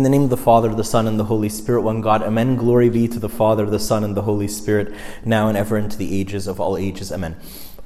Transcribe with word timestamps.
In 0.00 0.04
the 0.04 0.08
name 0.08 0.22
of 0.22 0.30
the 0.30 0.36
Father, 0.38 0.74
the 0.74 0.82
Son, 0.82 1.06
and 1.06 1.20
the 1.20 1.24
Holy 1.24 1.50
Spirit, 1.50 1.82
one 1.82 2.00
God. 2.00 2.22
Amen. 2.22 2.56
Glory 2.56 2.88
be 2.88 3.06
to 3.06 3.18
the 3.18 3.28
Father, 3.28 3.66
the 3.66 3.78
Son, 3.78 4.02
and 4.02 4.16
the 4.16 4.22
Holy 4.22 4.48
Spirit, 4.48 4.94
now 5.26 5.48
and 5.48 5.58
ever 5.58 5.76
into 5.76 5.98
the 5.98 6.18
ages 6.18 6.46
of 6.46 6.58
all 6.58 6.78
ages. 6.78 7.12
Amen. 7.12 7.36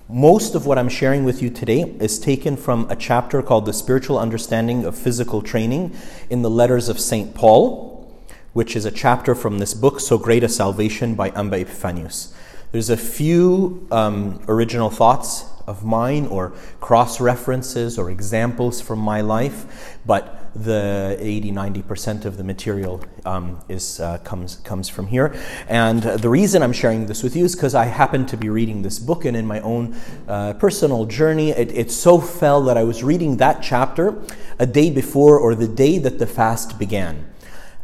Most 0.09 0.55
of 0.55 0.65
what 0.65 0.79
I'm 0.79 0.89
sharing 0.89 1.25
with 1.25 1.43
you 1.43 1.51
today 1.51 1.81
is 1.99 2.21
taken 2.21 2.57
from 2.57 2.89
a 2.89 2.95
chapter 2.95 3.43
called 3.43 3.67
The 3.67 3.73
Spiritual 3.73 4.17
Understanding 4.17 4.85
of 4.85 4.97
Physical 4.97 5.43
Training 5.43 5.93
in 6.31 6.43
the 6.43 6.51
Letters 6.51 6.89
of 6.89 7.01
St. 7.01 7.35
Paul, 7.35 8.09
which 8.53 8.77
is 8.77 8.85
a 8.85 8.93
chapter 8.93 9.35
from 9.35 9.59
this 9.59 9.75
book, 9.75 9.99
So 9.99 10.17
Great 10.17 10.45
a 10.45 10.49
Salvation 10.49 11.17
by 11.17 11.31
Amba 11.31 11.65
Epiphanius. 11.65 12.33
There's 12.71 12.91
a 12.91 12.97
few 12.97 13.89
um, 13.91 14.41
original 14.47 14.89
thoughts 14.89 15.47
of 15.67 15.85
mine 15.85 16.27
or 16.27 16.53
cross 16.79 17.21
references 17.21 17.99
or 17.99 18.09
examples 18.09 18.81
from 18.81 19.01
my 19.01 19.21
life, 19.21 19.99
but 20.07 20.44
the 20.55 21.17
80 21.19 21.53
90% 21.53 22.25
of 22.25 22.37
the 22.37 22.45
material 22.45 23.03
um, 23.25 23.61
is, 23.69 24.01
uh, 24.01 24.19
comes, 24.19 24.57
comes 24.57 24.89
from 24.89 25.07
here. 25.07 25.35
And 25.69 26.03
the 26.03 26.29
reason 26.29 26.63
I'm 26.63 26.73
sharing 26.73 27.07
this 27.07 27.23
with 27.23 27.35
you 27.37 27.45
is 27.45 27.55
because 27.55 27.75
I 27.75 27.87
happen 27.87 28.27
to 28.27 28.37
be 28.37 28.49
reading 28.49 28.83
this 28.83 28.99
book, 28.99 29.25
and 29.25 29.37
in 29.37 29.47
my 29.47 29.61
own 29.61 29.97
uh, 30.29 30.55
personal 30.55 31.07
journey, 31.07 31.51
it, 31.51 31.73
it 31.73 31.91
so 31.91 32.21
fell 32.21 32.63
that 32.65 32.77
I 32.77 32.85
was 32.85 33.03
reading 33.03 33.39
that 33.39 33.63
chapter 33.63 34.23
a 34.59 34.67
day 34.67 34.91
before 34.91 35.39
or 35.39 35.55
the 35.55 35.69
day 35.69 35.99
that 35.99 36.19
the 36.19 36.27
fast 36.27 36.79
began. 36.79 37.27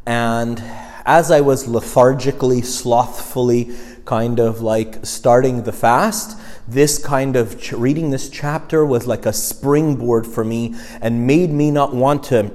And 0.07 0.63
as 1.05 1.31
I 1.31 1.41
was 1.41 1.67
lethargically, 1.67 2.63
slothfully, 2.63 3.71
kind 4.05 4.41
of 4.41 4.61
like 4.61 5.05
starting 5.05 5.63
the 5.63 5.73
fast, 5.73 6.39
this 6.73 6.99
kind 6.99 7.37
of 7.37 7.61
ch- 7.61 7.73
reading 7.73 8.11
this 8.11 8.29
chapter 8.29 8.85
was 8.85 9.07
like 9.07 9.27
a 9.27 9.33
springboard 9.33 10.27
for 10.27 10.45
me 10.45 10.75
and 11.01 11.27
made 11.27 11.51
me 11.51 11.71
not 11.71 11.95
want 11.95 12.23
to 12.25 12.53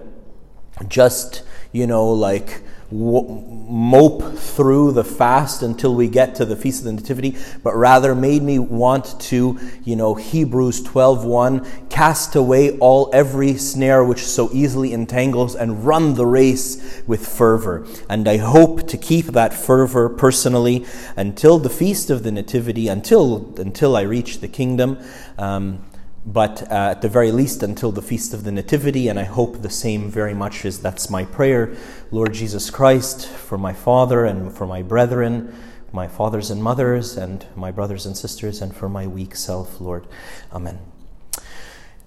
just, 0.87 1.43
you 1.71 1.85
know, 1.85 2.07
like 2.09 2.61
mope 2.91 4.37
through 4.37 4.91
the 4.91 5.03
fast 5.03 5.63
until 5.63 5.95
we 5.95 6.07
get 6.07 6.35
to 6.35 6.45
the 6.45 6.55
feast 6.55 6.79
of 6.79 6.85
the 6.85 6.93
nativity 6.93 7.35
but 7.63 7.75
rather 7.75 8.13
made 8.13 8.43
me 8.43 8.59
want 8.59 9.19
to 9.19 9.59
you 9.83 9.95
know 9.95 10.13
hebrews 10.13 10.83
12.1 10.83 11.89
cast 11.89 12.35
away 12.35 12.77
all 12.79 13.09
every 13.13 13.55
snare 13.55 14.03
which 14.03 14.25
so 14.25 14.49
easily 14.53 14.93
entangles 14.93 15.55
and 15.55 15.85
run 15.85 16.13
the 16.15 16.25
race 16.25 17.01
with 17.07 17.25
fervor. 17.25 17.85
And 18.09 18.27
i 18.27 18.37
hope 18.37 18.87
to 18.89 18.97
keep 18.97 19.27
that 19.27 19.53
fervor 19.53 20.09
personally 20.09 20.85
until 21.15 21.59
the 21.59 21.69
feast 21.69 22.09
of 22.09 22.23
the 22.23 22.31
nativity 22.31 22.87
until 22.87 23.53
until 23.57 23.95
i 23.95 24.01
reach 24.01 24.39
the 24.39 24.47
kingdom. 24.47 24.97
Um, 25.37 25.83
but 26.25 26.63
uh, 26.71 26.89
at 26.91 27.01
the 27.01 27.09
very 27.09 27.31
least 27.31 27.61
until 27.61 27.91
the 27.91 28.01
feast 28.01 28.33
of 28.33 28.43
the 28.43 28.51
nativity 28.51 29.07
and 29.07 29.19
i 29.19 29.23
hope 29.23 29.61
the 29.61 29.69
same 29.69 30.09
very 30.09 30.33
much 30.33 30.65
is 30.65 30.81
that's 30.81 31.09
my 31.09 31.23
prayer. 31.23 31.75
Lord 32.11 32.33
jesus 32.33 32.69
christ 32.69 33.27
for 33.27 33.57
my 33.57 33.73
father 33.73 34.25
and 34.25 34.51
for 34.51 34.65
my 34.65 34.81
brethren 34.81 35.55
my 35.91 36.07
fathers 36.07 36.49
and 36.51 36.61
mothers 36.61 37.15
and 37.15 37.45
my 37.55 37.71
brothers 37.71 38.05
and 38.05 38.17
sisters 38.17 38.61
and 38.61 38.75
for 38.75 38.89
my 38.89 39.07
weak 39.07 39.35
self 39.35 39.79
lord. 39.79 40.07
Amen. 40.51 40.79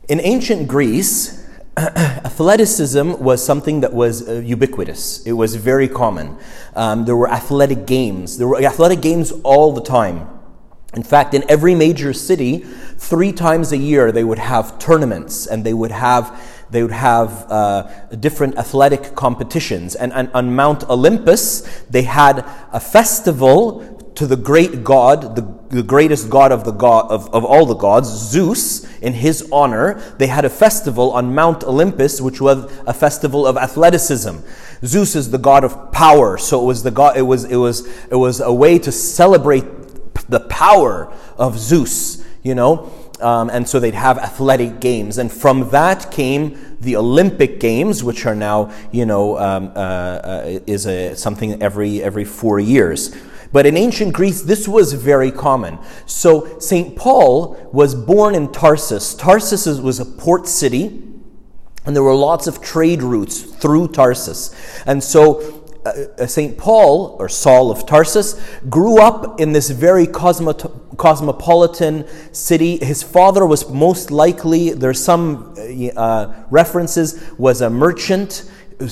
In 0.09 0.21
ancient 0.21 0.69
greece 0.69 1.47
athleticism 1.77 3.13
was 3.13 3.45
something 3.45 3.81
that 3.81 3.93
was 3.93 4.29
uh, 4.29 4.33
ubiquitous. 4.45 5.25
It 5.25 5.33
was 5.33 5.55
very 5.55 5.87
common. 5.87 6.37
Um, 6.75 7.05
there 7.05 7.17
were 7.17 7.31
athletic 7.31 7.87
games. 7.87 8.37
There 8.37 8.49
were 8.49 8.61
athletic 8.61 9.01
games 9.01 9.31
all 9.45 9.73
the 9.73 9.81
time 9.81 10.38
in 10.99 11.05
fact, 11.05 11.33
in 11.33 11.45
every 11.49 11.77
major 11.77 12.13
city, 12.13 12.59
three 12.97 13.31
times 13.31 13.71
a 13.71 13.77
year 13.77 14.11
they 14.11 14.25
would 14.25 14.41
have 14.41 14.81
tournaments 14.81 15.47
and 15.47 15.65
they 15.65 15.73
would 15.73 15.93
have 15.93 16.25
they 16.71 16.83
would 16.83 16.91
have 16.91 17.47
uh, 17.49 17.83
different 18.17 18.59
athletic 18.59 19.15
competitions. 19.15 19.95
And, 19.95 20.13
and 20.13 20.29
on 20.35 20.57
Mount 20.57 20.91
Olympus, 20.91 21.61
they 21.89 22.03
had 22.03 22.45
a 22.73 22.81
festival 22.81 24.13
to 24.17 24.27
the 24.27 24.37
great 24.37 24.83
god, 24.83 25.37
the, 25.37 25.77
the 25.77 25.85
greatest 25.85 26.29
god 26.29 26.51
of 26.51 26.65
the 26.65 26.73
god 26.73 27.09
of, 27.13 27.33
of 27.33 27.45
all 27.45 27.65
the 27.65 27.77
gods, 27.77 28.09
Zeus, 28.09 28.85
in 29.01 29.13
his 29.13 29.49
honor. 29.53 29.95
They 30.19 30.27
had 30.27 30.45
a 30.45 30.51
festival 30.51 31.13
on 31.13 31.33
Mount 31.33 31.63
Olympus, 31.63 32.21
which 32.21 32.41
was 32.41 32.65
a 32.89 32.93
festival 32.93 33.47
of 33.47 33.57
athleticism. 33.57 34.39
Zeus 34.85 35.15
is 35.15 35.31
the 35.31 35.39
god 35.39 35.63
of 35.63 35.93
power, 35.93 36.37
so 36.37 36.61
it 36.61 36.65
was 36.65 36.83
the 36.83 36.91
god. 36.91 37.17
It 37.17 37.23
was 37.23 37.45
it 37.45 37.57
was 37.57 37.87
it 38.11 38.17
was 38.17 38.41
a 38.41 38.53
way 38.53 38.81
to 38.81 38.91
celebrate 38.91 39.78
the 40.29 40.41
power 40.41 41.13
of 41.37 41.59
Zeus, 41.59 42.25
you 42.43 42.55
know. 42.55 42.91
Um, 43.21 43.51
and 43.51 43.69
so 43.69 43.81
they'd 43.81 43.95
have 43.95 44.19
athletic 44.19 44.81
games. 44.81 45.19
And 45.19 45.33
from 45.33 45.71
that 45.71 46.11
came 46.13 46.77
the 46.81 46.97
Olympic 46.97 47.59
Games, 47.59 48.05
which 48.05 48.27
are 48.27 48.35
now, 48.35 48.73
you 48.93 49.07
know, 49.07 49.37
um, 49.39 49.73
uh, 49.75 49.79
uh, 49.79 50.61
is 50.67 50.87
a, 50.87 51.17
something 51.17 51.61
every, 51.61 52.03
every 52.03 52.25
four 52.25 52.61
years. 52.61 53.17
But 53.51 53.67
in 53.67 53.77
ancient 53.77 54.13
Greece, 54.13 54.43
this 54.43 54.69
was 54.69 54.93
very 54.93 55.33
common. 55.33 55.79
So 56.07 56.59
St. 56.61 56.95
Paul 56.97 57.57
was 57.73 57.95
born 57.95 58.35
in 58.35 58.53
Tarsus. 58.53 59.15
Tarsus 59.15 59.67
was 59.67 60.01
a 60.01 60.05
port 60.05 60.47
city, 60.47 61.03
and 61.87 61.97
there 61.97 62.03
were 62.03 62.15
lots 62.15 62.47
of 62.47 62.61
trade 62.61 63.03
routes 63.03 63.41
through 63.41 63.89
Tarsus. 63.89 64.55
And 64.87 65.03
so 65.03 65.58
uh, 65.89 66.23
uh 66.23 66.27
St. 66.27 66.57
Paul, 66.57 67.17
or 67.19 67.29
Saul 67.29 67.71
of 67.71 67.87
Tarsus, 67.87 68.41
grew 68.69 69.01
up 69.01 69.41
in 69.41 69.53
this 69.53 69.71
very 69.71 70.07
cosmo- 70.07 70.53
cosmopolitan 70.97 72.07
city. 72.33 72.79
His 72.79 73.03
father 73.03 73.47
was 73.47 73.69
most 73.71 74.11
likely, 74.11 74.71
there's 74.71 75.03
some 75.03 75.55
uh, 75.97 76.35
references, 76.51 77.23
was 77.39 77.61
a 77.61 77.71
merchant. 77.71 78.51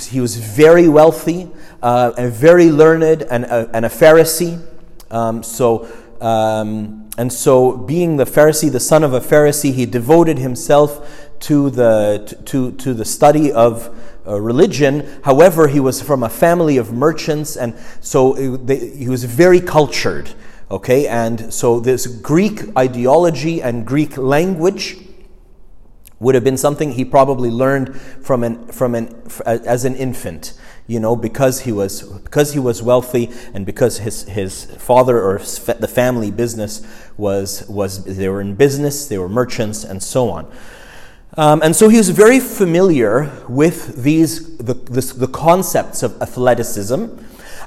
He 0.08 0.20
was 0.20 0.36
very 0.36 0.88
wealthy 0.88 1.50
uh, 1.82 2.12
and 2.16 2.32
very 2.32 2.70
learned 2.70 3.22
and, 3.22 3.44
uh, 3.44 3.68
and 3.72 3.84
a 3.84 3.88
Pharisee. 3.88 4.64
Um, 5.10 5.42
so, 5.42 5.88
um, 6.20 7.08
and 7.18 7.32
so, 7.32 7.76
being 7.76 8.16
the 8.16 8.24
Pharisee, 8.24 8.70
the 8.70 8.80
son 8.80 9.04
of 9.04 9.12
a 9.12 9.20
Pharisee, 9.20 9.72
he 9.72 9.86
devoted 9.86 10.38
himself 10.38 11.30
to 11.40 11.70
the, 11.70 12.42
to, 12.46 12.72
to 12.72 12.94
the 12.94 13.04
study 13.04 13.52
of 13.52 13.94
religion. 14.26 15.20
However, 15.24 15.68
he 15.68 15.80
was 15.80 16.02
from 16.02 16.22
a 16.22 16.28
family 16.28 16.76
of 16.76 16.92
merchants, 16.92 17.56
and 17.56 17.74
so 18.00 18.32
they, 18.32 18.90
he 18.90 19.08
was 19.08 19.24
very 19.24 19.60
cultured. 19.60 20.30
Okay, 20.70 21.06
and 21.06 21.52
so 21.54 21.78
this 21.78 22.06
Greek 22.06 22.76
ideology 22.76 23.62
and 23.62 23.86
Greek 23.86 24.16
language 24.18 24.98
would 26.18 26.34
have 26.34 26.44
been 26.44 26.56
something 26.56 26.92
he 26.92 27.04
probably 27.04 27.50
learned 27.50 28.00
from 28.00 28.42
an, 28.42 28.66
from 28.68 28.94
an, 28.94 29.14
as 29.44 29.84
an 29.84 29.94
infant 29.94 30.54
you 30.86 31.00
know 31.00 31.16
because 31.16 31.60
he 31.60 31.72
was 31.72 32.02
because 32.02 32.52
he 32.52 32.58
was 32.58 32.82
wealthy 32.82 33.30
and 33.52 33.66
because 33.66 33.98
his 33.98 34.22
his 34.24 34.64
father 34.78 35.20
or 35.20 35.38
the 35.38 35.88
family 35.88 36.30
business 36.30 36.86
was 37.16 37.66
was 37.68 38.04
they 38.04 38.28
were 38.28 38.40
in 38.40 38.54
business 38.54 39.06
they 39.08 39.18
were 39.18 39.28
merchants 39.28 39.84
and 39.84 40.02
so 40.02 40.30
on 40.30 40.50
um, 41.36 41.62
and 41.62 41.76
so 41.76 41.88
he 41.88 41.98
was 41.98 42.10
very 42.10 42.40
familiar 42.40 43.30
with 43.48 44.02
these, 44.02 44.56
the, 44.56 44.74
this, 44.74 45.12
the 45.12 45.28
concepts 45.28 46.02
of 46.02 46.20
athleticism. 46.22 47.06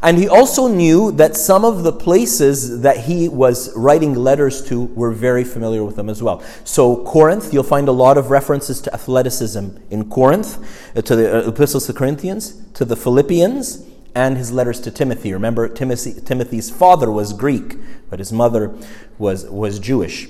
And 0.01 0.17
he 0.17 0.29
also 0.29 0.67
knew 0.67 1.11
that 1.13 1.35
some 1.35 1.65
of 1.65 1.83
the 1.83 1.91
places 1.91 2.81
that 2.81 2.97
he 2.97 3.27
was 3.27 3.75
writing 3.75 4.13
letters 4.13 4.63
to 4.69 4.85
were 4.85 5.11
very 5.11 5.43
familiar 5.43 5.83
with 5.83 5.97
them 5.97 6.09
as 6.09 6.23
well. 6.23 6.41
So, 6.63 7.03
Corinth, 7.03 7.53
you'll 7.53 7.63
find 7.63 7.89
a 7.89 7.91
lot 7.91 8.17
of 8.17 8.31
references 8.31 8.79
to 8.81 8.93
athleticism 8.93 9.67
in 9.89 10.09
Corinth, 10.09 10.57
uh, 10.95 11.01
to 11.01 11.15
the 11.17 11.45
uh, 11.45 11.49
epistles 11.49 11.85
to 11.87 11.93
Corinthians, 11.93 12.61
to 12.75 12.85
the 12.85 12.95
Philippians, 12.95 13.85
and 14.15 14.37
his 14.37 14.53
letters 14.53 14.79
to 14.81 14.91
Timothy. 14.91 15.33
Remember, 15.33 15.67
Timothy, 15.67 16.19
Timothy's 16.21 16.69
father 16.69 17.11
was 17.11 17.33
Greek, 17.33 17.75
but 18.09 18.19
his 18.19 18.31
mother 18.31 18.73
was, 19.17 19.45
was 19.49 19.79
Jewish. 19.79 20.29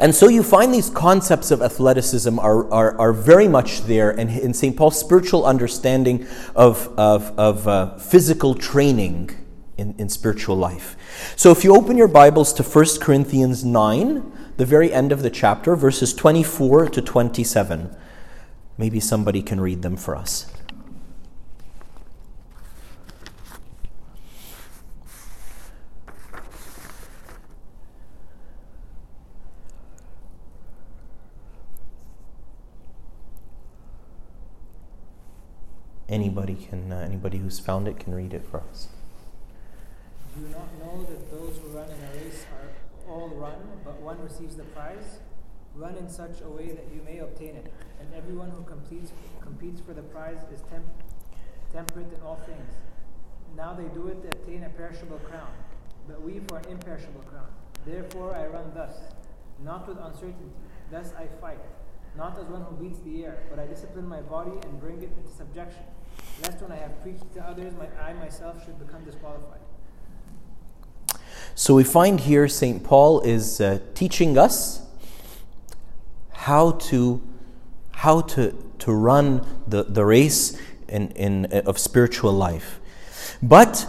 And 0.00 0.14
so 0.14 0.28
you 0.28 0.42
find 0.42 0.72
these 0.72 0.90
concepts 0.90 1.50
of 1.50 1.62
athleticism 1.62 2.38
are, 2.38 2.70
are, 2.72 2.98
are 2.98 3.12
very 3.12 3.48
much 3.48 3.82
there 3.82 4.10
in, 4.10 4.28
in 4.28 4.54
St. 4.54 4.76
Paul's 4.76 4.98
spiritual 4.98 5.44
understanding 5.44 6.26
of, 6.54 6.88
of, 6.98 7.38
of 7.38 7.68
uh, 7.68 7.96
physical 7.98 8.54
training 8.54 9.30
in, 9.76 9.94
in 9.98 10.08
spiritual 10.08 10.56
life. 10.56 10.96
So 11.36 11.50
if 11.50 11.64
you 11.64 11.74
open 11.74 11.96
your 11.96 12.08
Bibles 12.08 12.52
to 12.54 12.62
1 12.62 12.86
Corinthians 13.00 13.64
9, 13.64 14.32
the 14.56 14.66
very 14.66 14.92
end 14.92 15.12
of 15.12 15.22
the 15.22 15.30
chapter, 15.30 15.74
verses 15.74 16.14
24 16.14 16.88
to 16.90 17.02
27, 17.02 17.94
maybe 18.78 19.00
somebody 19.00 19.42
can 19.42 19.60
read 19.60 19.82
them 19.82 19.96
for 19.96 20.14
us. 20.14 20.53
Anybody 36.14 36.54
can 36.54 36.92
uh, 36.92 36.98
anybody 36.98 37.38
who's 37.38 37.58
found 37.58 37.88
it 37.88 37.98
can 37.98 38.14
read 38.14 38.32
it 38.32 38.46
for 38.46 38.60
us. 38.70 38.88
Do 40.34 40.42
you 40.42 40.48
not 40.48 40.70
know 40.78 41.04
that 41.10 41.30
those 41.30 41.58
who 41.58 41.68
run 41.76 41.88
in 41.90 41.98
a 42.08 42.24
race 42.24 42.44
are 42.54 43.10
all 43.12 43.28
run, 43.28 43.60
but 43.84 44.00
one 44.00 44.22
receives 44.22 44.54
the 44.54 44.62
prize? 44.64 45.18
Run 45.74 45.96
in 45.96 46.08
such 46.08 46.40
a 46.40 46.48
way 46.48 46.68
that 46.68 46.86
you 46.94 47.02
may 47.04 47.18
obtain 47.18 47.56
it. 47.56 47.72
And 48.00 48.14
everyone 48.14 48.50
who 48.50 48.62
competes 48.62 49.10
competes 49.40 49.80
for 49.80 49.92
the 49.92 50.02
prize 50.02 50.42
is 50.52 50.60
temp- 50.70 51.02
temperate 51.72 52.12
in 52.12 52.20
all 52.22 52.40
things. 52.46 52.70
Now 53.56 53.74
they 53.74 53.88
do 53.94 54.06
it 54.08 54.22
to 54.22 54.28
obtain 54.38 54.64
a 54.64 54.68
perishable 54.70 55.18
crown, 55.18 55.52
but 56.08 56.22
we 56.22 56.40
for 56.48 56.58
an 56.58 56.68
imperishable 56.70 57.24
crown. 57.30 57.50
Therefore 57.84 58.34
I 58.36 58.46
run 58.46 58.72
thus, 58.74 58.94
not 59.64 59.88
with 59.88 59.98
uncertainty. 59.98 60.50
Thus 60.90 61.12
I 61.18 61.26
fight, 61.40 61.60
not 62.16 62.38
as 62.38 62.46
one 62.46 62.62
who 62.62 62.76
beats 62.76 63.00
the 63.00 63.24
air, 63.24 63.38
but 63.50 63.58
I 63.58 63.66
discipline 63.66 64.06
my 64.08 64.20
body 64.20 64.52
and 64.62 64.80
bring 64.80 65.02
it 65.02 65.10
into 65.16 65.30
subjection, 65.36 65.82
lest 66.42 66.60
when 66.60 66.72
I 66.72 66.76
have 66.76 67.02
preached 67.02 67.32
to 67.34 67.42
others, 67.42 67.72
my, 67.78 67.86
I 68.02 68.12
myself 68.14 68.64
should 68.64 68.78
become 68.84 69.04
disqualified. 69.04 69.60
So 71.54 71.74
we 71.74 71.84
find 71.84 72.20
here 72.20 72.48
St. 72.48 72.82
Paul 72.82 73.20
is 73.20 73.60
uh, 73.60 73.78
teaching 73.94 74.36
us 74.36 74.80
how 76.32 76.72
to 76.72 77.22
how 78.04 78.20
to, 78.20 78.52
to 78.80 78.92
run 78.92 79.46
the, 79.66 79.84
the 79.84 80.04
race 80.04 80.60
in, 80.88 81.08
in, 81.12 81.46
of 81.46 81.78
spiritual 81.78 82.32
life. 82.32 82.78
But 83.42 83.86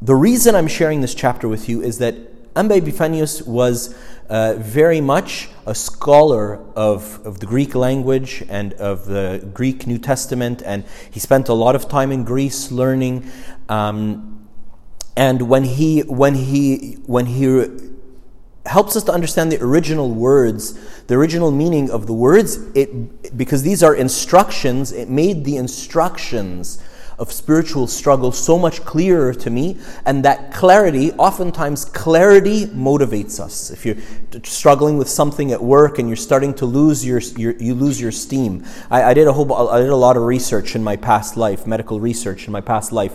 the 0.00 0.14
reason 0.14 0.54
I'm 0.54 0.68
sharing 0.68 1.00
this 1.00 1.14
chapter 1.14 1.48
with 1.48 1.68
you 1.68 1.82
is 1.82 1.98
that 1.98 2.14
Amba 2.54 2.76
Epiphanius 2.76 3.42
was 3.42 3.96
uh, 4.32 4.54
very 4.54 5.02
much 5.02 5.50
a 5.66 5.74
scholar 5.74 6.58
of, 6.74 7.20
of 7.26 7.40
the 7.40 7.44
Greek 7.44 7.74
language 7.74 8.42
and 8.48 8.72
of 8.74 9.04
the 9.04 9.46
Greek 9.52 9.86
New 9.86 9.98
Testament, 9.98 10.62
and 10.64 10.84
he 11.10 11.20
spent 11.20 11.50
a 11.50 11.52
lot 11.52 11.76
of 11.76 11.86
time 11.86 12.10
in 12.10 12.24
Greece 12.24 12.72
learning. 12.72 13.30
Um, 13.68 14.48
and 15.18 15.50
when 15.50 15.64
he 15.64 16.00
when 16.00 16.34
he 16.34 16.94
when 17.04 17.26
he 17.26 17.66
helps 18.64 18.96
us 18.96 19.04
to 19.04 19.12
understand 19.12 19.52
the 19.52 19.62
original 19.62 20.10
words, 20.10 20.78
the 21.08 21.14
original 21.14 21.50
meaning 21.50 21.90
of 21.90 22.06
the 22.06 22.14
words, 22.14 22.56
it, 22.74 23.36
because 23.36 23.62
these 23.62 23.82
are 23.82 23.94
instructions, 23.94 24.92
it 24.92 25.10
made 25.10 25.44
the 25.44 25.58
instructions 25.58 26.82
of 27.22 27.30
spiritual 27.30 27.86
struggle 27.86 28.32
so 28.32 28.58
much 28.58 28.84
clearer 28.84 29.32
to 29.32 29.48
me, 29.48 29.78
and 30.04 30.24
that 30.24 30.52
clarity, 30.52 31.12
oftentimes 31.12 31.84
clarity 31.84 32.66
motivates 32.66 33.38
us. 33.38 33.70
If 33.70 33.86
you're 33.86 33.96
struggling 34.42 34.98
with 34.98 35.08
something 35.08 35.52
at 35.52 35.62
work 35.62 36.00
and 36.00 36.08
you're 36.08 36.16
starting 36.16 36.52
to 36.54 36.66
lose 36.66 37.06
your, 37.06 37.20
your 37.36 37.52
you 37.58 37.74
lose 37.74 38.00
your 38.00 38.10
steam. 38.10 38.64
I, 38.90 39.04
I 39.04 39.14
did 39.14 39.28
a 39.28 39.32
whole 39.32 39.70
I 39.70 39.78
did 39.80 39.90
a 39.90 39.96
lot 39.96 40.16
of 40.16 40.24
research 40.24 40.74
in 40.74 40.82
my 40.82 40.96
past 40.96 41.36
life, 41.36 41.64
medical 41.64 42.00
research 42.00 42.46
in 42.46 42.52
my 42.52 42.60
past 42.60 42.90
life 42.90 43.14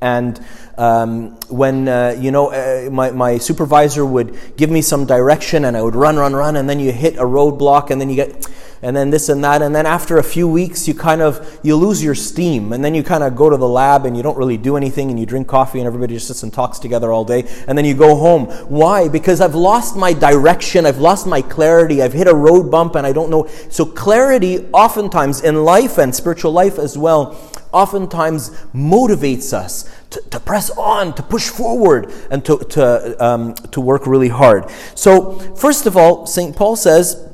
and 0.00 0.38
um, 0.76 1.30
when, 1.48 1.88
uh, 1.88 2.14
you 2.18 2.30
know, 2.30 2.52
uh, 2.52 2.90
my, 2.90 3.10
my 3.10 3.38
supervisor 3.38 4.04
would 4.04 4.38
give 4.54 4.68
me 4.68 4.82
some 4.82 5.06
direction 5.06 5.64
and 5.64 5.74
I 5.74 5.80
would 5.80 5.94
run, 5.94 6.16
run, 6.16 6.34
run, 6.34 6.56
and 6.56 6.68
then 6.68 6.78
you 6.78 6.92
hit 6.92 7.16
a 7.16 7.22
roadblock 7.22 7.88
and 7.88 7.98
then 7.98 8.10
you 8.10 8.16
get, 8.16 8.46
and 8.84 8.94
then 8.94 9.08
this 9.08 9.30
and 9.30 9.42
that. 9.42 9.62
And 9.62 9.74
then 9.74 9.86
after 9.86 10.18
a 10.18 10.22
few 10.22 10.46
weeks, 10.46 10.86
you 10.86 10.92
kind 10.92 11.22
of, 11.22 11.58
you 11.62 11.74
lose 11.74 12.04
your 12.04 12.14
steam. 12.14 12.74
And 12.74 12.84
then 12.84 12.94
you 12.94 13.02
kind 13.02 13.24
of 13.24 13.34
go 13.34 13.48
to 13.48 13.56
the 13.56 13.66
lab 13.66 14.04
and 14.04 14.14
you 14.14 14.22
don't 14.22 14.36
really 14.36 14.58
do 14.58 14.76
anything 14.76 15.10
and 15.10 15.18
you 15.18 15.24
drink 15.24 15.48
coffee 15.48 15.78
and 15.78 15.86
everybody 15.86 16.12
just 16.14 16.26
sits 16.26 16.42
and 16.42 16.52
talks 16.52 16.78
together 16.78 17.10
all 17.10 17.24
day. 17.24 17.48
And 17.66 17.78
then 17.78 17.86
you 17.86 17.94
go 17.94 18.14
home. 18.14 18.44
Why? 18.68 19.08
Because 19.08 19.40
I've 19.40 19.54
lost 19.54 19.96
my 19.96 20.12
direction. 20.12 20.84
I've 20.84 20.98
lost 20.98 21.26
my 21.26 21.40
clarity. 21.40 22.02
I've 22.02 22.12
hit 22.12 22.28
a 22.28 22.34
road 22.34 22.70
bump 22.70 22.94
and 22.94 23.06
I 23.06 23.12
don't 23.12 23.30
know. 23.30 23.46
So 23.70 23.86
clarity 23.86 24.66
oftentimes 24.72 25.40
in 25.40 25.64
life 25.64 25.96
and 25.96 26.14
spiritual 26.14 26.52
life 26.52 26.78
as 26.78 26.98
well 26.98 27.40
oftentimes 27.72 28.50
motivates 28.72 29.52
us 29.54 29.90
to, 30.10 30.20
to 30.30 30.38
press 30.38 30.70
on, 30.70 31.12
to 31.14 31.22
push 31.24 31.48
forward, 31.48 32.12
and 32.30 32.44
to, 32.44 32.58
to, 32.58 33.24
um, 33.24 33.54
to 33.72 33.80
work 33.80 34.06
really 34.06 34.28
hard. 34.28 34.70
So, 34.94 35.40
first 35.56 35.84
of 35.86 35.96
all, 35.96 36.24
St. 36.24 36.54
Paul 36.54 36.76
says, 36.76 37.33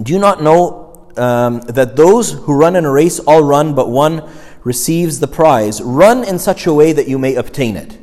Do 0.00 0.12
you 0.12 0.18
not 0.18 0.42
know 0.42 1.10
um, 1.16 1.60
that 1.62 1.96
those 1.96 2.32
who 2.32 2.54
run 2.54 2.76
in 2.76 2.84
a 2.84 2.90
race 2.90 3.18
all 3.20 3.42
run, 3.42 3.74
but 3.74 3.88
one 3.88 4.28
receives 4.62 5.18
the 5.18 5.26
prize? 5.26 5.80
Run 5.82 6.22
in 6.22 6.38
such 6.38 6.66
a 6.66 6.72
way 6.72 6.92
that 6.92 7.08
you 7.08 7.18
may 7.18 7.34
obtain 7.34 7.76
it. 7.76 7.98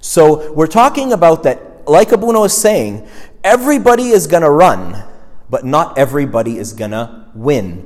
So, 0.00 0.52
we're 0.52 0.66
talking 0.66 1.12
about 1.12 1.42
that, 1.42 1.88
like 1.88 2.12
Abuna 2.12 2.42
is 2.44 2.52
saying, 2.52 3.06
everybody 3.44 4.08
is 4.08 4.26
going 4.26 4.44
to 4.44 4.50
run, 4.50 5.04
but 5.50 5.64
not 5.64 5.98
everybody 5.98 6.58
is 6.58 6.72
going 6.72 6.92
to 6.92 7.26
win. 7.34 7.84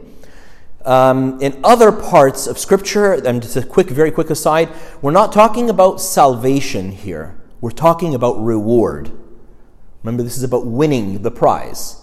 Um, 0.84 1.40
in 1.40 1.60
other 1.64 1.92
parts 1.92 2.46
of 2.46 2.58
Scripture, 2.58 3.14
and 3.14 3.42
just 3.42 3.56
a 3.56 3.62
quick, 3.62 3.88
very 3.88 4.10
quick 4.10 4.30
aside, 4.30 4.70
we're 5.02 5.10
not 5.10 5.32
talking 5.32 5.68
about 5.68 6.00
salvation 6.00 6.92
here. 6.92 7.36
We're 7.60 7.70
talking 7.70 8.14
about 8.14 8.42
reward. 8.42 9.10
Remember, 10.02 10.22
this 10.22 10.36
is 10.36 10.42
about 10.42 10.66
winning 10.66 11.22
the 11.22 11.30
prize. 11.30 11.99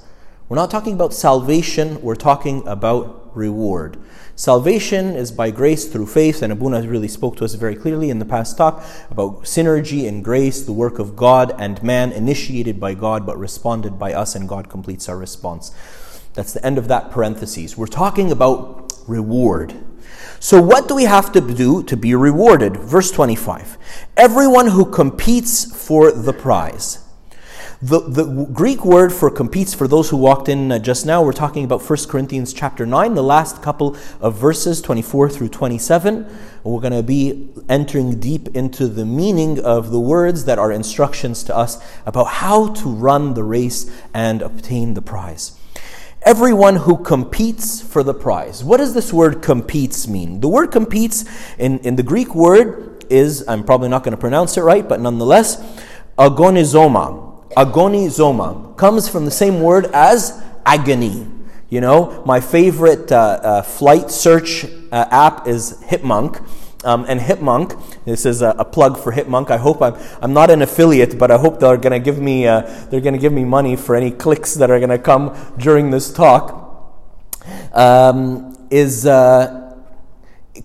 We're 0.49 0.55
not 0.55 0.71
talking 0.71 0.93
about 0.93 1.13
salvation, 1.13 2.01
we're 2.01 2.15
talking 2.15 2.65
about 2.65 3.35
reward. 3.35 3.97
Salvation 4.37 5.13
is 5.13 5.29
by 5.29 5.51
grace 5.51 5.87
through 5.87 6.05
faith, 6.05 6.41
and 6.41 6.53
Abuna 6.53 6.87
really 6.87 7.09
spoke 7.09 7.35
to 7.37 7.43
us 7.43 7.55
very 7.55 7.75
clearly 7.75 8.09
in 8.09 8.19
the 8.19 8.25
past 8.25 8.57
talk 8.57 8.81
about 9.11 9.43
synergy 9.43 10.07
and 10.07 10.23
grace, 10.23 10.61
the 10.61 10.71
work 10.71 10.99
of 10.99 11.17
God 11.17 11.53
and 11.59 11.83
man, 11.83 12.13
initiated 12.13 12.79
by 12.79 12.93
God 12.93 13.25
but 13.25 13.37
responded 13.37 13.99
by 13.99 14.13
us, 14.13 14.35
and 14.35 14.47
God 14.47 14.69
completes 14.69 15.09
our 15.09 15.17
response. 15.17 15.73
That's 16.33 16.53
the 16.53 16.65
end 16.65 16.77
of 16.77 16.87
that 16.87 17.11
parenthesis. 17.11 17.77
We're 17.77 17.87
talking 17.87 18.31
about 18.31 18.93
reward. 19.05 19.73
So, 20.39 20.61
what 20.61 20.87
do 20.87 20.95
we 20.95 21.03
have 21.03 21.33
to 21.33 21.41
do 21.41 21.83
to 21.83 21.97
be 21.97 22.15
rewarded? 22.15 22.77
Verse 22.77 23.11
25 23.11 23.77
Everyone 24.15 24.67
who 24.67 24.85
competes 24.85 25.65
for 25.65 26.13
the 26.13 26.31
prize. 26.31 27.03
The, 27.79 27.99
the 27.99 28.45
Greek 28.45 28.83
word 28.83 29.13
for 29.13 29.29
competes, 29.29 29.75
for 29.75 29.87
those 29.87 30.09
who 30.09 30.17
walked 30.17 30.49
in 30.49 30.71
uh, 30.71 30.79
just 30.79 31.05
now, 31.05 31.21
we're 31.21 31.31
talking 31.31 31.63
about 31.63 31.87
1 31.87 31.99
Corinthians 32.07 32.51
chapter 32.51 32.87
9, 32.87 33.13
the 33.13 33.21
last 33.21 33.61
couple 33.61 33.95
of 34.19 34.33
verses, 34.33 34.81
24 34.81 35.29
through 35.29 35.49
27. 35.49 36.25
We're 36.63 36.81
going 36.81 36.93
to 36.93 37.03
be 37.03 37.49
entering 37.69 38.19
deep 38.19 38.55
into 38.55 38.87
the 38.87 39.05
meaning 39.05 39.63
of 39.63 39.91
the 39.91 39.99
words 39.99 40.45
that 40.45 40.57
are 40.57 40.71
instructions 40.71 41.43
to 41.43 41.55
us 41.55 41.77
about 42.07 42.25
how 42.25 42.73
to 42.73 42.89
run 42.89 43.35
the 43.35 43.43
race 43.43 43.91
and 44.11 44.41
obtain 44.41 44.95
the 44.95 45.01
prize 45.03 45.53
everyone 46.23 46.75
who 46.75 46.97
competes 46.97 47.79
for 47.79 48.03
the 48.03 48.13
prize. 48.13 48.61
What 48.61 48.77
does 48.77 48.93
this 48.93 49.13
word 49.13 49.41
competes 49.41 50.09
mean? 50.09 50.41
The 50.41 50.49
word 50.49 50.73
competes 50.73 51.23
in, 51.57 51.79
in 51.79 51.95
the 51.95 52.03
Greek 52.03 52.35
word 52.35 53.05
is, 53.09 53.47
I'm 53.47 53.63
probably 53.63 53.87
not 53.87 54.03
going 54.03 54.11
to 54.11 54.19
pronounce 54.19 54.57
it 54.57 54.61
right, 54.61 54.85
but 54.85 54.99
nonetheless, 54.99 55.55
agonizoma. 56.17 57.26
Agonizoma 57.57 58.77
comes 58.77 59.09
from 59.09 59.25
the 59.25 59.31
same 59.31 59.61
word 59.61 59.87
as 59.91 60.43
agony. 60.63 61.25
You 61.69 61.81
know, 61.81 62.23
my 62.23 62.39
favorite 62.39 63.11
uh, 63.11 63.17
uh, 63.17 63.61
flight 63.63 64.11
search 64.11 64.63
uh, 64.91 65.07
app 65.09 65.47
is 65.47 65.81
Hipmunk 65.81 66.39
um, 66.85 67.05
and 67.09 67.19
Hipmunk. 67.19 68.05
This 68.05 68.27
is 68.27 68.43
a, 68.43 68.49
a, 68.59 68.63
plug 68.63 68.99
for 68.99 69.11
Hipmunk. 69.11 69.49
I 69.49 69.57
hope 69.57 69.81
I'm, 69.81 69.95
I'm 70.21 70.33
not 70.33 70.51
an 70.51 70.61
affiliate, 70.61 71.17
but 71.17 71.31
I 71.31 71.39
hope 71.39 71.59
they're 71.59 71.77
going 71.77 71.91
to 71.93 71.99
give 71.99 72.19
me 72.19 72.45
uh, 72.45 72.61
they're 72.91 73.01
going 73.01 73.15
to 73.15 73.19
give 73.19 73.33
me 73.33 73.43
money 73.43 73.75
for 73.75 73.95
any 73.95 74.11
clicks 74.11 74.53
that 74.53 74.69
are 74.69 74.77
going 74.77 74.91
to 74.91 74.99
come 74.99 75.35
during 75.57 75.89
this 75.89 76.13
talk. 76.13 76.63
Um, 77.73 78.53
is 78.69 79.07
uh, 79.07 79.66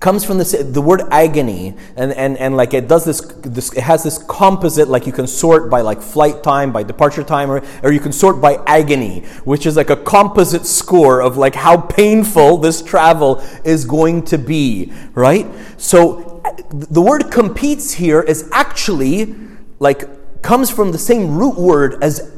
comes 0.02 0.24
from 0.24 0.36
this, 0.36 0.50
the 0.50 0.82
word 0.82 1.00
agony, 1.12 1.74
and, 1.94 2.12
and, 2.14 2.36
and 2.36 2.56
like 2.56 2.74
it 2.74 2.88
does 2.88 3.04
this, 3.04 3.20
this, 3.20 3.72
it 3.72 3.82
has 3.82 4.02
this 4.02 4.18
composite, 4.24 4.88
like 4.88 5.06
you 5.06 5.12
can 5.12 5.28
sort 5.28 5.70
by 5.70 5.80
like 5.80 6.02
flight 6.02 6.42
time, 6.42 6.72
by 6.72 6.82
departure 6.82 7.22
time, 7.22 7.48
or, 7.48 7.62
or 7.84 7.92
you 7.92 8.00
can 8.00 8.10
sort 8.10 8.40
by 8.40 8.56
agony, 8.66 9.20
which 9.44 9.64
is 9.64 9.76
like 9.76 9.90
a 9.90 9.96
composite 9.96 10.66
score 10.66 11.22
of 11.22 11.36
like 11.36 11.54
how 11.54 11.80
painful 11.80 12.58
this 12.58 12.82
travel 12.82 13.40
is 13.64 13.84
going 13.84 14.24
to 14.24 14.36
be, 14.36 14.92
right? 15.14 15.46
So 15.76 16.42
the 16.72 17.00
word 17.00 17.30
competes 17.30 17.92
here 17.92 18.22
is 18.22 18.50
actually 18.50 19.36
like 19.78 20.42
comes 20.42 20.68
from 20.68 20.90
the 20.90 20.98
same 20.98 21.38
root 21.38 21.54
word 21.54 22.02
as 22.02 22.31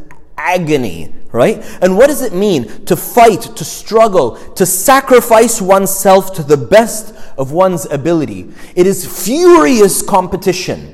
agony, 0.44 1.12
right? 1.32 1.64
And 1.80 1.96
what 1.96 2.08
does 2.08 2.22
it 2.22 2.34
mean 2.34 2.84
to 2.84 2.96
fight, 2.96 3.42
to 3.56 3.64
struggle, 3.64 4.36
to 4.54 4.66
sacrifice 4.66 5.60
oneself 5.60 6.34
to 6.34 6.42
the 6.42 6.56
best 6.56 7.14
of 7.38 7.50
one's 7.50 7.86
ability? 7.86 8.52
It 8.76 8.86
is 8.86 9.24
furious 9.24 10.02
competition 10.02 10.93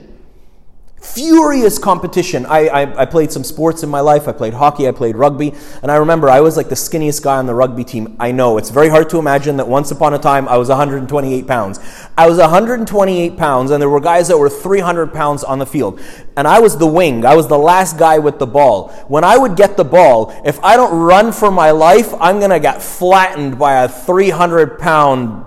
furious 1.01 1.79
competition. 1.79 2.45
I, 2.45 2.67
I, 2.69 3.03
I, 3.03 3.05
played 3.07 3.33
some 3.33 3.43
sports 3.43 3.83
in 3.83 3.89
my 3.89 4.01
life. 4.01 4.29
I 4.29 4.33
played 4.33 4.53
hockey, 4.53 4.87
I 4.87 4.93
played 4.93 5.17
rugby, 5.17 5.55
and 5.83 5.91
I 5.91 5.97
remember 5.97 6.29
I 6.29 6.41
was 6.41 6.59
like 6.59 6.69
the 6.69 6.75
skinniest 6.75 7.23
guy 7.23 7.39
on 7.39 7.47
the 7.47 7.55
rugby 7.55 7.85
team. 7.85 8.17
I 8.21 8.33
know 8.33 8.59
it's 8.59 8.69
very 8.69 8.91
hard 8.91 9.09
to 9.11 9.19
imagine 9.19 9.57
that 9.57 9.67
once 9.67 9.91
upon 9.91 10.13
a 10.13 10.19
time 10.19 10.47
I 10.47 10.59
was 10.59 10.69
128 10.69 11.47
pounds. 11.47 11.81
I 12.19 12.29
was 12.29 12.37
128 12.37 13.37
pounds, 13.39 13.71
and 13.71 13.81
there 13.81 13.89
were 13.89 14.01
guys 14.01 14.29
that 14.29 14.37
were 14.37 14.51
300 14.51 15.13
pounds 15.15 15.43
on 15.43 15.59
the 15.59 15.67
field. 15.67 16.01
And 16.37 16.47
I 16.47 16.61
was 16.61 16.77
the 16.77 16.87
wing, 16.87 17.25
I 17.25 17.35
was 17.35 17.49
the 17.49 17.59
last 17.59 17.99
guy 17.99 18.19
with 18.19 18.39
the 18.39 18.47
ball. 18.47 18.91
When 19.09 19.25
I 19.25 19.39
would 19.39 19.57
get 19.57 19.79
the 19.79 19.85
ball, 19.85 20.35
if 20.45 20.63
I 20.63 20.77
don't 20.77 20.95
run 20.95 21.33
for 21.33 21.51
my 21.51 21.71
life, 21.71 22.13
I'm 22.21 22.39
going 22.39 22.51
to 22.51 22.61
get 22.61 22.83
flattened 22.83 23.59
by 23.59 23.85
a 23.85 23.89
300 23.89 24.79
pound 24.79 25.47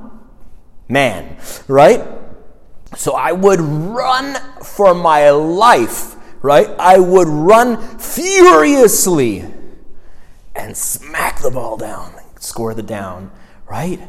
man, 0.89 1.38
right? 1.67 2.23
So 2.95 3.13
I 3.13 3.31
would 3.31 3.59
run 3.59 4.35
for 4.63 4.93
my 4.93 5.29
life, 5.31 6.15
right? 6.41 6.69
I 6.79 7.00
would 7.00 7.27
run 7.27 7.77
furiously 7.97 9.45
and 10.55 10.77
smack 10.77 11.41
the 11.41 11.51
ball 11.51 11.77
down, 11.77 12.13
score 12.39 12.73
the 12.73 12.83
down, 12.83 13.31
right? 13.69 14.00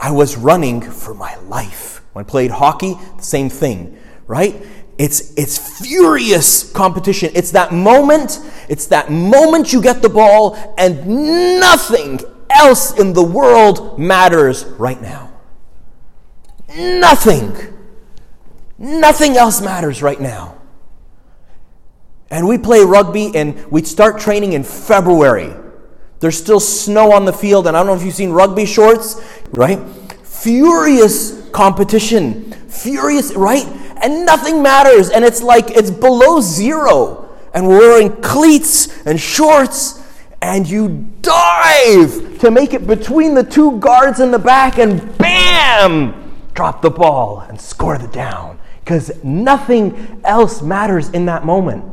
I 0.00 0.12
was 0.12 0.36
running 0.36 0.80
for 0.80 1.14
my 1.14 1.36
life. 1.36 2.02
When 2.12 2.24
I 2.24 2.28
played 2.28 2.50
hockey, 2.50 2.96
same 3.20 3.50
thing, 3.50 3.98
right? 4.26 4.54
It's, 4.96 5.32
it's 5.36 5.80
furious 5.80 6.72
competition. 6.72 7.30
It's 7.34 7.52
that 7.52 7.72
moment, 7.72 8.40
it's 8.68 8.86
that 8.86 9.10
moment 9.10 9.72
you 9.72 9.80
get 9.80 10.02
the 10.02 10.08
ball 10.08 10.56
and 10.76 11.60
nothing 11.60 12.20
else 12.50 12.98
in 12.98 13.12
the 13.12 13.22
world 13.22 13.98
matters 13.98 14.64
right 14.64 15.00
now. 15.00 15.32
Nothing. 16.76 17.77
Nothing 18.78 19.36
else 19.36 19.60
matters 19.60 20.02
right 20.02 20.20
now. 20.20 20.56
And 22.30 22.46
we 22.46 22.58
play 22.58 22.84
rugby 22.84 23.32
and 23.34 23.66
we'd 23.70 23.86
start 23.86 24.20
training 24.20 24.52
in 24.52 24.62
February. 24.62 25.54
There's 26.20 26.36
still 26.36 26.60
snow 26.60 27.12
on 27.12 27.24
the 27.24 27.32
field, 27.32 27.66
and 27.66 27.76
I 27.76 27.80
don't 27.80 27.86
know 27.86 27.94
if 27.94 28.02
you've 28.02 28.14
seen 28.14 28.30
rugby 28.30 28.66
shorts, 28.66 29.22
right? 29.52 29.80
Furious 30.24 31.48
competition. 31.50 32.52
Furious, 32.68 33.34
right? 33.34 33.66
And 34.02 34.26
nothing 34.26 34.62
matters, 34.62 35.10
and 35.10 35.24
it's 35.24 35.42
like 35.42 35.70
it's 35.70 35.90
below 35.90 36.40
zero. 36.40 37.36
And 37.54 37.66
we're 37.66 37.78
wearing 37.78 38.20
cleats 38.20 39.06
and 39.06 39.18
shorts, 39.18 40.04
and 40.42 40.68
you 40.68 41.08
dive 41.22 42.38
to 42.40 42.50
make 42.50 42.74
it 42.74 42.86
between 42.86 43.34
the 43.34 43.44
two 43.44 43.78
guards 43.78 44.20
in 44.20 44.30
the 44.30 44.38
back, 44.38 44.78
and 44.78 45.16
bam! 45.18 46.34
Drop 46.54 46.82
the 46.82 46.90
ball 46.90 47.40
and 47.48 47.60
score 47.60 47.96
the 47.96 48.08
down. 48.08 48.57
Because 48.88 49.22
nothing 49.22 50.18
else 50.24 50.62
matters 50.62 51.10
in 51.10 51.26
that 51.26 51.44
moment. 51.44 51.84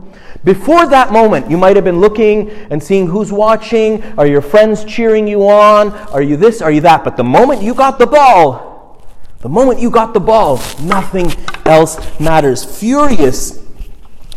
Before 0.46 0.88
that 0.88 1.12
moment, 1.12 1.52
you 1.52 1.58
might 1.58 1.76
have 1.76 1.84
been 1.84 2.00
looking 2.00 2.50
and 2.50 2.82
seeing 2.82 3.06
who's 3.06 3.34
watching. 3.34 4.02
Are 4.18 4.26
your 4.26 4.42
friends 4.42 4.86
cheering 4.86 5.28
you 5.28 5.46
on? 5.46 5.92
Are 5.92 6.22
you 6.22 6.38
this? 6.38 6.62
Are 6.62 6.72
you 6.72 6.80
that? 6.82 7.04
But 7.04 7.18
the 7.18 7.24
moment 7.26 7.62
you 7.62 7.74
got 7.74 8.00
the 8.00 8.08
ball, 8.08 9.06
the 9.40 9.50
moment 9.50 9.82
you 9.82 9.90
got 9.92 10.14
the 10.14 10.22
ball, 10.22 10.56
nothing 10.80 11.34
else 11.66 12.18
matters. 12.18 12.64
Furious, 12.64 13.62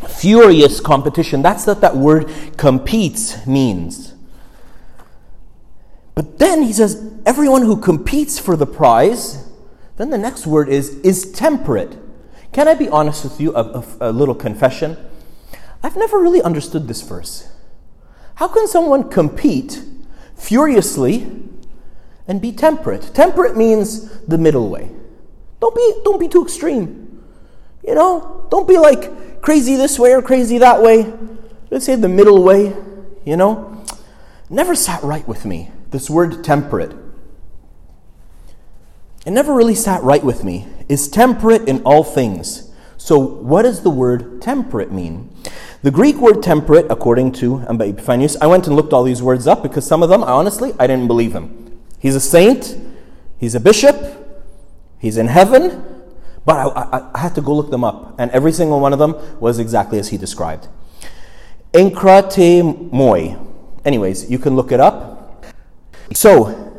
furious 0.08 0.80
competition. 0.80 1.42
That's 1.42 1.64
what 1.64 1.80
that 1.82 1.96
word 1.96 2.28
competes 2.56 3.46
means. 3.46 4.14
But 6.16 6.40
then 6.40 6.62
he 6.62 6.72
says, 6.72 7.08
everyone 7.24 7.62
who 7.62 7.76
competes 7.76 8.40
for 8.40 8.56
the 8.56 8.66
prize, 8.66 9.48
then 9.96 10.10
the 10.10 10.18
next 10.18 10.44
word 10.44 10.68
is, 10.68 10.96
is 11.02 11.30
temperate. 11.30 11.96
Can 12.58 12.66
I 12.66 12.74
be 12.74 12.88
honest 12.88 13.22
with 13.22 13.40
you? 13.40 13.54
A, 13.54 13.62
a, 13.62 13.84
a 14.00 14.10
little 14.10 14.34
confession. 14.34 14.96
I've 15.80 15.96
never 15.96 16.18
really 16.18 16.42
understood 16.42 16.88
this 16.88 17.02
verse. 17.02 17.48
How 18.34 18.48
can 18.48 18.66
someone 18.66 19.10
compete 19.10 19.80
furiously 20.34 21.30
and 22.26 22.42
be 22.42 22.50
temperate? 22.50 23.14
Temperate 23.14 23.56
means 23.56 24.10
the 24.22 24.38
middle 24.38 24.70
way. 24.70 24.90
Don't 25.60 25.72
be, 25.72 26.00
don't 26.02 26.18
be 26.18 26.26
too 26.26 26.42
extreme. 26.42 27.22
You 27.86 27.94
know, 27.94 28.48
don't 28.50 28.66
be 28.66 28.76
like 28.76 29.40
crazy 29.40 29.76
this 29.76 29.96
way 29.96 30.12
or 30.12 30.20
crazy 30.20 30.58
that 30.58 30.82
way. 30.82 31.12
Let's 31.70 31.86
say 31.86 31.94
the 31.94 32.08
middle 32.08 32.42
way, 32.42 32.74
you 33.24 33.36
know. 33.36 33.84
Never 34.50 34.74
sat 34.74 35.04
right 35.04 35.28
with 35.28 35.44
me, 35.44 35.70
this 35.90 36.10
word 36.10 36.42
temperate. 36.42 36.92
It 39.24 39.30
never 39.30 39.54
really 39.54 39.76
sat 39.76 40.02
right 40.02 40.24
with 40.24 40.42
me. 40.42 40.66
Is 40.88 41.08
temperate 41.08 41.68
in 41.68 41.82
all 41.82 42.02
things. 42.02 42.70
So, 42.96 43.18
what 43.18 43.62
does 43.62 43.82
the 43.82 43.90
word 43.90 44.42
temperate 44.42 44.90
mean? 44.90 45.30
The 45.82 45.90
Greek 45.90 46.16
word 46.16 46.42
temperate, 46.42 46.86
according 46.90 47.32
to 47.32 47.60
Amba 47.68 47.86
Epiphanius, 47.86 48.36
I 48.40 48.48
went 48.48 48.66
and 48.66 48.74
looked 48.74 48.92
all 48.92 49.04
these 49.04 49.22
words 49.22 49.46
up 49.46 49.62
because 49.62 49.86
some 49.86 50.02
of 50.02 50.08
them, 50.08 50.24
honestly, 50.24 50.72
I 50.78 50.88
didn't 50.88 51.06
believe 51.06 51.32
him. 51.32 51.78
He's 52.00 52.16
a 52.16 52.20
saint, 52.20 52.76
he's 53.38 53.54
a 53.54 53.60
bishop, 53.60 53.96
he's 54.98 55.16
in 55.16 55.28
heaven, 55.28 55.84
but 56.44 56.56
I, 56.56 56.80
I, 56.80 57.10
I 57.14 57.18
had 57.20 57.34
to 57.36 57.40
go 57.40 57.54
look 57.54 57.70
them 57.70 57.84
up, 57.84 58.18
and 58.18 58.30
every 58.32 58.52
single 58.52 58.80
one 58.80 58.92
of 58.92 58.98
them 58.98 59.14
was 59.38 59.58
exactly 59.58 59.98
as 60.00 60.08
he 60.08 60.16
described. 60.16 60.66
Enkrate 61.72 62.90
moi. 62.90 63.36
Anyways, 63.84 64.28
you 64.30 64.38
can 64.38 64.56
look 64.56 64.72
it 64.72 64.80
up. 64.80 65.44
So, 66.12 66.74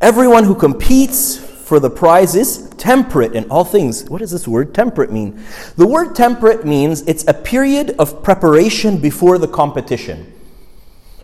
everyone 0.00 0.44
who 0.44 0.54
competes 0.54 1.38
for 1.72 1.80
the 1.80 1.88
prize 1.88 2.34
is 2.34 2.68
temperate 2.76 3.32
in 3.32 3.50
all 3.50 3.64
things. 3.64 4.04
What 4.10 4.18
does 4.18 4.30
this 4.30 4.46
word 4.46 4.74
temperate 4.74 5.10
mean? 5.10 5.42
The 5.78 5.86
word 5.86 6.14
temperate 6.14 6.66
means 6.66 7.00
it's 7.08 7.26
a 7.26 7.32
period 7.32 7.94
of 7.98 8.22
preparation 8.22 8.98
before 8.98 9.38
the 9.38 9.48
competition. 9.48 10.34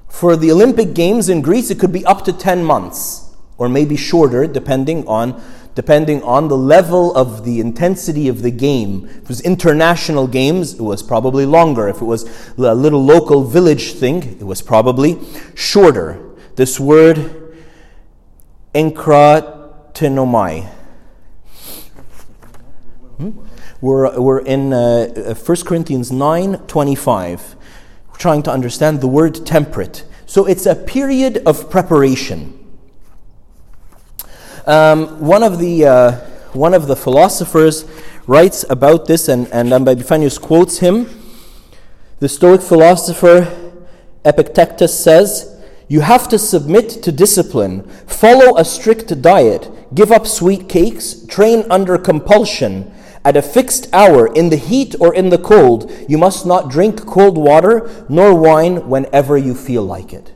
For 0.09 0.39
the 0.39 0.51
Olympic 0.51 0.95
Games 0.95 1.29
in 1.29 1.43
Greece, 1.43 1.71
it 1.71 1.79
could 1.79 1.93
be 1.93 2.03
up 2.07 2.25
to 2.25 2.33
10 2.33 2.65
months 2.65 3.31
or 3.59 3.69
maybe 3.69 3.95
shorter, 3.95 4.47
depending 4.47 5.07
on, 5.07 5.39
depending 5.75 6.23
on 6.23 6.49
the 6.49 6.57
level 6.57 7.15
of 7.15 7.45
the 7.45 7.61
intensity 7.61 8.27
of 8.27 8.41
the 8.41 8.51
game. 8.51 9.05
If 9.05 9.17
it 9.17 9.29
was 9.29 9.41
international 9.43 10.27
games, 10.27 10.73
it 10.73 10.83
was 10.83 11.03
probably 11.03 11.45
longer. 11.45 11.89
If 11.89 12.01
it 12.01 12.07
was 12.07 12.25
a 12.57 12.75
little 12.75 13.05
local 13.05 13.45
village 13.45 13.93
thing, 13.93 14.23
it 14.41 14.47
was 14.47 14.63
probably 14.63 15.19
shorter. 15.55 16.19
This 16.57 16.81
word, 16.81 17.53
enkrat 18.75 19.58
tenomai. 19.93 20.67
Hmm? 23.17 23.31
We're, 23.81 24.19
we're 24.21 24.41
in 24.41 24.73
uh, 24.73 25.35
1 25.35 25.57
Corinthians 25.65 26.11
9 26.11 26.59
25, 26.67 27.57
trying 28.15 28.43
to 28.43 28.51
understand 28.51 29.01
the 29.01 29.09
word 29.09 29.47
temperate. 29.47 30.05
So 30.27 30.47
it's 30.47 30.67
a 30.67 30.75
period 30.75 31.43
of 31.47 31.71
preparation. 31.71 32.55
Um, 34.67 35.21
one, 35.21 35.43
of 35.43 35.59
the, 35.59 35.87
uh, 35.87 36.13
one 36.53 36.75
of 36.75 36.87
the 36.87 36.97
philosophers 36.97 37.87
writes 38.27 38.65
about 38.69 39.07
this, 39.07 39.29
and, 39.29 39.49
and 39.53 39.71
Epiphanius 39.71 40.39
quotes 40.39 40.79
him. 40.79 41.09
The 42.19 42.29
Stoic 42.29 42.61
philosopher 42.61 43.73
Epictetus 44.25 45.03
says, 45.03 45.58
You 45.89 46.01
have 46.01 46.29
to 46.29 46.39
submit 46.39 46.91
to 47.03 47.11
discipline, 47.11 47.83
follow 48.07 48.59
a 48.59 48.65
strict 48.65 49.23
diet, 49.23 49.71
give 49.95 50.13
up 50.13 50.27
sweet 50.27 50.69
cakes, 50.69 51.25
train 51.27 51.65
under 51.71 51.97
compulsion. 51.97 52.93
At 53.25 53.37
a 53.37 53.43
fixed 53.43 53.89
hour, 53.93 54.27
in 54.27 54.51
the 54.51 54.57
heat 54.57 54.95
or 55.01 55.15
in 55.15 55.31
the 55.31 55.39
cold, 55.39 55.91
you 56.07 56.19
must 56.19 56.45
not 56.45 56.71
drink 56.71 57.07
cold 57.07 57.39
water 57.39 58.05
nor 58.09 58.35
wine 58.35 58.89
whenever 58.89 59.37
you 59.39 59.55
feel 59.55 59.83
like 59.83 60.13
it. 60.13 60.33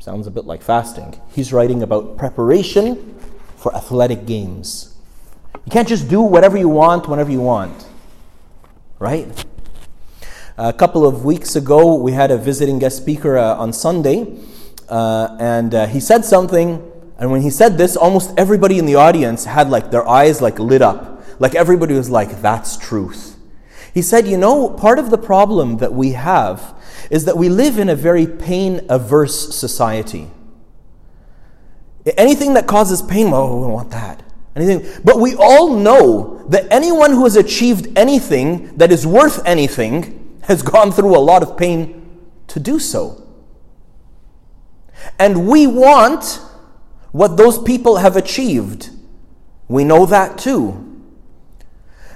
Sounds 0.00 0.26
a 0.26 0.30
bit 0.30 0.44
like 0.44 0.62
fasting. 0.62 1.20
He's 1.32 1.52
writing 1.52 1.82
about 1.82 2.16
preparation 2.16 3.18
for 3.56 3.74
athletic 3.74 4.26
games. 4.26 4.96
You 5.64 5.70
can't 5.70 5.88
just 5.88 6.08
do 6.08 6.20
whatever 6.22 6.56
you 6.56 6.68
want 6.68 7.08
whenever 7.08 7.30
you 7.30 7.40
want, 7.40 7.86
right? 8.98 9.44
A 10.58 10.72
couple 10.72 11.06
of 11.06 11.24
weeks 11.24 11.54
ago, 11.54 11.94
we 11.94 12.12
had 12.12 12.30
a 12.30 12.38
visiting 12.38 12.78
guest 12.78 12.96
speaker 12.96 13.36
uh, 13.36 13.56
on 13.56 13.72
Sunday, 13.72 14.38
uh, 14.88 15.36
and 15.38 15.74
uh, 15.74 15.86
he 15.86 16.00
said 16.00 16.24
something 16.24 16.92
and 17.18 17.30
when 17.30 17.40
he 17.40 17.50
said 17.50 17.78
this, 17.78 17.96
almost 17.96 18.32
everybody 18.36 18.78
in 18.78 18.86
the 18.86 18.96
audience 18.96 19.44
had 19.44 19.70
like 19.70 19.90
their 19.90 20.06
eyes 20.06 20.42
like 20.42 20.58
lit 20.58 20.82
up. 20.82 21.22
Like 21.38 21.54
everybody 21.54 21.94
was 21.94 22.10
like, 22.10 22.42
that's 22.42 22.76
truth. 22.76 23.38
He 23.92 24.02
said, 24.02 24.26
you 24.26 24.36
know, 24.36 24.68
part 24.68 24.98
of 24.98 25.10
the 25.10 25.16
problem 25.16 25.78
that 25.78 25.92
we 25.92 26.12
have 26.12 26.74
is 27.10 27.24
that 27.24 27.36
we 27.36 27.48
live 27.48 27.78
in 27.78 27.88
a 27.88 27.96
very 27.96 28.26
pain 28.26 28.84
averse 28.90 29.54
society. 29.54 30.30
Anything 32.16 32.54
that 32.54 32.66
causes 32.66 33.00
pain, 33.00 33.28
oh, 33.32 33.56
we 33.56 33.62
don't 33.64 33.72
want 33.72 33.90
that. 33.90 34.22
Anything. 34.54 34.86
But 35.02 35.18
we 35.18 35.34
all 35.34 35.74
know 35.74 36.44
that 36.48 36.70
anyone 36.70 37.12
who 37.12 37.24
has 37.24 37.36
achieved 37.36 37.98
anything 37.98 38.76
that 38.76 38.92
is 38.92 39.06
worth 39.06 39.44
anything 39.46 40.25
has 40.46 40.62
gone 40.62 40.92
through 40.92 41.16
a 41.16 41.18
lot 41.18 41.42
of 41.42 41.56
pain 41.56 42.20
to 42.48 42.60
do 42.60 42.78
so. 42.78 43.22
And 45.18 45.48
we 45.48 45.66
want 45.66 46.40
what 47.12 47.36
those 47.36 47.58
people 47.58 47.96
have 47.96 48.16
achieved. 48.16 48.90
We 49.68 49.84
know 49.84 50.06
that 50.06 50.38
too. 50.38 50.82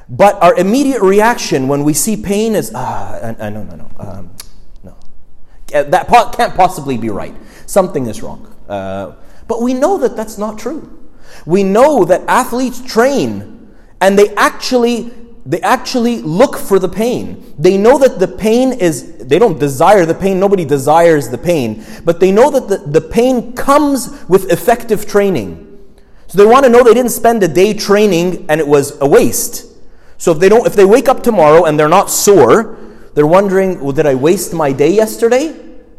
But 0.08 0.42
our 0.42 0.56
immediate 0.56 1.02
reaction 1.02 1.68
when 1.68 1.84
we 1.84 1.94
see 1.94 2.16
pain 2.16 2.54
is, 2.54 2.72
ah, 2.74 3.14
uh, 3.14 3.50
no, 3.50 3.62
no, 3.62 3.76
no, 3.76 3.90
um, 3.98 4.30
no. 4.82 4.96
That 5.68 6.08
can't 6.36 6.54
possibly 6.54 6.98
be 6.98 7.10
right. 7.10 7.34
Something 7.66 8.06
is 8.06 8.22
wrong. 8.22 8.54
Uh, 8.68 9.14
but 9.46 9.62
we 9.62 9.74
know 9.74 9.98
that 9.98 10.16
that's 10.16 10.38
not 10.38 10.58
true. 10.58 10.98
We 11.46 11.62
know 11.62 12.04
that 12.04 12.22
athletes 12.28 12.80
train 12.80 13.72
and 14.00 14.18
they 14.18 14.34
actually 14.34 15.12
they 15.46 15.60
actually 15.62 16.20
look 16.20 16.56
for 16.56 16.78
the 16.78 16.88
pain. 16.88 17.54
They 17.58 17.78
know 17.78 17.98
that 17.98 18.18
the 18.18 18.28
pain 18.28 18.72
is, 18.72 19.16
they 19.18 19.38
don't 19.38 19.58
desire 19.58 20.04
the 20.04 20.14
pain, 20.14 20.38
nobody 20.38 20.64
desires 20.64 21.28
the 21.28 21.38
pain, 21.38 21.84
but 22.04 22.20
they 22.20 22.30
know 22.30 22.50
that 22.50 22.68
the, 22.68 22.76
the 22.76 23.00
pain 23.00 23.54
comes 23.54 24.24
with 24.28 24.50
effective 24.50 25.06
training. 25.06 25.66
So 26.26 26.38
they 26.38 26.46
want 26.46 26.64
to 26.64 26.70
know 26.70 26.84
they 26.84 26.94
didn't 26.94 27.12
spend 27.12 27.42
a 27.42 27.48
day 27.48 27.74
training 27.74 28.46
and 28.48 28.60
it 28.60 28.66
was 28.68 29.00
a 29.00 29.06
waste. 29.08 29.66
So 30.18 30.32
if 30.32 30.38
they 30.38 30.48
don't, 30.48 30.66
if 30.66 30.74
they 30.74 30.84
wake 30.84 31.08
up 31.08 31.22
tomorrow 31.22 31.64
and 31.64 31.80
they're 31.80 31.88
not 31.88 32.10
sore, 32.10 32.76
they're 33.14 33.26
wondering, 33.26 33.80
well, 33.80 33.92
did 33.92 34.06
I 34.06 34.14
waste 34.14 34.52
my 34.52 34.72
day 34.72 34.90
yesterday? 34.90 35.48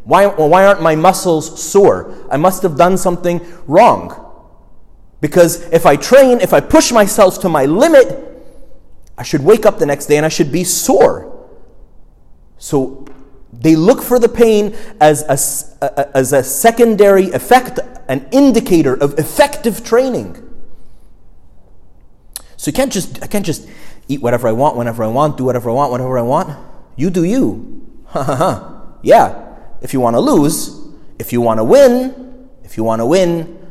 Why, 0.04 0.26
well, 0.26 0.48
why 0.48 0.64
aren't 0.64 0.82
my 0.82 0.94
muscles 0.94 1.62
sore? 1.62 2.14
I 2.30 2.36
must 2.36 2.62
have 2.62 2.76
done 2.76 2.96
something 2.96 3.40
wrong. 3.66 4.18
Because 5.20 5.62
if 5.70 5.86
I 5.86 5.96
train, 5.96 6.40
if 6.40 6.52
I 6.52 6.60
push 6.60 6.92
myself 6.92 7.40
to 7.40 7.48
my 7.48 7.66
limit, 7.66 8.31
I 9.16 9.22
should 9.22 9.44
wake 9.44 9.66
up 9.66 9.78
the 9.78 9.86
next 9.86 10.06
day 10.06 10.16
and 10.16 10.26
I 10.26 10.28
should 10.28 10.50
be 10.50 10.64
sore. 10.64 11.28
So 12.58 13.06
they 13.52 13.76
look 13.76 14.02
for 14.02 14.18
the 14.18 14.28
pain 14.28 14.74
as 15.00 15.22
a, 15.22 16.16
as 16.16 16.32
a 16.32 16.42
secondary 16.42 17.30
effect, 17.30 17.78
an 18.08 18.28
indicator 18.32 18.94
of 18.94 19.18
effective 19.18 19.84
training. 19.84 20.48
So 22.56 22.68
you 22.68 22.72
can't 22.72 22.92
just 22.92 23.22
I 23.22 23.26
can't 23.26 23.44
just 23.44 23.68
eat 24.08 24.22
whatever 24.22 24.46
I 24.48 24.52
want, 24.52 24.76
whenever 24.76 25.02
I 25.02 25.08
want, 25.08 25.36
do 25.36 25.44
whatever 25.44 25.70
I 25.70 25.72
want, 25.72 25.92
whenever 25.92 26.18
I 26.18 26.22
want. 26.22 26.56
You 26.96 27.10
do 27.10 27.24
you. 27.24 27.82
Ha 28.06 28.22
ha 28.22 28.36
ha. 28.36 28.82
Yeah. 29.02 29.56
If 29.80 29.92
you 29.92 30.00
want 30.00 30.14
to 30.14 30.20
lose, 30.20 30.80
if 31.18 31.32
you 31.32 31.40
want 31.40 31.58
to 31.58 31.64
win, 31.64 32.48
if 32.62 32.76
you 32.76 32.84
want 32.84 33.00
to 33.00 33.06
win, 33.06 33.61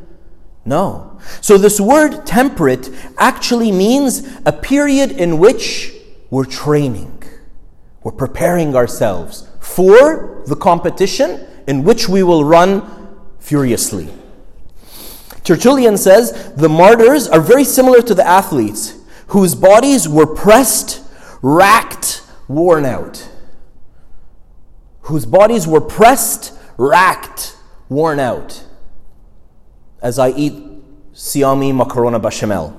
no. 0.65 1.19
So 1.41 1.57
this 1.57 1.79
word 1.79 2.25
temperate 2.25 2.89
actually 3.17 3.71
means 3.71 4.27
a 4.45 4.51
period 4.51 5.11
in 5.11 5.39
which 5.39 5.93
we're 6.29 6.45
training. 6.45 7.23
We're 8.03 8.11
preparing 8.11 8.75
ourselves 8.75 9.47
for 9.59 10.43
the 10.47 10.55
competition 10.55 11.45
in 11.67 11.83
which 11.83 12.07
we 12.09 12.23
will 12.23 12.43
run 12.43 13.17
furiously. 13.39 14.09
Tertullian 15.43 15.97
says 15.97 16.53
the 16.55 16.69
martyrs 16.69 17.27
are 17.27 17.41
very 17.41 17.63
similar 17.63 18.01
to 18.01 18.13
the 18.13 18.27
athletes 18.27 18.97
whose 19.27 19.55
bodies 19.55 20.07
were 20.07 20.27
pressed, 20.27 21.01
racked, 21.41 22.23
worn 22.47 22.85
out. 22.85 23.27
Whose 25.01 25.25
bodies 25.25 25.65
were 25.67 25.81
pressed, 25.81 26.53
racked, 26.77 27.55
worn 27.89 28.19
out. 28.19 28.65
As 30.01 30.17
I 30.19 30.29
eat 30.31 30.53
siami 31.13 31.73
macarona 31.73 32.21
bechamel. 32.21 32.77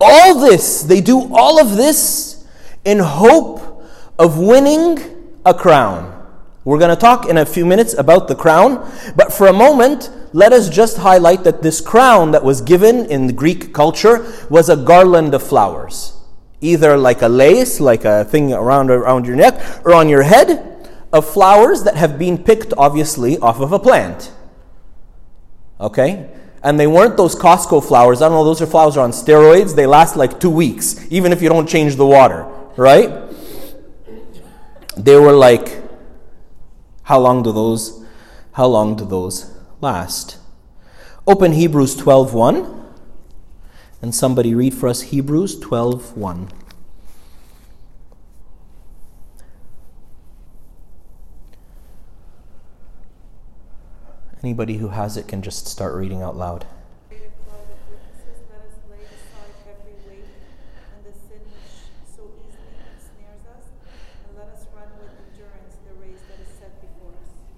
all 0.00 0.40
this, 0.40 0.82
they 0.82 1.00
do 1.00 1.34
all 1.34 1.60
of 1.60 1.76
this 1.76 2.46
in 2.84 2.98
hope 2.98 3.84
of 4.18 4.38
winning 4.38 4.98
a 5.44 5.54
crown. 5.54 6.16
We're 6.64 6.78
going 6.78 6.94
to 6.94 7.00
talk 7.00 7.26
in 7.26 7.38
a 7.38 7.46
few 7.46 7.64
minutes 7.64 7.94
about 7.94 8.28
the 8.28 8.34
crown, 8.34 8.90
but 9.16 9.32
for 9.32 9.46
a 9.46 9.52
moment, 9.52 10.10
let 10.32 10.52
us 10.52 10.68
just 10.68 10.98
highlight 10.98 11.44
that 11.44 11.62
this 11.62 11.80
crown 11.80 12.30
that 12.32 12.44
was 12.44 12.60
given 12.60 13.06
in 13.06 13.26
the 13.26 13.32
Greek 13.32 13.72
culture 13.72 14.30
was 14.48 14.68
a 14.68 14.76
garland 14.76 15.34
of 15.34 15.42
flowers. 15.42 16.12
Either 16.60 16.96
like 16.96 17.22
a 17.22 17.28
lace, 17.28 17.80
like 17.80 18.04
a 18.04 18.24
thing 18.24 18.52
around, 18.52 18.90
around 18.90 19.26
your 19.26 19.36
neck, 19.36 19.60
or 19.84 19.94
on 19.94 20.08
your 20.08 20.22
head, 20.22 20.66
of 21.12 21.28
flowers 21.28 21.82
that 21.84 21.96
have 21.96 22.18
been 22.18 22.38
picked, 22.38 22.72
obviously, 22.76 23.38
off 23.38 23.60
of 23.60 23.72
a 23.72 23.78
plant. 23.78 24.30
Okay? 25.80 26.30
And 26.62 26.78
they 26.78 26.86
weren't 26.86 27.16
those 27.16 27.34
Costco 27.34 27.86
flowers. 27.86 28.20
I 28.20 28.28
don't 28.28 28.36
know, 28.36 28.44
those 28.44 28.60
are 28.60 28.66
flowers 28.66 28.96
are 28.96 29.04
on 29.04 29.12
steroids. 29.12 29.74
They 29.74 29.86
last 29.86 30.14
like 30.14 30.38
two 30.38 30.50
weeks, 30.50 31.06
even 31.10 31.32
if 31.32 31.40
you 31.40 31.48
don't 31.48 31.66
change 31.66 31.96
the 31.96 32.06
water, 32.06 32.46
right? 32.76 33.10
They 34.96 35.16
were 35.16 35.32
like 35.32 35.80
how 37.04 37.18
long 37.18 37.42
do 37.42 37.50
those 37.50 38.04
how 38.52 38.66
long 38.66 38.94
do 38.94 39.04
those 39.04 39.50
last? 39.80 40.38
Open 41.26 41.52
Hebrews 41.52 41.96
12:1 41.96 42.84
and 44.02 44.14
somebody 44.14 44.54
read 44.54 44.74
for 44.74 44.88
us 44.88 45.00
Hebrews 45.12 45.58
12:1. 45.58 46.50
Anybody 54.42 54.78
who 54.78 54.88
has 54.88 55.16
it 55.16 55.28
can 55.28 55.42
just 55.42 55.66
start 55.66 55.94
reading 55.94 56.22
out 56.22 56.36
loud. 56.36 56.64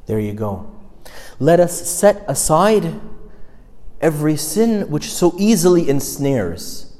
There 0.06 0.18
you 0.18 0.32
go. 0.32 0.68
Let 1.38 1.60
us 1.60 1.88
set 1.88 2.24
aside 2.28 3.00
every 4.00 4.36
sin 4.36 4.90
which 4.90 5.12
so 5.12 5.34
easily 5.38 5.88
ensnares. 5.88 6.96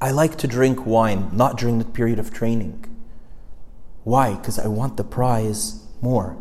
I 0.00 0.10
like 0.10 0.36
to 0.36 0.46
drink 0.46 0.84
wine, 0.84 1.30
not 1.32 1.56
during 1.56 1.78
the 1.78 1.84
period 1.84 2.18
of 2.18 2.32
training. 2.32 2.84
Why? 4.04 4.34
Because 4.34 4.58
I 4.58 4.68
want 4.68 4.98
the 4.98 5.04
prize 5.04 5.86
more. 6.02 6.36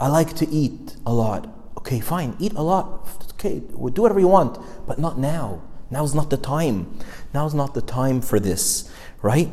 I 0.00 0.08
like 0.08 0.34
to 0.36 0.48
eat 0.48 0.96
a 1.04 1.12
lot. 1.12 1.48
Okay, 1.78 2.00
fine, 2.00 2.36
eat 2.38 2.52
a 2.52 2.62
lot. 2.62 3.08
Okay, 3.34 3.60
do 3.60 4.02
whatever 4.02 4.20
you 4.20 4.28
want, 4.28 4.58
but 4.86 4.98
not 4.98 5.18
now. 5.18 5.62
Now's 5.90 6.14
not 6.14 6.30
the 6.30 6.36
time. 6.36 6.98
Now's 7.32 7.54
not 7.54 7.74
the 7.74 7.80
time 7.80 8.20
for 8.20 8.38
this, 8.38 8.92
right? 9.22 9.48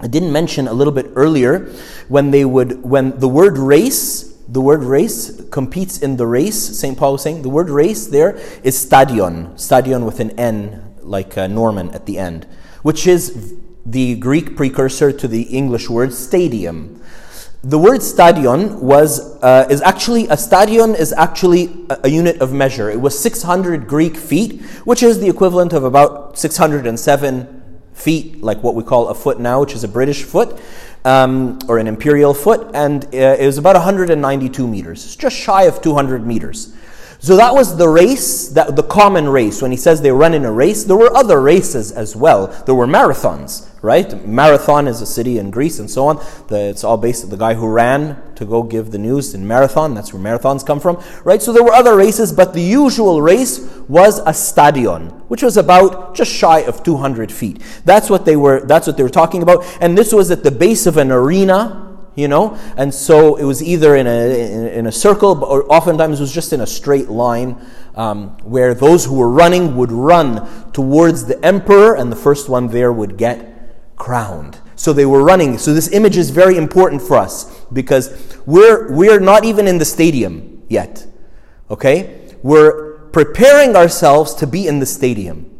I 0.00 0.06
didn't 0.08 0.32
mention 0.32 0.68
a 0.68 0.72
little 0.72 0.92
bit 0.92 1.10
earlier 1.14 1.72
when 2.08 2.30
they 2.30 2.44
would 2.44 2.82
when 2.82 3.18
the 3.18 3.28
word 3.28 3.56
race 3.56 4.34
the 4.46 4.60
word 4.60 4.84
race 4.84 5.42
competes 5.50 5.98
in 6.02 6.16
the 6.18 6.26
race 6.26 6.78
St 6.78 6.98
Paul 6.98 7.12
was 7.12 7.22
saying 7.22 7.42
the 7.42 7.48
word 7.48 7.70
race 7.70 8.06
there 8.06 8.36
is 8.62 8.78
stadion 8.78 9.56
stadion 9.56 10.04
with 10.04 10.20
an 10.20 10.32
n 10.38 10.94
like 11.00 11.38
uh, 11.38 11.46
Norman 11.46 11.90
at 11.90 12.04
the 12.04 12.18
end 12.18 12.46
which 12.82 13.06
is 13.06 13.54
the 13.86 14.16
Greek 14.16 14.54
precursor 14.54 15.12
to 15.12 15.26
the 15.26 15.42
English 15.44 15.88
word 15.88 16.12
stadium 16.12 17.02
the 17.68 17.78
word 17.78 18.02
stadion 18.02 18.80
was 18.80 19.42
uh, 19.42 19.66
is 19.68 19.82
actually 19.82 20.28
a 20.28 20.36
stadion 20.36 20.94
is 20.94 21.12
actually 21.12 21.64
a, 21.90 21.98
a, 22.04 22.08
unit 22.08 22.40
of 22.40 22.52
measure 22.52 22.90
it 22.90 23.00
was 23.00 23.18
600 23.18 23.88
Greek 23.88 24.16
feet 24.16 24.62
which 24.84 25.02
is 25.02 25.18
the 25.18 25.28
equivalent 25.28 25.72
of 25.72 25.82
about 25.82 26.38
607 26.38 27.56
feet, 27.96 28.42
like 28.42 28.62
what 28.62 28.74
we 28.74 28.84
call 28.84 29.08
a 29.08 29.14
foot 29.14 29.40
now, 29.40 29.60
which 29.60 29.74
is 29.74 29.82
a 29.82 29.88
British 29.88 30.22
foot, 30.22 30.60
um, 31.04 31.58
or 31.66 31.78
an 31.78 31.86
imperial 31.86 32.34
foot, 32.34 32.70
and 32.74 33.04
uh, 33.06 33.36
it 33.38 33.46
was 33.46 33.58
about 33.58 33.74
192 33.74 34.66
meters. 34.68 35.04
It's 35.04 35.16
just 35.16 35.36
shy 35.36 35.64
of 35.64 35.80
200 35.80 36.26
meters. 36.26 36.74
So 37.18 37.36
that 37.36 37.54
was 37.54 37.76
the 37.76 37.88
race, 37.88 38.48
that, 38.50 38.76
the 38.76 38.82
common 38.82 39.28
race. 39.28 39.62
When 39.62 39.70
he 39.70 39.76
says 39.76 40.02
they 40.02 40.10
run 40.10 40.34
in 40.34 40.44
a 40.44 40.52
race, 40.52 40.84
there 40.84 40.96
were 40.96 41.14
other 41.16 41.40
races 41.40 41.90
as 41.92 42.14
well. 42.14 42.48
There 42.66 42.74
were 42.74 42.86
marathons, 42.86 43.68
right? 43.82 44.26
Marathon 44.26 44.86
is 44.86 45.00
a 45.00 45.06
city 45.06 45.38
in 45.38 45.50
Greece 45.50 45.78
and 45.78 45.90
so 45.90 46.06
on. 46.06 46.16
The, 46.48 46.68
it's 46.68 46.84
all 46.84 46.96
based 46.96 47.24
on 47.24 47.30
the 47.30 47.36
guy 47.36 47.54
who 47.54 47.68
ran 47.68 48.22
to 48.36 48.44
go 48.44 48.62
give 48.62 48.90
the 48.90 48.98
news 48.98 49.34
in 49.34 49.46
Marathon. 49.46 49.94
That's 49.94 50.12
where 50.12 50.22
marathons 50.22 50.64
come 50.64 50.78
from, 50.78 51.02
right? 51.24 51.40
So 51.40 51.52
there 51.52 51.64
were 51.64 51.72
other 51.72 51.96
races, 51.96 52.32
but 52.32 52.52
the 52.52 52.62
usual 52.62 53.22
race 53.22 53.60
was 53.88 54.20
a 54.26 54.34
stadion, 54.34 55.08
which 55.28 55.42
was 55.42 55.56
about 55.56 56.14
just 56.14 56.30
shy 56.30 56.60
of 56.60 56.82
200 56.82 57.32
feet. 57.32 57.62
That's 57.84 58.10
what 58.10 58.26
they 58.26 58.36
were. 58.36 58.60
That's 58.60 58.86
what 58.86 58.96
they 58.96 59.02
were 59.02 59.08
talking 59.08 59.42
about. 59.42 59.64
And 59.80 59.96
this 59.96 60.12
was 60.12 60.30
at 60.30 60.44
the 60.44 60.50
base 60.50 60.86
of 60.86 60.96
an 60.98 61.10
arena 61.10 61.85
you 62.16 62.26
know? 62.28 62.58
And 62.76 62.92
so 62.92 63.36
it 63.36 63.44
was 63.44 63.62
either 63.62 63.94
in 63.94 64.06
a, 64.06 64.50
in, 64.50 64.66
in 64.68 64.86
a 64.86 64.92
circle 64.92 65.44
or 65.44 65.70
oftentimes 65.72 66.18
it 66.18 66.22
was 66.22 66.32
just 66.32 66.52
in 66.52 66.60
a 66.60 66.66
straight 66.66 67.08
line 67.08 67.64
um, 67.94 68.30
where 68.38 68.74
those 68.74 69.04
who 69.04 69.14
were 69.14 69.30
running 69.30 69.76
would 69.76 69.92
run 69.92 70.72
towards 70.72 71.26
the 71.26 71.42
emperor 71.44 71.94
and 71.96 72.10
the 72.10 72.16
first 72.16 72.48
one 72.48 72.68
there 72.68 72.92
would 72.92 73.16
get 73.16 73.96
crowned. 73.96 74.60
So 74.74 74.92
they 74.92 75.06
were 75.06 75.22
running. 75.22 75.56
So 75.58 75.72
this 75.72 75.92
image 75.92 76.16
is 76.16 76.30
very 76.30 76.56
important 76.56 77.00
for 77.00 77.16
us 77.16 77.64
because 77.72 78.36
we're 78.44 78.92
we're 78.92 79.20
not 79.20 79.44
even 79.44 79.66
in 79.66 79.78
the 79.78 79.84
stadium 79.84 80.64
yet 80.68 81.06
okay? 81.70 82.36
We're 82.42 82.98
preparing 83.08 83.76
ourselves 83.76 84.34
to 84.34 84.46
be 84.46 84.66
in 84.66 84.78
the 84.78 84.86
stadium 84.86 85.52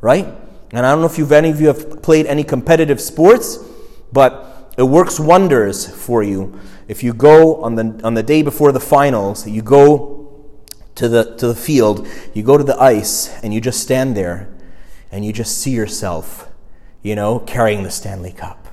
right? 0.00 0.26
And 0.72 0.86
i 0.86 0.90
don't 0.92 1.00
know 1.00 1.06
if 1.06 1.18
you've 1.18 1.32
any 1.32 1.50
of 1.50 1.60
you 1.60 1.66
have 1.66 2.02
played 2.02 2.26
any 2.26 2.44
competitive 2.44 3.00
sports 3.00 3.58
but 4.12 4.59
it 4.76 4.84
works 4.84 5.20
wonders 5.20 5.86
for 5.88 6.22
you. 6.22 6.58
If 6.88 7.02
you 7.02 7.12
go 7.12 7.62
on 7.62 7.74
the, 7.74 8.00
on 8.02 8.14
the 8.14 8.22
day 8.22 8.42
before 8.42 8.72
the 8.72 8.80
finals, 8.80 9.46
you 9.46 9.62
go 9.62 10.20
to 10.96 11.08
the, 11.08 11.36
to 11.36 11.46
the 11.46 11.54
field, 11.54 12.06
you 12.34 12.42
go 12.42 12.58
to 12.58 12.64
the 12.64 12.80
ice, 12.80 13.28
and 13.42 13.54
you 13.54 13.60
just 13.60 13.80
stand 13.80 14.16
there 14.16 14.48
and 15.12 15.24
you 15.24 15.32
just 15.32 15.58
see 15.58 15.70
yourself, 15.70 16.48
you 17.02 17.14
know, 17.14 17.40
carrying 17.40 17.82
the 17.82 17.90
Stanley 17.90 18.32
Cup. 18.32 18.68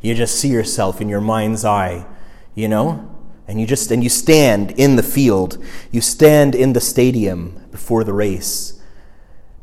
You 0.00 0.14
just 0.14 0.38
see 0.38 0.48
yourself 0.48 1.00
in 1.00 1.08
your 1.08 1.20
mind's 1.20 1.64
eye, 1.64 2.06
you 2.54 2.68
know? 2.68 3.14
And 3.46 3.60
you 3.60 3.66
just 3.66 3.90
and 3.90 4.02
you 4.02 4.10
stand 4.10 4.72
in 4.72 4.96
the 4.96 5.02
field. 5.02 5.56
You 5.90 6.02
stand 6.02 6.54
in 6.54 6.74
the 6.74 6.80
stadium 6.80 7.66
before 7.70 8.04
the 8.04 8.12
race. 8.12 8.78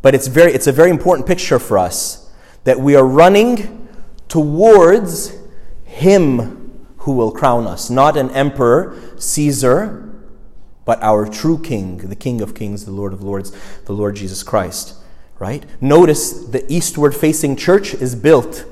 But 0.02 0.16
it's 0.16 0.26
very 0.26 0.54
it's 0.54 0.66
a 0.66 0.72
very 0.72 0.90
important 0.90 1.28
picture 1.28 1.60
for 1.60 1.78
us 1.78 2.32
that 2.64 2.80
we 2.80 2.96
are 2.96 3.06
running 3.06 3.88
towards 4.28 5.38
him 5.96 6.88
who 7.00 7.14
will 7.14 7.32
crown 7.32 7.66
us, 7.66 7.90
not 7.90 8.18
an 8.18 8.30
emperor, 8.32 9.00
Caesar, 9.18 10.14
but 10.84 11.02
our 11.02 11.26
true 11.26 11.58
king, 11.58 11.98
the 11.98 12.16
King 12.16 12.42
of 12.42 12.54
kings, 12.54 12.86
the 12.86 12.92
Lord 12.92 13.14
of 13.14 13.24
lords, 13.24 13.52
the 13.86 13.94
Lord 13.94 14.16
Jesus 14.16 14.44
Christ. 14.44 14.96
Right? 15.40 15.66
Notice 15.82 16.32
the 16.48 16.66
eastward 16.72 17.16
facing 17.16 17.56
church 17.56 17.94
is 17.94 18.16
built 18.16 18.66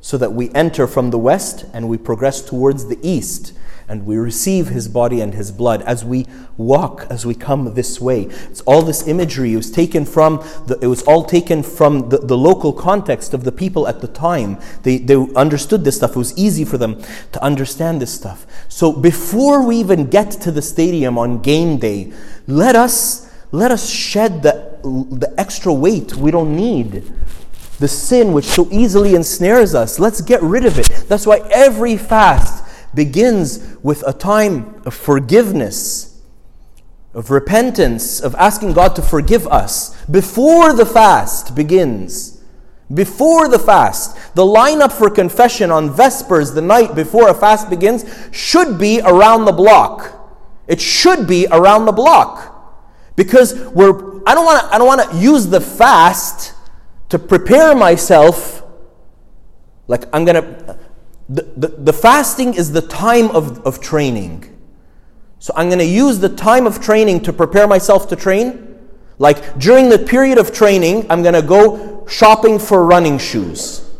so 0.00 0.16
that 0.18 0.32
we 0.32 0.50
enter 0.54 0.86
from 0.86 1.10
the 1.10 1.18
west 1.18 1.64
and 1.72 1.88
we 1.88 1.98
progress 1.98 2.42
towards 2.42 2.86
the 2.86 2.98
east. 3.02 3.52
And 3.88 4.04
we 4.04 4.16
receive 4.16 4.68
his 4.68 4.88
body 4.88 5.20
and 5.20 5.34
his 5.34 5.52
blood 5.52 5.82
as 5.82 6.04
we 6.04 6.26
walk, 6.56 7.06
as 7.08 7.24
we 7.24 7.34
come 7.34 7.74
this 7.74 8.00
way. 8.00 8.22
It's 8.22 8.60
all 8.62 8.82
this 8.82 9.06
imagery. 9.06 9.52
It 9.52 9.56
was 9.56 9.70
taken 9.70 10.04
from 10.04 10.36
the, 10.66 10.78
it 10.82 10.88
was 10.88 11.02
all 11.02 11.24
taken 11.24 11.62
from 11.62 12.08
the, 12.08 12.18
the 12.18 12.36
local 12.36 12.72
context 12.72 13.32
of 13.32 13.44
the 13.44 13.52
people 13.52 13.86
at 13.86 14.00
the 14.00 14.08
time. 14.08 14.58
They, 14.82 14.98
they 14.98 15.14
understood 15.34 15.84
this 15.84 15.96
stuff. 15.96 16.10
It 16.10 16.16
was 16.16 16.36
easy 16.36 16.64
for 16.64 16.78
them 16.78 17.02
to 17.32 17.42
understand 17.42 18.02
this 18.02 18.12
stuff. 18.12 18.46
So 18.68 18.92
before 18.92 19.64
we 19.64 19.76
even 19.76 20.10
get 20.10 20.32
to 20.32 20.50
the 20.50 20.62
stadium 20.62 21.16
on 21.16 21.40
game 21.42 21.78
day, 21.78 22.12
let 22.46 22.74
us 22.74 23.24
let 23.52 23.70
us 23.70 23.88
shed 23.88 24.42
the, 24.42 24.78
the 24.82 25.32
extra 25.38 25.72
weight 25.72 26.16
we 26.16 26.32
don't 26.32 26.54
need 26.54 27.04
the 27.78 27.88
sin 27.88 28.32
which 28.32 28.44
so 28.44 28.68
easily 28.70 29.14
ensnares 29.14 29.74
us. 29.74 29.98
Let's 29.98 30.20
get 30.20 30.42
rid 30.42 30.64
of 30.64 30.78
it. 30.78 30.88
That's 31.08 31.26
why 31.26 31.38
every 31.50 31.96
fast 31.96 32.65
begins 32.96 33.76
with 33.82 34.02
a 34.06 34.12
time 34.12 34.82
of 34.84 34.94
forgiveness, 34.94 36.20
of 37.14 37.30
repentance, 37.30 38.20
of 38.20 38.34
asking 38.34 38.72
God 38.72 38.96
to 38.96 39.02
forgive 39.02 39.46
us 39.46 39.94
before 40.06 40.72
the 40.72 40.86
fast 40.86 41.54
begins. 41.54 42.42
Before 42.92 43.48
the 43.48 43.58
fast, 43.58 44.34
the 44.34 44.44
lineup 44.44 44.92
for 44.92 45.10
confession 45.10 45.70
on 45.70 45.90
Vespers, 45.90 46.54
the 46.54 46.62
night 46.62 46.94
before 46.94 47.28
a 47.28 47.34
fast 47.34 47.68
begins, 47.68 48.04
should 48.30 48.78
be 48.78 49.00
around 49.00 49.44
the 49.44 49.52
block. 49.52 50.12
It 50.68 50.80
should 50.80 51.26
be 51.26 51.46
around 51.50 51.84
the 51.86 51.92
block. 51.92 52.52
Because 53.16 53.54
we're 53.70 54.16
I 54.26 54.34
don't 54.34 54.44
want 54.44 54.60
to 54.60 54.74
I 54.74 54.78
don't 54.78 54.86
want 54.86 55.10
to 55.10 55.16
use 55.16 55.46
the 55.46 55.60
fast 55.60 56.54
to 57.08 57.18
prepare 57.18 57.74
myself 57.74 58.62
like 59.88 60.04
I'm 60.12 60.26
to 60.26 60.78
the, 61.28 61.68
the, 61.68 61.92
fasting 61.92 62.54
is 62.54 62.72
the 62.72 62.82
time 62.82 63.30
of, 63.30 63.60
of 63.66 63.80
training. 63.80 64.56
So 65.40 65.52
I'm 65.56 65.68
going 65.68 65.80
to 65.80 65.84
use 65.84 66.20
the 66.20 66.28
time 66.28 66.66
of 66.66 66.80
training 66.80 67.22
to 67.22 67.32
prepare 67.32 67.66
myself 67.66 68.08
to 68.10 68.16
train. 68.16 68.78
Like 69.18 69.58
during 69.58 69.88
the 69.88 69.98
period 69.98 70.38
of 70.38 70.52
training, 70.52 71.06
I'm 71.10 71.22
going 71.22 71.34
to 71.34 71.42
go 71.42 72.06
shopping 72.06 72.58
for 72.58 72.84
running 72.84 73.18
shoes. 73.18 73.90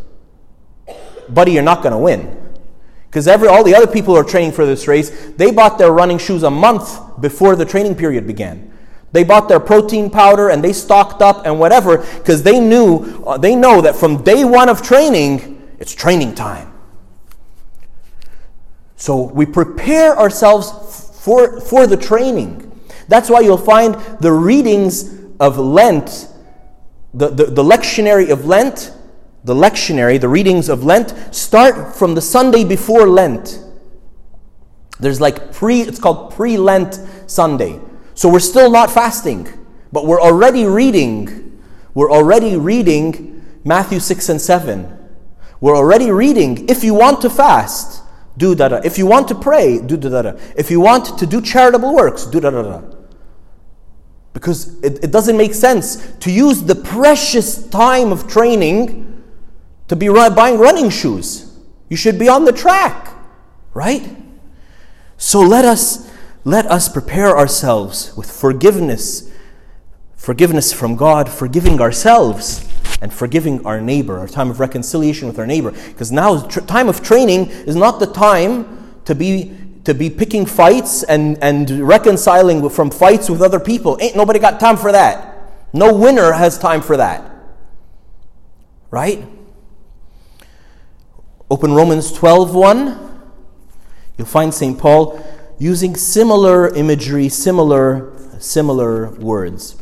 Buddy, 1.28 1.52
you're 1.52 1.62
not 1.62 1.82
going 1.82 1.92
to 1.92 1.98
win. 1.98 2.32
Because 3.08 3.26
every 3.26 3.48
all 3.48 3.64
the 3.64 3.74
other 3.74 3.86
people 3.86 4.14
who 4.14 4.20
are 4.20 4.24
training 4.24 4.52
for 4.52 4.66
this 4.66 4.86
race, 4.86 5.32
they 5.36 5.50
bought 5.50 5.78
their 5.78 5.90
running 5.90 6.18
shoes 6.18 6.42
a 6.42 6.50
month 6.50 7.20
before 7.20 7.56
the 7.56 7.64
training 7.64 7.96
period 7.96 8.26
began. 8.26 8.72
They 9.12 9.24
bought 9.24 9.48
their 9.48 9.60
protein 9.60 10.10
powder 10.10 10.50
and 10.50 10.62
they 10.62 10.72
stocked 10.72 11.22
up 11.22 11.46
and 11.46 11.58
whatever 11.58 11.98
because 11.98 12.42
they 12.42 12.60
knew 12.60 13.24
uh, 13.26 13.38
they 13.38 13.54
know 13.54 13.80
that 13.80 13.96
from 13.96 14.22
day 14.22 14.44
1 14.44 14.68
of 14.68 14.82
training, 14.82 15.62
it's 15.78 15.94
training 15.94 16.34
time. 16.34 16.75
So 18.96 19.22
we 19.22 19.46
prepare 19.46 20.18
ourselves 20.18 21.20
for, 21.20 21.60
for 21.60 21.86
the 21.86 21.96
training. 21.96 22.62
That's 23.08 23.30
why 23.30 23.40
you'll 23.40 23.58
find 23.58 23.94
the 24.20 24.32
readings 24.32 25.14
of 25.38 25.58
Lent, 25.58 26.28
the, 27.14 27.28
the, 27.28 27.44
the 27.44 27.62
lectionary 27.62 28.30
of 28.30 28.46
Lent, 28.46 28.92
the 29.44 29.54
lectionary, 29.54 30.20
the 30.20 30.28
readings 30.28 30.68
of 30.68 30.82
Lent, 30.82 31.14
start 31.34 31.94
from 31.94 32.14
the 32.14 32.20
Sunday 32.20 32.64
before 32.64 33.06
Lent. 33.06 33.62
There's 34.98 35.20
like 35.20 35.52
pre, 35.52 35.82
it's 35.82 36.00
called 36.00 36.32
pre 36.32 36.56
Lent 36.56 36.98
Sunday. 37.26 37.80
So 38.14 38.30
we're 38.30 38.40
still 38.40 38.70
not 38.70 38.90
fasting, 38.90 39.46
but 39.92 40.06
we're 40.06 40.20
already 40.20 40.64
reading. 40.64 41.60
We're 41.94 42.10
already 42.10 42.56
reading 42.56 43.44
Matthew 43.62 44.00
6 44.00 44.28
and 44.30 44.40
7. 44.40 44.92
We're 45.60 45.76
already 45.76 46.10
reading, 46.10 46.68
if 46.68 46.82
you 46.82 46.94
want 46.94 47.20
to 47.22 47.30
fast, 47.30 48.02
do 48.36 48.54
da 48.54 48.68
da. 48.68 48.80
If 48.84 48.98
you 48.98 49.06
want 49.06 49.28
to 49.28 49.34
pray, 49.34 49.78
do 49.78 49.96
da 49.96 50.22
da. 50.22 50.32
If 50.56 50.70
you 50.70 50.80
want 50.80 51.18
to 51.18 51.26
do 51.26 51.40
charitable 51.40 51.94
works, 51.94 52.26
do 52.26 52.40
da 52.40 52.50
da 52.50 52.62
da. 52.62 52.82
Because 54.32 54.78
it, 54.82 55.04
it 55.04 55.10
doesn't 55.10 55.36
make 55.36 55.54
sense 55.54 56.12
to 56.20 56.30
use 56.30 56.62
the 56.62 56.74
precious 56.74 57.66
time 57.68 58.12
of 58.12 58.28
training 58.28 59.22
to 59.88 59.96
be 59.96 60.08
buying 60.08 60.58
running 60.58 60.90
shoes. 60.90 61.56
You 61.88 61.96
should 61.96 62.18
be 62.18 62.28
on 62.28 62.44
the 62.44 62.52
track, 62.52 63.14
right? 63.72 64.16
So 65.16 65.40
let 65.40 65.64
us 65.64 66.10
let 66.44 66.66
us 66.66 66.88
prepare 66.88 67.36
ourselves 67.36 68.16
with 68.16 68.30
forgiveness, 68.30 69.32
forgiveness 70.14 70.72
from 70.72 70.94
God, 70.94 71.28
forgiving 71.28 71.80
ourselves 71.80 72.64
and 73.00 73.12
forgiving 73.12 73.64
our 73.66 73.80
neighbor, 73.80 74.18
our 74.18 74.28
time 74.28 74.50
of 74.50 74.60
reconciliation 74.60 75.28
with 75.28 75.38
our 75.38 75.46
neighbor. 75.46 75.70
Because 75.70 76.10
now, 76.10 76.46
tr- 76.46 76.60
time 76.60 76.88
of 76.88 77.02
training 77.02 77.48
is 77.50 77.76
not 77.76 78.00
the 78.00 78.06
time 78.06 78.94
to 79.04 79.14
be 79.14 79.56
to 79.84 79.94
be 79.94 80.10
picking 80.10 80.44
fights 80.44 81.04
and, 81.04 81.38
and 81.40 81.70
reconciling 81.86 82.68
from 82.70 82.90
fights 82.90 83.30
with 83.30 83.40
other 83.40 83.60
people. 83.60 83.96
Ain't 84.00 84.16
nobody 84.16 84.40
got 84.40 84.58
time 84.58 84.76
for 84.76 84.90
that. 84.90 85.36
No 85.72 85.94
winner 85.94 86.32
has 86.32 86.58
time 86.58 86.82
for 86.82 86.96
that. 86.96 87.22
Right? 88.90 89.24
Open 91.48 91.72
Romans 91.72 92.12
12 92.12 92.52
1. 92.52 93.22
You'll 94.18 94.26
find 94.26 94.52
St. 94.52 94.76
Paul 94.76 95.22
using 95.58 95.94
similar 95.94 96.74
imagery, 96.74 97.28
similar, 97.28 98.12
similar 98.40 99.10
words. 99.10 99.76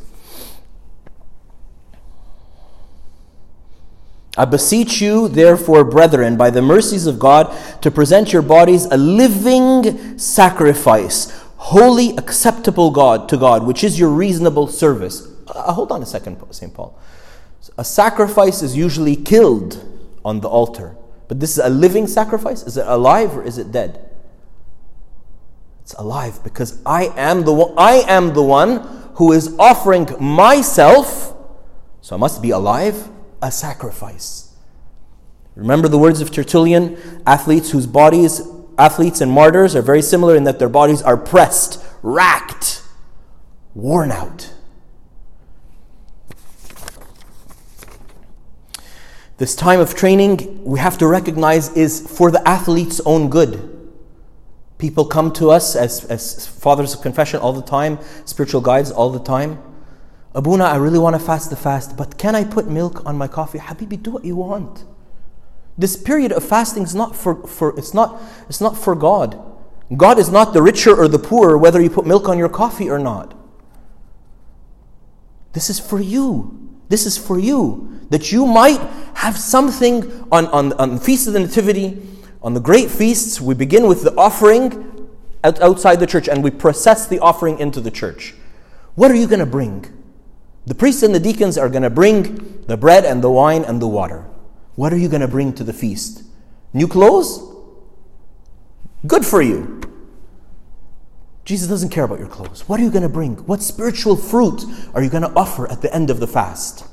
I 4.37 4.44
beseech 4.44 5.01
you, 5.01 5.29
therefore, 5.29 5.85
brethren, 5.85 6.37
by 6.37 6.51
the 6.51 6.62
mercies 6.62 7.07
of 7.07 7.18
God, 7.18 7.55
to 7.83 7.90
present 7.90 8.33
your 8.33 8.42
bodies 8.42 8.87
a 8.87 8.97
living 8.97 10.18
sacrifice, 10.18 11.31
holy, 11.57 12.16
acceptable 12.16 12.90
God 12.90 13.29
to 13.29 13.37
God, 13.37 13.64
which 13.64 13.85
is 13.85 13.99
your 13.99 14.09
reasonable 14.09 14.66
service. 14.66 15.29
Uh, 15.47 15.73
hold 15.73 15.92
on 15.92 16.03
a 16.03 16.07
second, 16.07 16.42
St. 16.51 16.75
Paul. 16.75 16.99
A 17.79 17.85
sacrifice 17.85 18.61
is 18.61 18.77
usually 18.77 19.14
killed 19.14 19.88
on 20.25 20.40
the 20.40 20.49
altar, 20.49 20.97
but 21.29 21.38
this 21.38 21.53
is 21.53 21.59
a 21.59 21.68
living 21.68 22.07
sacrifice. 22.09 22.64
Is 22.64 22.77
it 22.77 22.87
alive 22.87 23.37
or 23.37 23.42
is 23.44 23.57
it 23.57 23.70
dead? 23.70 24.11
It's 25.83 25.94
alive 25.94 26.42
because 26.42 26.81
I 26.85 27.12
am 27.16 27.44
the 27.44 27.53
one, 27.53 27.75
I 27.77 28.05
am 28.09 28.35
the 28.35 28.42
one 28.42 28.79
who 29.14 29.33
is 29.33 29.55
offering 29.59 30.09
myself. 30.18 31.37
So 32.01 32.16
I 32.16 32.18
must 32.18 32.42
be 32.42 32.51
alive 32.51 33.11
a 33.44 33.50
sacrifice. 33.52 34.57
Remember 35.54 35.87
the 35.87 35.98
words 35.98 36.22
of 36.22 36.30
Tertullian 36.30 36.96
athletes 37.26 37.70
whose 37.70 37.87
bodies, 37.87 38.40
athletes 38.78 39.20
and 39.20 39.30
martyrs, 39.30 39.76
are 39.76 39.83
very 39.83 40.00
similar 40.00 40.35
in 40.35 40.44
that 40.44 40.59
their 40.59 40.70
bodies 40.70 41.02
are 41.02 41.18
pressed, 41.18 41.85
racked, 42.02 42.83
worn 43.74 44.11
out. 44.11 44.50
This 49.37 49.54
time 49.54 49.78
of 49.78 49.94
training, 49.94 50.64
we 50.64 50.78
have 50.78 50.96
to 50.98 51.07
recognize, 51.07 51.68
is 51.76 52.00
for 52.00 52.30
the 52.30 52.46
athlete's 52.48 53.00
own 53.04 53.28
good. 53.28 53.70
People 54.78 55.04
come 55.04 55.33
to 55.35 55.50
us 55.50 55.76
as, 55.76 56.04
as 56.07 56.46
fathers 56.46 56.94
of 56.94 57.02
confession 57.02 57.40
all 57.40 57.52
the 57.52 57.62
time, 57.62 57.98
spiritual 58.24 58.62
guides 58.62 58.90
all 58.90 59.11
the 59.11 59.20
time. 59.20 59.62
Abuna, 60.35 60.64
I 60.64 60.77
really 60.77 60.99
want 60.99 61.14
to 61.14 61.25
fast 61.25 61.51
the 61.51 61.57
fast, 61.57 61.97
but 61.97 62.18
can 62.18 62.35
I 62.35 62.42
put 62.42 62.66
milk 62.66 63.07
on 63.07 63.16
my 63.16 63.29
coffee? 63.29 63.59
Habibi, 63.59 64.03
do 64.03 64.11
what 64.11 64.25
you 64.25 64.37
want. 64.37 64.85
This 65.79 65.97
period 65.97 66.33
of 66.33 66.44
fasting 66.44 66.83
is 66.83 66.94
not 66.94 67.14
for, 67.14 67.47
for 67.47 67.77
it's 67.79 67.94
not 67.94 68.20
it's 68.49 68.61
not 68.61 68.77
for 68.77 68.94
God. 68.94 69.40
God 69.97 70.18
is 70.18 70.31
not 70.31 70.53
the 70.53 70.62
richer 70.62 70.94
or 70.94 71.09
the 71.09 71.18
poorer 71.18 71.59
whether 71.59 71.81
you 71.81 71.90
put 71.90 72.07
milk 72.07 72.29
on 72.29 72.38
your 72.38 72.49
coffee 72.49 72.90
or 72.90 72.99
not. 72.99 73.35
This 75.53 75.70
is 75.70 75.79
for 75.79 76.01
you. 76.01 76.81
This 76.88 77.07
is 77.07 77.16
for 77.16 77.38
you. 77.38 78.01
That 78.11 78.33
you 78.33 78.47
might 78.47 78.81
have 79.14 79.37
something 79.38 80.27
on, 80.31 80.47
on, 80.47 80.73
on 80.75 80.97
the 80.97 81.01
Feast 81.01 81.27
of 81.27 81.33
the 81.33 81.40
Nativity, 81.40 82.03
on 82.42 82.55
the 82.55 82.61
great 82.61 82.90
feasts, 82.90 83.40
we 83.40 83.55
begin 83.55 83.87
with 83.87 84.03
the 84.03 84.14
offering 84.16 85.09
outside 85.44 86.01
the 86.01 86.07
church 86.07 86.29
and 86.29 86.42
we 86.42 86.51
process 86.51 87.07
the 87.07 87.18
offering 87.20 87.59
into 87.59 87.81
the 87.81 87.90
church. 87.90 88.35
What 88.97 89.11
are 89.11 89.14
you 89.14 89.27
going 89.27 89.40
to 89.40 89.47
bring? 89.47 89.93
The 90.66 90.74
priests 90.74 91.03
and 91.03 91.14
the 91.14 91.20
deacons 91.20 91.59
are 91.59 91.68
going 91.68 91.83
to 91.83 91.90
bring 91.90 92.62
the 92.66 92.77
bread 92.77 93.05
and 93.05 93.22
the 93.22 93.31
wine 93.31 93.64
and 93.64 93.81
the 93.83 93.88
water. 93.88 94.27
What 94.77 94.92
are 94.92 94.96
you 94.96 95.09
going 95.09 95.20
to 95.20 95.29
bring 95.29 95.53
to 95.55 95.64
the 95.64 95.72
feast? 95.72 96.22
New 96.72 96.88
clothes? 96.88 97.42
Good 99.07 99.27
for 99.27 99.42
you. 99.42 99.81
Jesus 101.44 101.68
doesn't 101.68 101.90
care 101.90 102.05
about 102.05 102.18
your 102.18 102.29
clothes. 102.29 102.66
What 102.66 102.81
are 102.81 102.83
you 102.83 102.90
going 102.90 103.03
to 103.03 103.09
bring? 103.11 103.37
What 103.46 103.62
spiritual 103.62 104.16
fruit 104.16 104.64
are 104.94 105.03
you 105.03 105.11
going 105.11 105.22
to 105.22 105.33
offer 105.35 105.70
at 105.70 105.83
the 105.83 105.94
end 105.94 106.09
of 106.09 106.18
the 106.18 106.27
fast? 106.27 106.87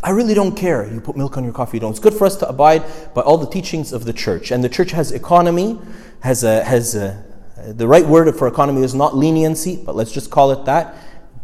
I 0.00 0.10
really 0.10 0.34
don't 0.34 0.56
care. 0.56 0.90
You 0.90 1.00
put 1.00 1.16
milk 1.16 1.36
on 1.36 1.42
your 1.42 1.52
coffee, 1.52 1.78
you 1.78 1.80
don't. 1.80 1.90
It's 1.90 1.98
good 1.98 2.14
for 2.14 2.24
us 2.24 2.36
to 2.36 2.48
abide 2.48 2.84
by 3.14 3.22
all 3.22 3.36
the 3.36 3.50
teachings 3.50 3.92
of 3.92 4.04
the 4.04 4.12
church. 4.12 4.52
And 4.52 4.62
the 4.62 4.68
church 4.68 4.92
has 4.92 5.10
economy, 5.10 5.80
has 6.20 6.44
a, 6.44 6.62
has 6.62 6.94
a, 6.94 7.24
the 7.56 7.88
right 7.88 8.06
word 8.06 8.32
for 8.36 8.46
economy 8.46 8.84
is 8.84 8.94
not 8.94 9.16
leniency, 9.16 9.82
but 9.84 9.96
let's 9.96 10.12
just 10.12 10.30
call 10.30 10.52
it 10.52 10.64
that 10.66 10.94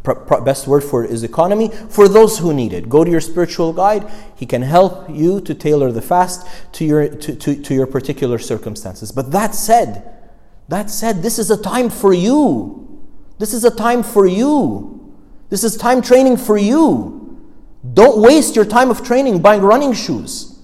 best 0.05 0.67
word 0.67 0.85
for 0.85 1.05
it 1.05 1.11
is 1.11 1.23
economy, 1.23 1.69
for 1.69 2.09
those 2.09 2.39
who 2.39 2.53
need 2.53 2.73
it. 2.73 2.89
Go 2.89 3.05
to 3.05 3.11
your 3.11 3.21
spiritual 3.21 3.73
guide. 3.73 4.11
He 4.37 4.45
can 4.45 4.63
help 4.63 5.09
you 5.09 5.41
to 5.41 5.55
tailor 5.55 5.91
the 5.91 6.03
fast 6.03 6.47
to 6.75 6.85
your, 6.85 7.09
to, 7.09 7.35
to, 7.35 7.63
to 7.63 7.75
your 7.75 7.87
particular 7.87 8.39
circumstances. 8.39 9.11
But 9.11 9.33
that 9.33 9.55
said, 9.55 10.11
that 10.69 10.91
said, 10.91 11.23
this 11.23 11.39
is 11.39 11.51
a 11.51 11.61
time 11.61 11.89
for 11.89 12.13
you. 12.13 13.03
This 13.39 13.55
is 13.55 13.65
a 13.65 13.75
time 13.75 14.03
for 14.03 14.27
you. 14.27 15.15
This 15.49 15.65
is 15.65 15.77
time 15.77 16.03
training 16.03 16.37
for 16.37 16.59
you. 16.59 17.41
Don't 17.93 18.21
waste 18.21 18.57
your 18.57 18.65
time 18.65 18.91
of 18.91 19.05
training 19.05 19.41
buying 19.41 19.63
running 19.63 19.93
shoes. 19.93 20.59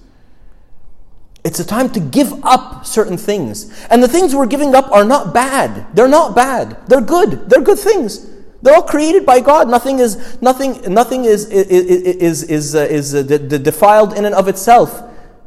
It's 1.43 1.59
a 1.59 1.65
time 1.65 1.89
to 1.91 1.99
give 1.99 2.33
up 2.45 2.85
certain 2.85 3.17
things. 3.17 3.85
And 3.89 4.03
the 4.03 4.07
things 4.07 4.35
we're 4.35 4.45
giving 4.45 4.75
up 4.75 4.91
are 4.91 5.03
not 5.03 5.33
bad. 5.33 5.87
They're 5.95 6.07
not 6.07 6.35
bad. 6.35 6.77
They're 6.87 7.01
good. 7.01 7.49
They're 7.49 7.61
good 7.61 7.79
things. 7.79 8.27
They're 8.61 8.75
all 8.75 8.83
created 8.83 9.25
by 9.25 9.39
God. 9.39 9.69
Nothing 9.69 9.99
is 9.99 10.41
nothing 10.41 10.81
nothing 10.93 11.25
is 11.25 11.49
is 11.49 12.43
is 12.43 12.75
is, 12.75 13.15
uh, 13.15 13.19
uh, 13.19 13.57
defiled 13.57 14.13
in 14.13 14.25
and 14.25 14.35
of 14.35 14.47
itself. 14.47 15.03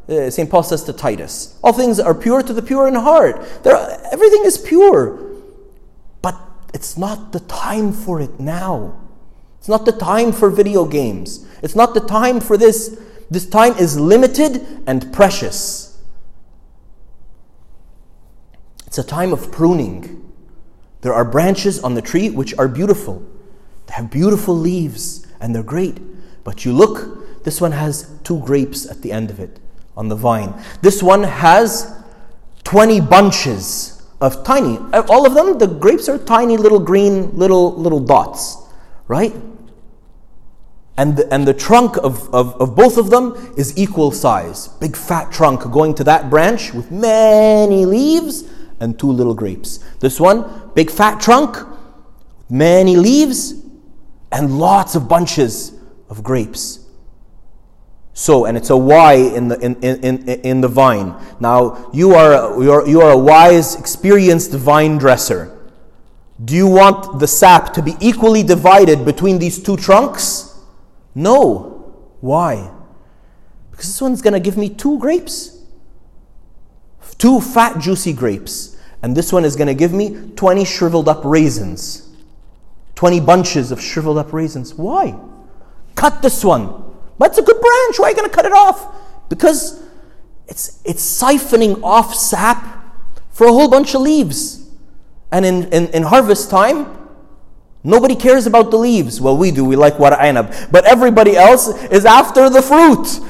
Uh, 0.08 0.28
St. 0.30 0.50
Paul 0.50 0.62
says 0.62 0.84
to 0.84 0.92
Titus, 0.92 1.58
all 1.62 1.72
things 1.72 1.98
are 1.98 2.14
pure 2.14 2.42
to 2.42 2.52
the 2.52 2.60
pure 2.60 2.86
in 2.88 2.94
heart. 2.94 3.36
Everything 4.12 4.44
is 4.44 4.58
pure. 4.58 5.32
But 6.20 6.38
it's 6.74 6.98
not 6.98 7.32
the 7.32 7.40
time 7.40 7.92
for 7.92 8.20
it 8.20 8.38
now. 8.38 9.00
It's 9.58 9.68
not 9.68 9.86
the 9.86 9.92
time 9.92 10.32
for 10.32 10.50
video 10.50 10.84
games. 10.84 11.46
It's 11.62 11.74
not 11.74 11.94
the 11.94 12.00
time 12.00 12.40
for 12.40 12.58
this. 12.58 13.00
This 13.30 13.46
time 13.46 13.72
is 13.78 13.98
limited 13.98 14.82
and 14.86 15.10
precious. 15.10 15.98
It's 18.86 18.98
a 18.98 19.04
time 19.04 19.32
of 19.32 19.50
pruning. 19.50 20.33
There 21.04 21.12
are 21.12 21.26
branches 21.26 21.80
on 21.80 21.92
the 21.92 22.00
tree 22.00 22.30
which 22.30 22.56
are 22.56 22.66
beautiful. 22.66 23.22
They 23.86 23.92
have 23.92 24.10
beautiful 24.10 24.56
leaves 24.56 25.26
and 25.38 25.54
they're 25.54 25.62
great. 25.62 26.00
But 26.44 26.64
you 26.64 26.72
look, 26.72 27.44
this 27.44 27.60
one 27.60 27.72
has 27.72 28.10
two 28.24 28.40
grapes 28.40 28.86
at 28.86 29.02
the 29.02 29.12
end 29.12 29.28
of 29.28 29.38
it 29.38 29.60
on 29.98 30.08
the 30.08 30.16
vine. 30.16 30.54
This 30.80 31.02
one 31.02 31.22
has 31.22 31.94
20 32.64 33.02
bunches 33.02 34.02
of 34.22 34.44
tiny, 34.44 34.78
all 34.94 35.26
of 35.26 35.34
them, 35.34 35.58
the 35.58 35.66
grapes 35.66 36.08
are 36.08 36.16
tiny 36.16 36.56
little 36.56 36.80
green 36.80 37.36
little 37.36 37.74
little 37.74 38.00
dots, 38.00 38.56
right? 39.06 39.34
And 40.96 41.18
the, 41.18 41.30
and 41.30 41.46
the 41.46 41.52
trunk 41.52 41.98
of, 41.98 42.34
of, 42.34 42.58
of 42.58 42.74
both 42.74 42.96
of 42.96 43.10
them 43.10 43.52
is 43.58 43.76
equal 43.76 44.10
size. 44.10 44.68
Big 44.68 44.96
fat 44.96 45.30
trunk 45.30 45.70
going 45.70 45.94
to 45.96 46.04
that 46.04 46.30
branch 46.30 46.72
with 46.72 46.90
many 46.90 47.84
leaves 47.84 48.44
and 48.84 48.98
two 48.98 49.10
little 49.10 49.34
grapes. 49.34 49.78
This 49.98 50.20
one, 50.20 50.70
big 50.74 50.90
fat 50.90 51.20
trunk, 51.20 51.56
many 52.48 52.96
leaves, 52.96 53.54
and 54.30 54.58
lots 54.58 54.94
of 54.94 55.08
bunches 55.08 55.72
of 56.08 56.22
grapes. 56.22 56.80
So, 58.12 58.44
and 58.44 58.56
it's 58.56 58.70
a 58.70 58.76
Y 58.76 59.14
in 59.14 59.48
the, 59.48 59.58
in, 59.58 59.74
in, 59.82 60.28
in, 60.28 60.60
the 60.60 60.68
vine. 60.68 61.16
Now, 61.40 61.90
you 61.92 62.14
are, 62.14 62.62
you, 62.62 62.70
are, 62.70 62.86
you 62.86 63.00
are 63.00 63.10
a 63.12 63.18
wise, 63.18 63.74
experienced 63.74 64.52
vine 64.52 64.98
dresser. 64.98 65.50
Do 66.44 66.54
you 66.54 66.68
want 66.68 67.18
the 67.18 67.26
sap 67.26 67.72
to 67.72 67.82
be 67.82 67.94
equally 68.00 68.44
divided 68.44 69.04
between 69.04 69.40
these 69.40 69.60
two 69.60 69.76
trunks? 69.76 70.56
No. 71.14 71.92
Why? 72.20 72.70
Because 73.72 73.86
this 73.86 74.00
one's 74.00 74.22
going 74.22 74.34
to 74.34 74.40
give 74.40 74.56
me 74.56 74.68
two 74.68 74.98
grapes 75.00 75.54
two 77.18 77.40
fat, 77.40 77.78
juicy 77.78 78.12
grapes. 78.12 78.73
And 79.04 79.14
this 79.14 79.34
one 79.34 79.44
is 79.44 79.54
going 79.54 79.68
to 79.68 79.74
give 79.74 79.92
me 79.92 80.30
20 80.34 80.64
shriveled 80.64 81.10
up 81.10 81.26
raisins. 81.26 82.08
20 82.94 83.20
bunches 83.20 83.70
of 83.70 83.78
shriveled 83.78 84.16
up 84.16 84.32
raisins. 84.32 84.74
Why? 84.76 85.14
Cut 85.94 86.22
this 86.22 86.42
one. 86.42 86.82
But 87.18 87.28
it's 87.28 87.38
a 87.38 87.42
good 87.42 87.60
branch. 87.60 87.98
Why 87.98 88.06
are 88.06 88.10
you 88.12 88.16
going 88.16 88.30
to 88.30 88.34
cut 88.34 88.46
it 88.46 88.52
off? 88.52 88.96
Because 89.28 89.82
it's, 90.48 90.80
it's 90.86 91.22
siphoning 91.22 91.82
off 91.82 92.14
sap 92.14 92.82
for 93.28 93.46
a 93.46 93.52
whole 93.52 93.68
bunch 93.68 93.94
of 93.94 94.00
leaves. 94.00 94.70
And 95.30 95.44
in, 95.44 95.64
in, 95.64 95.88
in 95.88 96.02
harvest 96.04 96.48
time, 96.48 97.04
Nobody 97.86 98.16
cares 98.16 98.46
about 98.46 98.70
the 98.70 98.78
leaves. 98.78 99.20
Well, 99.20 99.36
we 99.36 99.50
do. 99.50 99.62
We 99.62 99.76
like 99.76 99.96
warak 99.96 100.18
enab. 100.18 100.72
But 100.72 100.86
everybody 100.86 101.36
else 101.36 101.68
is 101.92 102.06
after 102.06 102.48
the 102.48 102.62
fruit. 102.62 103.20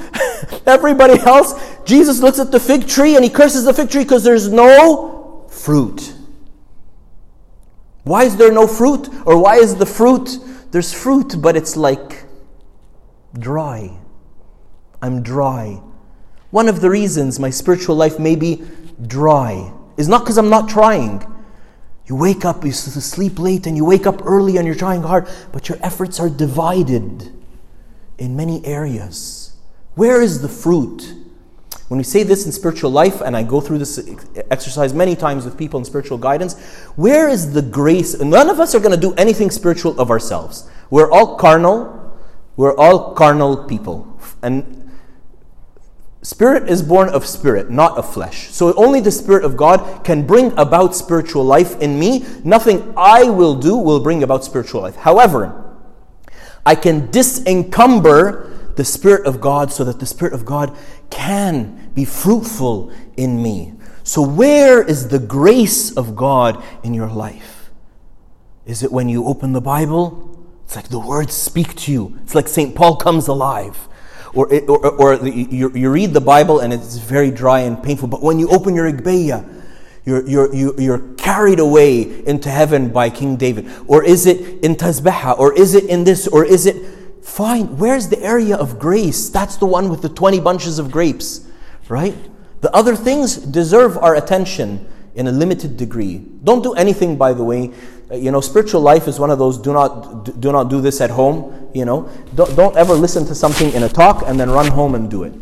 everybody 0.67 1.19
else, 1.23 1.61
Jesus 1.85 2.21
looks 2.21 2.39
at 2.39 2.53
the 2.53 2.61
fig 2.61 2.87
tree 2.87 3.17
and 3.17 3.25
he 3.25 3.31
curses 3.31 3.65
the 3.65 3.75
fig 3.75 3.91
tree 3.91 4.05
because 4.05 4.23
there's 4.23 4.49
no 4.49 5.14
fruit. 5.65 6.15
Why 8.03 8.25
is 8.25 8.37
there 8.37 8.53
no 8.53 8.67
fruit? 8.67 9.09
Or 9.25 9.41
why 9.43 9.57
is 9.57 9.77
the 9.77 9.87
fruit, 9.87 10.39
there's 10.73 10.93
fruit, 10.93 11.41
but 11.41 11.57
it's 11.57 11.75
like 11.75 12.25
dry. 13.39 13.97
I'm 15.01 15.23
dry. 15.23 15.81
One 16.51 16.69
of 16.69 16.83
the 16.83 16.91
reasons 16.91 17.41
my 17.41 17.49
spiritual 17.49 17.97
life 17.97 18.19
may 18.19 18.37
be 18.37 18.63
dry 19.07 19.73
is 19.97 20.07
not 20.07 20.21
because 20.21 20.37
I'm 20.37 20.51
not 20.51 20.69
trying. 20.69 21.25
You 22.07 22.17
wake 22.17 22.45
up, 22.45 22.63
you 22.63 22.73
sleep 22.73 23.39
late, 23.39 23.67
and 23.67 23.75
you 23.75 23.87
wake 23.87 24.07
up 24.07 24.21
early 24.27 24.59
and 24.59 24.67
you're 24.67 24.77
trying 24.77 25.03
hard, 25.03 25.27
but 25.51 25.71
your 25.71 25.79
efforts 25.81 26.21
are 26.21 26.29
divided 26.29 27.33
in 28.19 28.37
many 28.37 28.65
areas. 28.67 29.57
Where 29.95 30.21
is 30.21 30.43
the 30.43 30.49
fruit? 30.49 31.24
When 31.95 31.99
we 31.99 32.03
say 32.03 32.25
this 32.25 32.45
in 32.45 32.51
spiritual 32.51 32.91
life, 32.91 33.21
and 33.21 33.37
I 33.37 33.45
go 33.45 33.61
through 33.61 33.79
this 33.79 34.05
exercise 34.51 34.93
many 34.93 35.15
times 35.15 35.45
with 35.45 35.57
people 35.57 35.79
in 35.79 35.85
spiritual 35.85 36.19
guidance, 36.19 36.61
where 36.97 37.29
is 37.29 37.53
the 37.53 37.63
grace? 37.63 38.19
None 38.19 38.51
of 38.51 38.59
us 38.59 38.75
are 38.75 38.81
going 38.81 38.91
to 38.91 39.01
do 39.01 39.15
anything 39.15 39.49
spiritual 39.49 40.01
of 40.01 40.11
ourselves. 40.11 40.69
We're 40.91 41.09
all 41.09 41.37
carnal. 41.37 42.19
We're 42.57 42.77
all 42.77 43.15
carnal 43.15 43.69
people. 43.69 44.19
And 44.43 44.91
Spirit 46.23 46.69
is 46.69 46.83
born 46.83 47.11
of 47.11 47.25
spirit, 47.25 47.71
not 47.71 47.97
of 47.97 48.13
flesh. 48.13 48.49
So 48.51 48.75
only 48.75 48.99
the 48.99 49.13
Spirit 49.13 49.45
of 49.45 49.57
God 49.57 50.05
can 50.05 50.27
bring 50.27 50.51
about 50.59 50.97
spiritual 50.97 51.45
life 51.45 51.81
in 51.81 51.97
me. 51.97 52.27
Nothing 52.43 52.93
I 52.97 53.23
will 53.31 53.55
do 53.55 53.77
will 53.77 54.01
bring 54.01 54.25
about 54.25 54.43
spiritual 54.43 54.83
life. 54.83 54.97
However, 54.97 55.79
I 56.67 56.75
can 56.75 57.13
disencumber 57.13 58.51
the 58.77 58.85
Spirit 58.85 59.27
of 59.27 59.41
God 59.41 59.73
so 59.73 59.85
that 59.85 60.01
the 60.01 60.07
Spirit 60.07 60.35
of 60.35 60.45
God 60.45 60.77
can 61.11 61.84
be 61.95 62.05
fruitful 62.05 62.93
in 63.17 63.43
me. 63.43 63.75
So, 64.03 64.21
where 64.21 64.83
is 64.83 65.09
the 65.09 65.19
grace 65.19 65.97
of 65.97 66.15
God 66.15 66.63
in 66.83 66.93
your 66.95 67.09
life? 67.09 67.71
Is 68.67 68.83
it 68.83 68.93
when 68.93 69.09
you 69.09 69.25
open 69.25 69.53
the 69.53 69.61
Bible? 69.61 70.31
It's 70.65 70.77
like 70.77 70.89
the 70.89 70.99
words 70.99 71.35
speak 71.35 71.75
to 71.77 71.93
you. 71.93 72.19
It's 72.23 72.35
like 72.35 72.49
St. 72.49 72.75
Paul 72.75 72.97
comes 72.97 73.29
alive 73.29 73.89
or, 74.35 74.53
it, 74.53 74.69
or, 74.69 74.87
or 74.87 75.27
you, 75.27 75.71
you 75.75 75.91
read 75.91 76.13
the 76.13 76.21
Bible 76.21 76.61
and 76.61 76.73
it's 76.73 76.97
very 76.97 77.31
dry 77.31 77.61
and 77.61 77.81
painful, 77.83 78.09
but 78.09 78.23
when 78.23 78.39
you 78.39 78.49
open 78.49 78.75
your 78.75 78.91
Agpeya, 78.91 79.63
you're, 80.05 80.27
you're, 80.29 80.81
you're 80.81 80.99
carried 81.15 81.61
away 81.61 82.27
into 82.27 82.51
heaven 82.51 82.91
by 82.91 83.09
King 83.09 83.37
David? 83.37 83.71
Or 83.87 84.05
is 84.05 84.27
it 84.27 84.63
in 84.63 84.75
Tasbeha? 84.75 85.39
Or 85.39 85.55
is 85.55 85.75
it 85.75 85.85
in 85.85 86.05
this? 86.05 86.29
Or 86.29 86.45
is 86.45 86.67
it. 86.67 86.77
Fine, 87.23 87.79
where's 87.79 88.09
the 88.09 88.21
area 88.23 88.55
of 88.55 88.79
grace? 88.79 89.31
That's 89.31 89.57
the 89.57 89.65
one 89.65 89.89
with 89.89 90.03
the 90.03 90.11
20 90.11 90.41
bunches 90.41 90.79
of 90.79 90.91
grapes, 90.91 91.49
right? 91.89 92.17
The 92.61 92.75
other 92.75 92.97
things 92.97 93.37
deserve 93.37 93.99
our 93.99 94.15
attention 94.15 94.89
in 95.15 95.27
a 95.27 95.33
limited 95.33 95.77
degree. 95.77 96.19
Don't 96.43 96.63
do 96.63 96.75
anything, 96.75 97.17
by 97.17 97.33
the 97.33 97.45
way, 97.45 97.73
uh, 98.11 98.17
you 98.17 98.31
know, 98.31 98.41
spiritual 98.41 98.81
life 98.81 99.09
is 99.09 99.19
one 99.19 99.31
of 99.31 99.39
those 99.39 99.59
do 99.59 99.73
not 99.73 100.41
do 100.41 100.53
not 100.53 100.69
do 100.69 100.81
this 100.81 101.01
at 101.01 101.11
home. 101.11 101.71
You 101.75 101.85
know, 101.85 102.11
don't, 102.35 102.55
don't 102.55 102.77
ever 102.77 102.95
listen 102.95 103.25
to 103.27 103.35
something 103.35 103.73
in 103.73 103.83
a 103.83 103.89
talk 103.89 104.23
and 104.27 104.39
then 104.39 104.51
run 104.51 104.67
home 104.69 104.95
and 104.95 105.11
do 105.11 105.25
it. 105.25 105.33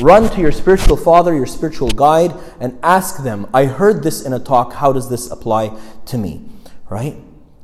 Run 0.00 0.28
to 0.30 0.40
your 0.40 0.52
spiritual 0.52 0.96
father, 0.96 1.34
your 1.34 1.46
spiritual 1.46 1.90
guide, 1.90 2.32
and 2.60 2.78
ask 2.82 3.22
them, 3.22 3.48
I 3.52 3.66
heard 3.66 4.02
this 4.02 4.24
in 4.24 4.32
a 4.32 4.38
talk, 4.38 4.72
how 4.74 4.92
does 4.92 5.10
this 5.10 5.30
apply 5.30 5.78
to 6.06 6.18
me? 6.18 6.48
Right? 6.88 7.16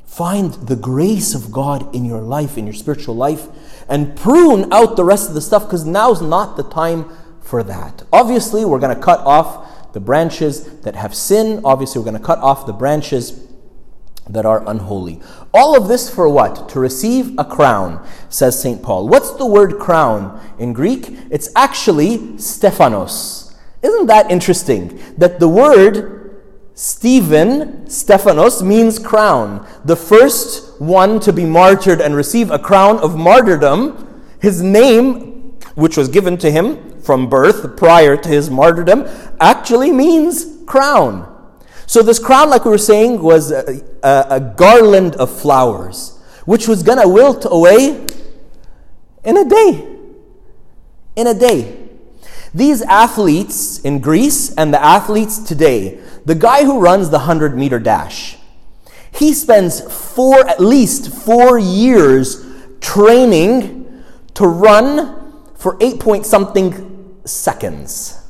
Find 0.04 0.52
the 0.52 0.76
grace 0.76 1.34
of 1.34 1.50
God 1.50 1.94
in 1.94 2.04
your 2.04 2.20
life, 2.20 2.58
in 2.58 2.66
your 2.66 2.74
spiritual 2.74 3.16
life, 3.16 3.46
and 3.88 4.16
prune 4.16 4.72
out 4.72 4.96
the 4.96 5.04
rest 5.04 5.28
of 5.28 5.34
the 5.34 5.40
stuff 5.40 5.64
because 5.64 5.86
now's 5.86 6.20
not 6.20 6.56
the 6.56 6.64
time 6.64 7.08
for 7.48 7.62
that. 7.62 8.02
Obviously, 8.12 8.64
we're 8.66 8.78
going 8.78 8.94
to 8.94 9.02
cut 9.02 9.20
off 9.20 9.92
the 9.94 10.00
branches 10.00 10.80
that 10.82 10.94
have 10.94 11.14
sin. 11.14 11.62
Obviously, 11.64 11.98
we're 11.98 12.10
going 12.10 12.20
to 12.20 12.26
cut 12.26 12.38
off 12.40 12.66
the 12.66 12.74
branches 12.74 13.48
that 14.28 14.44
are 14.44 14.68
unholy. 14.68 15.22
All 15.54 15.74
of 15.74 15.88
this 15.88 16.14
for 16.14 16.28
what? 16.28 16.68
To 16.68 16.78
receive 16.78 17.34
a 17.38 17.44
crown, 17.46 18.06
says 18.28 18.60
St. 18.60 18.82
Paul. 18.82 19.08
What's 19.08 19.30
the 19.32 19.46
word 19.46 19.78
crown 19.78 20.38
in 20.58 20.74
Greek? 20.74 21.06
It's 21.30 21.48
actually 21.56 22.36
Stephanos. 22.36 23.56
Isn't 23.80 24.06
that 24.08 24.30
interesting? 24.30 25.00
That 25.16 25.40
the 25.40 25.48
word 25.48 26.42
Stephen, 26.74 27.88
Stephanos, 27.88 28.62
means 28.62 28.98
crown. 28.98 29.66
The 29.86 29.96
first 29.96 30.78
one 30.78 31.18
to 31.20 31.32
be 31.32 31.46
martyred 31.46 32.02
and 32.02 32.14
receive 32.14 32.50
a 32.50 32.58
crown 32.58 32.98
of 32.98 33.16
martyrdom, 33.16 34.22
his 34.38 34.62
name, 34.62 35.56
which 35.74 35.96
was 35.96 36.08
given 36.08 36.36
to 36.38 36.50
him 36.50 36.87
from 37.02 37.28
birth 37.28 37.76
prior 37.76 38.16
to 38.16 38.28
his 38.28 38.50
martyrdom, 38.50 39.06
actually 39.40 39.90
means 39.90 40.58
crown. 40.66 41.34
So, 41.86 42.02
this 42.02 42.18
crown, 42.18 42.50
like 42.50 42.64
we 42.64 42.70
were 42.70 42.78
saying, 42.78 43.22
was 43.22 43.50
a, 43.50 43.82
a, 44.02 44.26
a 44.30 44.40
garland 44.40 45.16
of 45.16 45.30
flowers, 45.30 46.18
which 46.44 46.68
was 46.68 46.82
going 46.82 47.00
to 47.00 47.08
wilt 47.08 47.46
away 47.46 48.06
in 49.24 49.36
a 49.36 49.44
day. 49.44 49.96
In 51.16 51.26
a 51.26 51.34
day. 51.34 51.88
These 52.54 52.82
athletes 52.82 53.80
in 53.80 54.00
Greece 54.00 54.54
and 54.54 54.72
the 54.72 54.82
athletes 54.82 55.38
today, 55.38 55.98
the 56.24 56.34
guy 56.34 56.64
who 56.64 56.80
runs 56.80 57.10
the 57.10 57.18
100 57.18 57.56
meter 57.56 57.78
dash, 57.78 58.36
he 59.12 59.32
spends 59.32 59.80
four, 59.80 60.46
at 60.46 60.60
least 60.60 61.12
four 61.12 61.58
years 61.58 62.44
training 62.80 64.04
to 64.34 64.46
run 64.46 65.17
for 65.58 65.76
eight 65.80 65.98
point 65.98 66.24
something 66.24 67.20
seconds. 67.24 68.24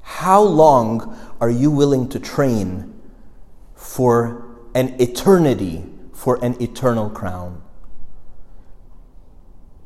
How 0.00 0.40
long 0.40 1.16
are 1.40 1.50
you 1.50 1.70
willing 1.70 2.08
to 2.08 2.18
train 2.18 2.98
for 3.74 4.46
an 4.74 4.96
eternity, 4.98 5.84
for 6.14 6.42
an 6.42 6.60
eternal 6.62 7.10
crown? 7.10 7.62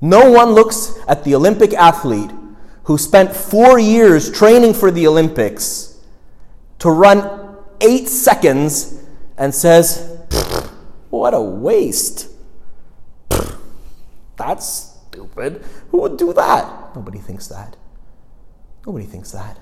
No 0.00 0.30
one 0.30 0.50
looks 0.50 0.96
at 1.08 1.24
the 1.24 1.34
Olympic 1.34 1.72
athlete 1.74 2.30
who 2.84 2.96
spent 2.96 3.34
four 3.34 3.80
years 3.80 4.30
training 4.30 4.74
for 4.74 4.92
the 4.92 5.08
Olympics 5.08 5.98
to 6.78 6.88
run 6.88 7.56
eight 7.80 8.08
seconds 8.08 9.02
and 9.36 9.52
says, 9.52 10.20
What 11.10 11.34
a 11.34 11.40
waste. 11.40 12.28
That's 14.38 14.94
stupid. 15.10 15.64
Who 15.90 15.98
would 15.98 16.16
do 16.16 16.32
that? 16.32 16.94
Nobody 16.94 17.18
thinks 17.18 17.48
that. 17.48 17.76
Nobody 18.86 19.04
thinks 19.04 19.32
that. 19.32 19.58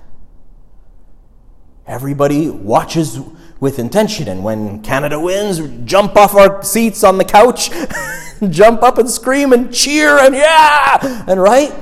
Everybody 1.87 2.49
watches 2.49 3.19
with 3.59 3.79
intention, 3.79 4.27
and 4.27 4.43
when 4.43 4.81
Canada 4.81 5.19
wins, 5.19 5.59
jump 5.85 6.15
off 6.15 6.35
our 6.35 6.61
seats 6.61 7.03
on 7.03 7.17
the 7.17 7.25
couch. 7.25 7.71
jump 8.49 8.83
up 8.83 8.97
and 8.97 9.09
scream 9.09 9.51
and 9.51 9.73
cheer 9.73 10.17
and 10.19 10.35
yeah! 10.35 11.23
And 11.27 11.41
right? 11.41 11.73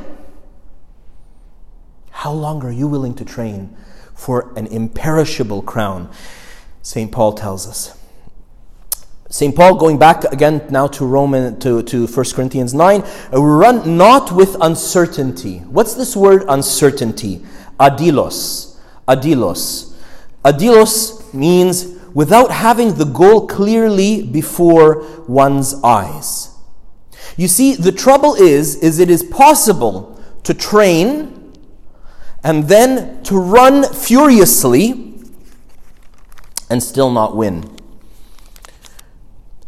How 2.11 2.31
long 2.31 2.63
are 2.63 2.71
you 2.71 2.87
willing 2.87 3.13
to 3.15 3.25
train 3.25 3.75
for 4.13 4.53
an 4.55 4.67
imperishable 4.67 5.63
crown? 5.63 6.09
St. 6.81 7.11
Paul 7.11 7.33
tells 7.33 7.67
us. 7.67 7.97
St. 9.35 9.53
Paul, 9.53 9.75
going 9.75 9.97
back 9.97 10.23
again 10.31 10.65
now 10.69 10.87
to 10.87 11.05
Roman 11.05 11.59
to, 11.59 11.83
to 11.83 12.07
1 12.07 12.25
Corinthians 12.33 12.73
9, 12.73 13.01
uh, 13.33 13.43
run 13.43 13.97
not 13.97 14.31
with 14.31 14.55
uncertainty. 14.61 15.57
What's 15.57 15.93
this 15.93 16.15
word 16.15 16.45
uncertainty? 16.47 17.45
Adilos. 17.77 18.79
Adilos. 19.09 19.93
Adilos 20.45 21.33
means 21.33 21.99
without 22.13 22.49
having 22.49 22.93
the 22.95 23.03
goal 23.03 23.45
clearly 23.45 24.25
before 24.25 25.05
one's 25.27 25.73
eyes. 25.83 26.55
You 27.35 27.49
see, 27.49 27.75
the 27.75 27.91
trouble 27.91 28.35
is, 28.35 28.77
is 28.77 28.99
it 28.99 29.09
is 29.09 29.21
possible 29.21 30.17
to 30.43 30.53
train 30.53 31.51
and 32.41 32.69
then 32.69 33.21
to 33.23 33.37
run 33.37 33.83
furiously 33.93 35.13
and 36.69 36.81
still 36.81 37.11
not 37.11 37.35
win. 37.35 37.74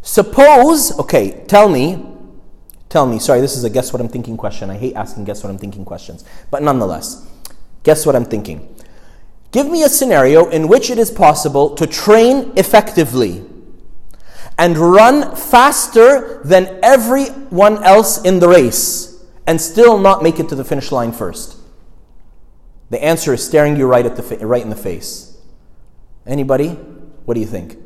Suppose, 0.08 0.98
okay, 1.00 1.44
tell 1.48 1.68
me, 1.68 2.02
tell 2.88 3.06
me, 3.06 3.20
sorry, 3.20 3.42
this 3.42 3.58
is 3.58 3.66
a 3.66 3.70
guess 3.70 3.92
what 3.92 4.02
I'm 4.02 4.08
thinking 4.08 4.38
question. 4.38 4.70
I 4.70 4.78
hate 4.78 4.96
asking 4.96 5.26
guess 5.26 5.44
what 5.44 5.50
I'm 5.50 5.58
thinking 5.58 5.84
questions, 5.84 6.24
but 6.50 6.64
nonetheless, 6.64 7.28
guess 7.84 8.06
what 8.06 8.16
I'm 8.16 8.24
thinking. 8.24 8.74
Give 9.52 9.70
me 9.70 9.84
a 9.84 9.90
scenario 9.90 10.48
in 10.48 10.70
which 10.70 10.90
it 10.90 10.98
is 10.98 11.12
possible 11.12 11.76
to 11.76 11.86
train 11.86 12.54
effectively 12.56 13.44
and 14.58 14.78
run 14.78 15.36
faster 15.36 16.40
than 16.46 16.80
everyone 16.82 17.84
else 17.84 18.24
in 18.24 18.40
the 18.40 18.48
race 18.48 19.22
and 19.46 19.60
still 19.60 19.98
not 19.98 20.24
make 20.24 20.40
it 20.40 20.48
to 20.48 20.56
the 20.56 20.64
finish 20.64 20.90
line 20.90 21.12
first. 21.12 21.58
The 22.92 23.04
answer 23.04 23.34
is 23.34 23.46
staring 23.46 23.76
you 23.76 23.88
right, 23.88 24.06
at 24.06 24.16
the 24.16 24.24
fa- 24.24 24.48
right 24.48 24.64
in 24.64 24.70
the 24.70 24.78
face. 24.78 25.38
Anybody? 26.26 26.70
What 27.26 27.34
do 27.34 27.42
you 27.42 27.46
think? 27.46 27.78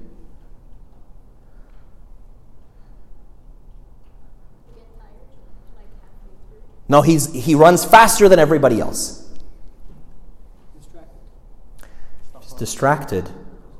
No, 6.92 7.02
he's, 7.02 7.32
he 7.32 7.56
runs 7.56 7.86
faster 7.86 8.28
than 8.28 8.38
everybody 8.38 8.82
else. 8.82 9.26
distracted 12.58 13.24
Distracted, 13.24 13.30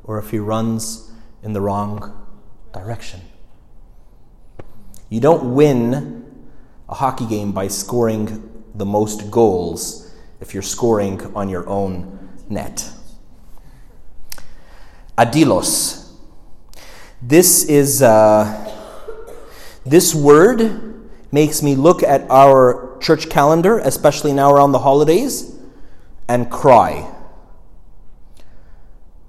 or 0.06 0.18
if 0.18 0.32
he 0.32 0.40
runs 0.40 1.12
in 1.44 1.52
the 1.52 1.60
wrong 1.60 2.26
direction. 2.74 3.20
You 5.10 5.20
don't 5.20 5.54
win 5.54 6.48
a 6.88 6.96
hockey 6.96 7.26
game 7.26 7.52
by 7.52 7.68
scoring 7.68 8.64
the 8.74 8.86
most 8.86 9.30
goals 9.30 10.16
if 10.40 10.54
you're 10.54 10.64
scoring 10.64 11.36
on 11.36 11.50
your 11.50 11.68
own 11.68 12.18
net. 12.48 12.90
Adilos. 15.18 16.14
This 17.22 17.66
is 17.66 18.02
uh, 18.02 18.74
this 19.86 20.16
word 20.16 21.10
makes 21.30 21.62
me 21.62 21.76
look 21.76 22.04
at 22.04 22.22
our 22.32 22.91
church 23.02 23.30
calendar, 23.30 23.80
especially 23.80 24.34
now 24.34 24.52
around 24.52 24.72
the 24.72 24.80
holidays, 24.80 25.58
and 26.28 26.50
cry. 26.50 27.14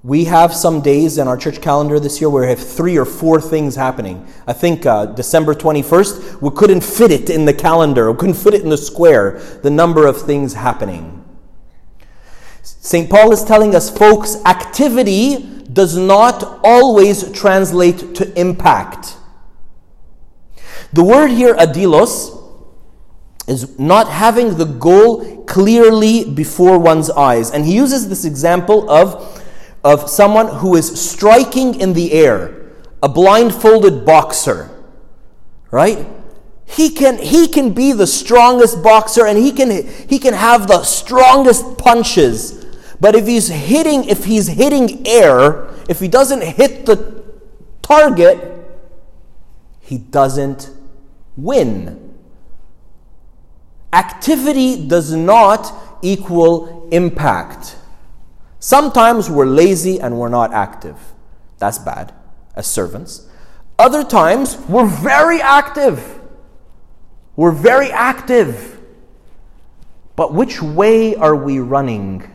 We 0.03 0.25
have 0.25 0.53
some 0.53 0.81
days 0.81 1.17
in 1.17 1.29
our 1.29 1.37
church 1.37 1.61
calendar 1.61 1.97
this 1.97 2.19
year 2.19 2.29
where 2.29 2.43
we 2.43 2.49
have 2.49 2.59
three 2.59 2.97
or 2.97 3.05
four 3.05 3.39
things 3.39 3.75
happening. 3.75 4.27
I 4.45 4.51
think 4.51 4.85
uh, 4.85 5.05
December 5.07 5.53
21st, 5.55 6.41
we 6.41 6.49
couldn't 6.51 6.81
fit 6.81 7.09
it 7.09 7.29
in 7.29 7.45
the 7.45 7.53
calendar, 7.53 8.11
we 8.11 8.17
couldn't 8.17 8.35
fit 8.35 8.53
it 8.53 8.63
in 8.63 8.69
the 8.69 8.77
square, 8.77 9.39
the 9.63 9.69
number 9.69 10.05
of 10.05 10.21
things 10.21 10.55
happening. 10.55 11.23
St. 12.61 13.09
Paul 13.09 13.31
is 13.31 13.45
telling 13.45 13.75
us, 13.75 13.89
folks, 13.97 14.35
activity 14.45 15.63
does 15.71 15.97
not 15.97 16.59
always 16.65 17.31
translate 17.31 18.13
to 18.15 18.39
impact. 18.39 19.15
The 20.91 21.03
word 21.03 21.31
here, 21.31 21.55
adilos, 21.55 22.42
is 23.47 23.77
not 23.77 24.07
having 24.07 24.57
the 24.57 24.65
goal 24.65 25.43
clearly 25.45 26.23
before 26.23 26.79
one's 26.79 27.09
eyes. 27.09 27.51
And 27.51 27.65
he 27.65 27.75
uses 27.75 28.09
this 28.09 28.25
example 28.25 28.89
of 28.89 29.41
of 29.83 30.09
someone 30.09 30.47
who 30.47 30.75
is 30.75 30.99
striking 30.99 31.79
in 31.79 31.93
the 31.93 32.13
air, 32.13 32.71
a 33.01 33.09
blindfolded 33.09 34.05
boxer, 34.05 34.69
right? 35.71 36.07
He 36.65 36.89
can, 36.89 37.17
he 37.17 37.47
can 37.47 37.73
be 37.73 37.91
the 37.91 38.07
strongest 38.07 38.81
boxer 38.81 39.25
and 39.25 39.37
he 39.37 39.51
can, 39.51 39.85
he 40.07 40.17
can 40.17 40.33
have 40.33 40.67
the 40.67 40.83
strongest 40.83 41.77
punches. 41.77 42.65
But 42.99 43.15
if 43.15 43.27
he's 43.27 43.49
hitting, 43.49 44.05
if 44.05 44.23
he's 44.23 44.47
hitting 44.47 45.05
air, 45.05 45.69
if 45.89 45.99
he 45.99 46.07
doesn't 46.07 46.41
hit 46.41 46.85
the 46.85 47.23
target, 47.81 48.39
he 49.81 49.97
doesn't 49.97 50.71
win. 51.35 52.02
Activity 53.93 54.87
does 54.87 55.13
not 55.13 55.71
equal 56.01 56.89
impact. 56.91 57.77
Sometimes 58.59 59.29
we're 59.29 59.45
lazy 59.45 60.01
and 60.01 60.17
we're 60.17 60.29
not 60.29 60.51
active. 60.51 60.97
That's 61.59 61.77
bad 61.77 62.13
as 62.55 62.65
servants. 62.65 63.29
Other 63.77 64.03
times 64.03 64.57
we're 64.67 64.87
very 64.87 65.41
active. 65.41 66.19
We're 67.35 67.51
very 67.51 67.91
active. 67.91 68.79
But 70.15 70.33
which 70.33 70.61
way 70.61 71.15
are 71.15 71.35
we 71.35 71.59
running? 71.59 72.29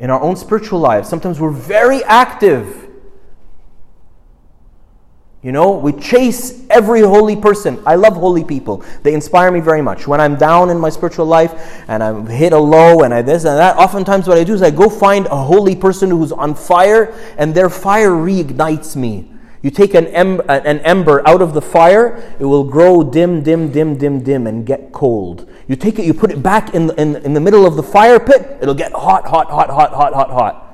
In 0.00 0.10
our 0.10 0.20
own 0.20 0.36
spiritual 0.36 0.80
lives, 0.80 1.08
sometimes 1.08 1.40
we're 1.40 1.50
very 1.50 2.02
active 2.04 2.87
you 5.40 5.52
know, 5.52 5.70
we 5.70 5.92
chase 5.92 6.66
every 6.68 7.00
holy 7.00 7.36
person. 7.36 7.80
I 7.86 7.94
love 7.94 8.14
holy 8.14 8.42
people. 8.42 8.84
They 9.04 9.14
inspire 9.14 9.52
me 9.52 9.60
very 9.60 9.82
much. 9.82 10.08
When 10.08 10.20
I'm 10.20 10.34
down 10.34 10.68
in 10.68 10.80
my 10.80 10.88
spiritual 10.88 11.26
life 11.26 11.54
and 11.86 12.02
I'm 12.02 12.26
hit 12.26 12.52
a 12.52 12.58
low 12.58 13.02
and 13.02 13.14
I 13.14 13.22
this 13.22 13.44
and 13.44 13.56
that, 13.56 13.76
oftentimes 13.76 14.26
what 14.26 14.36
I 14.36 14.42
do 14.42 14.54
is 14.54 14.62
I 14.62 14.72
go 14.72 14.88
find 14.88 15.26
a 15.26 15.36
holy 15.36 15.76
person 15.76 16.10
who's 16.10 16.32
on 16.32 16.56
fire 16.56 17.14
and 17.36 17.54
their 17.54 17.70
fire 17.70 18.10
reignites 18.10 18.96
me. 18.96 19.30
You 19.62 19.70
take 19.70 19.94
an, 19.94 20.08
em- 20.08 20.40
an 20.48 20.80
ember 20.80 21.26
out 21.26 21.40
of 21.40 21.54
the 21.54 21.62
fire, 21.62 22.16
it 22.40 22.44
will 22.44 22.64
grow 22.64 23.04
dim, 23.04 23.42
dim, 23.42 23.70
dim, 23.70 23.96
dim, 23.96 24.22
dim, 24.22 24.46
and 24.46 24.66
get 24.66 24.92
cold. 24.92 25.48
You 25.68 25.76
take 25.76 26.00
it, 26.00 26.04
you 26.04 26.14
put 26.14 26.30
it 26.30 26.42
back 26.42 26.74
in 26.74 26.90
in, 26.98 27.16
in 27.16 27.34
the 27.34 27.40
middle 27.40 27.66
of 27.66 27.76
the 27.76 27.82
fire 27.82 28.18
pit, 28.18 28.58
it'll 28.60 28.74
get 28.74 28.92
hot, 28.92 29.26
hot, 29.26 29.50
hot, 29.50 29.68
hot, 29.68 29.92
hot, 29.92 30.14
hot, 30.14 30.30
hot. 30.30 30.64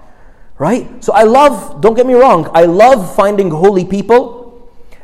Right? 0.58 1.02
So 1.02 1.12
I 1.12 1.24
love, 1.24 1.80
don't 1.80 1.94
get 1.94 2.06
me 2.06 2.14
wrong, 2.14 2.50
I 2.54 2.64
love 2.64 3.14
finding 3.14 3.50
holy 3.50 3.84
people 3.84 4.43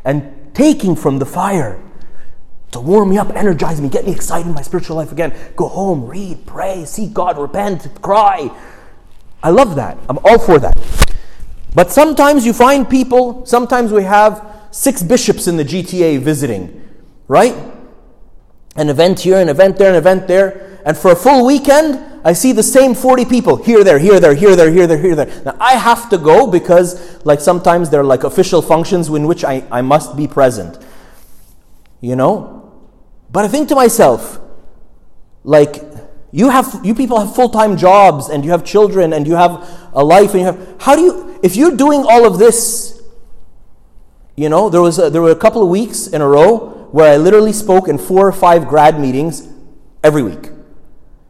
and 0.05 0.55
taking 0.55 0.97
from 0.97 1.19
the 1.19 1.27
fire 1.27 1.81
to 2.73 2.81
warm 2.81 3.11
me 3.11 3.19
up, 3.19 3.31
energize 3.35 3.81
me, 3.81 3.89
get 3.89 4.07
me 4.07 4.13
excited 4.13 4.47
in 4.47 4.55
my 4.55 4.63
spiritual 4.63 4.97
life 4.97 5.11
again. 5.11 5.35
Go 5.57 5.69
home, 5.69 6.07
read, 6.07 6.47
pray, 6.47 6.85
seek 6.85 7.13
God, 7.13 7.37
repent, 7.37 7.89
cry. 8.01 8.51
I 9.43 9.51
love 9.51 9.75
that. 9.77 9.99
I'm 10.09 10.19
all 10.19 10.39
for 10.39 10.59
that. 10.59 10.77
But 11.75 11.91
sometimes 11.91 12.47
you 12.47 12.53
find 12.53 12.89
people, 12.89 13.45
sometimes 13.47 13.93
we 13.93 14.05
have 14.05 14.67
six 14.71 15.03
bishops 15.03 15.47
in 15.47 15.57
the 15.57 15.65
GTA 15.65 16.21
visiting, 16.21 16.89
right? 17.27 17.55
An 18.77 18.89
event 18.89 19.21
here, 19.21 19.39
an 19.39 19.49
event 19.49 19.77
there, 19.77 19.91
an 19.91 19.97
event 19.97 20.29
there. 20.29 20.70
And 20.85 20.97
for 20.97 21.13
a 21.13 21.17
full 21.17 21.45
weekend, 21.45 22.11
I 22.25 22.33
see 22.33 22.53
the 22.53 22.63
same 22.63 22.95
40 22.95 23.25
people 23.25 23.57
here, 23.57 23.83
there, 23.83 23.99
here, 23.99 24.21
there, 24.21 24.35
here, 24.35 24.55
there, 24.55 24.71
here, 24.71 24.87
there, 24.87 24.99
here, 24.99 25.15
there. 25.15 25.43
Now 25.45 25.57
I 25.59 25.73
have 25.75 26.11
to 26.11 26.19
go 26.19 26.47
because, 26.47 27.25
like, 27.25 27.41
sometimes 27.41 27.91
there 27.91 28.01
are 28.01 28.05
like 28.05 28.25
official 28.25 28.61
functions 28.63 29.09
in 29.09 29.27
which 29.27 29.45
I, 29.45 29.65
I 29.71 29.81
must 29.81 30.17
be 30.17 30.27
present. 30.27 30.79
You 32.01 32.17
know? 32.17 32.73
But 33.31 33.45
I 33.45 33.49
think 33.49 33.69
to 33.69 33.75
myself, 33.75 34.41
like, 35.45 35.83
you 36.33 36.51
have 36.51 36.81
you 36.85 36.95
people 36.95 37.19
have 37.19 37.35
full-time 37.35 37.77
jobs 37.77 38.29
and 38.29 38.45
you 38.45 38.51
have 38.51 38.65
children 38.65 39.13
and 39.13 39.27
you 39.27 39.35
have 39.35 39.69
a 39.95 40.05
life 40.05 40.31
and 40.31 40.41
you 40.41 40.47
have 40.47 40.77
how 40.81 40.95
do 40.95 41.03
you 41.03 41.41
if 41.43 41.57
you're 41.57 41.77
doing 41.77 42.05
all 42.09 42.25
of 42.25 42.39
this 42.39 43.03
you 44.37 44.49
know 44.49 44.71
there 44.71 44.81
was 44.81 45.01
a, 45.01 45.11
there 45.11 45.23
were 45.23 45.33
a 45.33 45.37
couple 45.37 45.61
of 45.61 45.69
weeks 45.69 46.07
in 46.07 46.21
a 46.21 46.29
row 46.29 46.89
where 46.93 47.13
I 47.13 47.17
literally 47.17 47.53
spoke 47.53 47.89
in 47.89 47.99
four 47.99 48.29
or 48.29 48.33
five 48.33 48.69
grad 48.69 49.01
meetings 49.01 49.49
every 50.05 50.23
week 50.23 50.51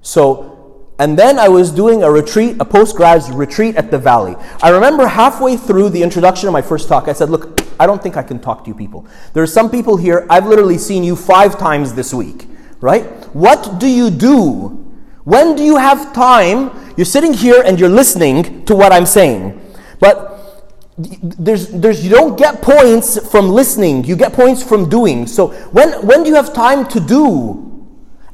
so 0.03 0.57
and 0.99 1.19
then 1.19 1.39
I 1.39 1.49
was 1.49 1.71
doing 1.71 2.03
a 2.03 2.11
retreat, 2.11 2.59
a 2.61 2.65
post-grad 2.65 3.27
retreat 3.31 3.77
at 3.77 3.91
the 3.91 3.97
Valley. 3.97 4.37
I 4.63 4.69
remember 4.69 5.07
halfway 5.07 5.57
through 5.57 5.89
the 5.91 6.03
introduction 6.03 6.47
of 6.47 6.53
my 6.53 6.61
first 6.61 6.89
talk, 6.89 7.09
I 7.09 7.15
said, 7.15 7.31
Look, 7.31 7.63
I 7.81 7.87
don't 7.87 8.03
think 8.03 8.19
I 8.19 8.23
can 8.23 8.39
talk 8.39 8.65
to 8.65 8.69
you 8.69 8.75
people. 8.75 9.07
There 9.33 9.43
are 9.43 9.47
some 9.47 9.71
people 9.71 9.97
here, 9.97 10.27
I've 10.29 10.47
literally 10.47 10.77
seen 10.77 11.03
you 11.03 11.17
five 11.17 11.59
times 11.59 11.95
this 11.95 12.13
week, 12.13 12.47
right? 12.83 13.05
What 13.35 13.81
do 13.81 13.87
you 13.87 14.11
do 14.11 14.81
when 15.25 15.55
do 15.55 15.63
you 15.63 15.77
have 15.77 16.13
time? 16.13 16.71
You're 16.97 17.05
sitting 17.05 17.33
here 17.33 17.63
and 17.65 17.79
you're 17.79 17.89
listening 17.89 18.65
to 18.65 18.75
what 18.75 18.93
I'm 18.93 19.07
saying. 19.07 19.61
But 20.01 20.67
there's, 20.99 21.69
there's, 21.69 22.03
you 22.03 22.11
don't 22.11 22.39
get 22.39 22.63
points 22.63 23.31
from 23.31 23.51
listening, 23.51 24.05
you 24.05 24.17
get 24.17 24.33
points 24.33 24.63
from 24.63 24.89
doing. 24.89 25.27
So 25.27 25.49
when, 25.71 26.05
when 26.07 26.23
do 26.23 26.31
you 26.31 26.35
have 26.35 26.53
time 26.53 26.87
to 26.89 27.01
do? 27.01 27.70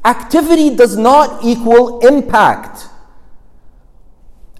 Activity 0.07 0.75
does 0.75 0.97
not 0.97 1.43
equal 1.43 1.99
impact. 1.99 2.87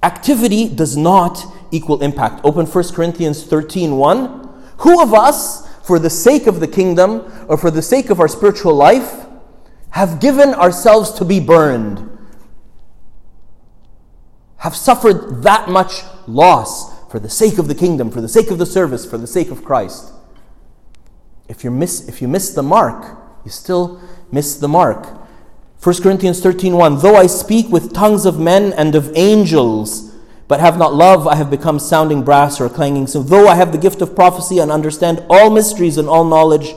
Activity 0.03 0.69
does 0.69 0.95
not 0.95 1.43
equal 1.71 2.03
impact. 2.03 2.41
Open 2.43 2.65
1 2.65 2.83
Corinthians 2.93 3.43
13 3.43 3.95
1. 3.95 4.49
Who 4.79 5.01
of 5.01 5.13
us, 5.13 5.67
for 5.83 5.97
the 5.97 6.09
sake 6.09 6.45
of 6.45 6.59
the 6.59 6.67
kingdom 6.67 7.31
or 7.47 7.57
for 7.57 7.71
the 7.71 7.81
sake 7.81 8.11
of 8.11 8.19
our 8.19 8.27
spiritual 8.27 8.75
life, 8.75 9.25
have 9.91 10.19
given 10.19 10.53
ourselves 10.53 11.11
to 11.13 11.25
be 11.25 11.39
burned? 11.39 12.17
have 14.57 14.75
suffered 14.75 15.43
that 15.43 15.69
much 15.69 16.01
loss 16.27 16.93
for 17.09 17.19
the 17.19 17.29
sake 17.29 17.57
of 17.57 17.67
the 17.67 17.75
kingdom, 17.75 18.11
for 18.11 18.21
the 18.21 18.27
sake 18.27 18.49
of 18.49 18.57
the 18.57 18.65
service, 18.65 19.09
for 19.09 19.17
the 19.17 19.27
sake 19.27 19.49
of 19.49 19.63
Christ. 19.63 20.11
If 21.47 21.63
you 21.63 21.71
miss, 21.71 22.07
if 22.09 22.21
you 22.21 22.27
miss 22.27 22.53
the 22.53 22.63
mark, 22.63 23.17
you 23.45 23.51
still 23.51 24.01
miss 24.31 24.57
the 24.57 24.67
mark. 24.67 25.07
1 25.81 26.01
Corinthians 26.01 26.41
13:1 26.41 27.01
Though 27.01 27.15
I 27.15 27.27
speak 27.27 27.69
with 27.69 27.93
tongues 27.93 28.25
of 28.25 28.39
men 28.39 28.73
and 28.73 28.95
of 28.95 29.11
angels, 29.15 30.11
but 30.47 30.59
have 30.59 30.77
not 30.77 30.95
love, 30.95 31.27
I 31.27 31.35
have 31.35 31.51
become 31.51 31.77
sounding 31.77 32.23
brass 32.23 32.59
or 32.59 32.69
clanging 32.69 33.05
cymbal. 33.05 33.29
Though 33.29 33.47
I 33.47 33.55
have 33.55 33.71
the 33.71 33.77
gift 33.77 34.01
of 34.01 34.15
prophecy 34.15 34.59
and 34.59 34.71
understand 34.71 35.23
all 35.29 35.49
mysteries 35.49 35.97
and 35.97 36.09
all 36.09 36.23
knowledge, 36.23 36.73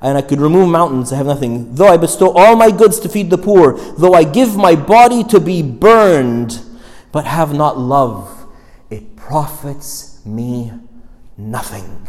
and 0.00 0.16
I 0.16 0.22
could 0.22 0.40
remove 0.40 0.68
mountains, 0.68 1.12
I 1.12 1.16
have 1.16 1.26
nothing. 1.26 1.74
Though 1.74 1.88
I 1.88 1.96
bestow 1.96 2.30
all 2.30 2.56
my 2.56 2.70
goods 2.70 3.00
to 3.00 3.08
feed 3.08 3.30
the 3.30 3.38
poor, 3.38 3.72
though 3.98 4.14
I 4.14 4.24
give 4.24 4.56
my 4.56 4.74
body 4.76 5.24
to 5.24 5.40
be 5.40 5.60
burned, 5.62 6.60
but 7.12 7.24
have 7.24 7.52
not 7.52 7.78
love, 7.78 8.46
it 8.88 9.16
profits 9.16 10.24
me 10.24 10.72
nothing. 11.36 12.08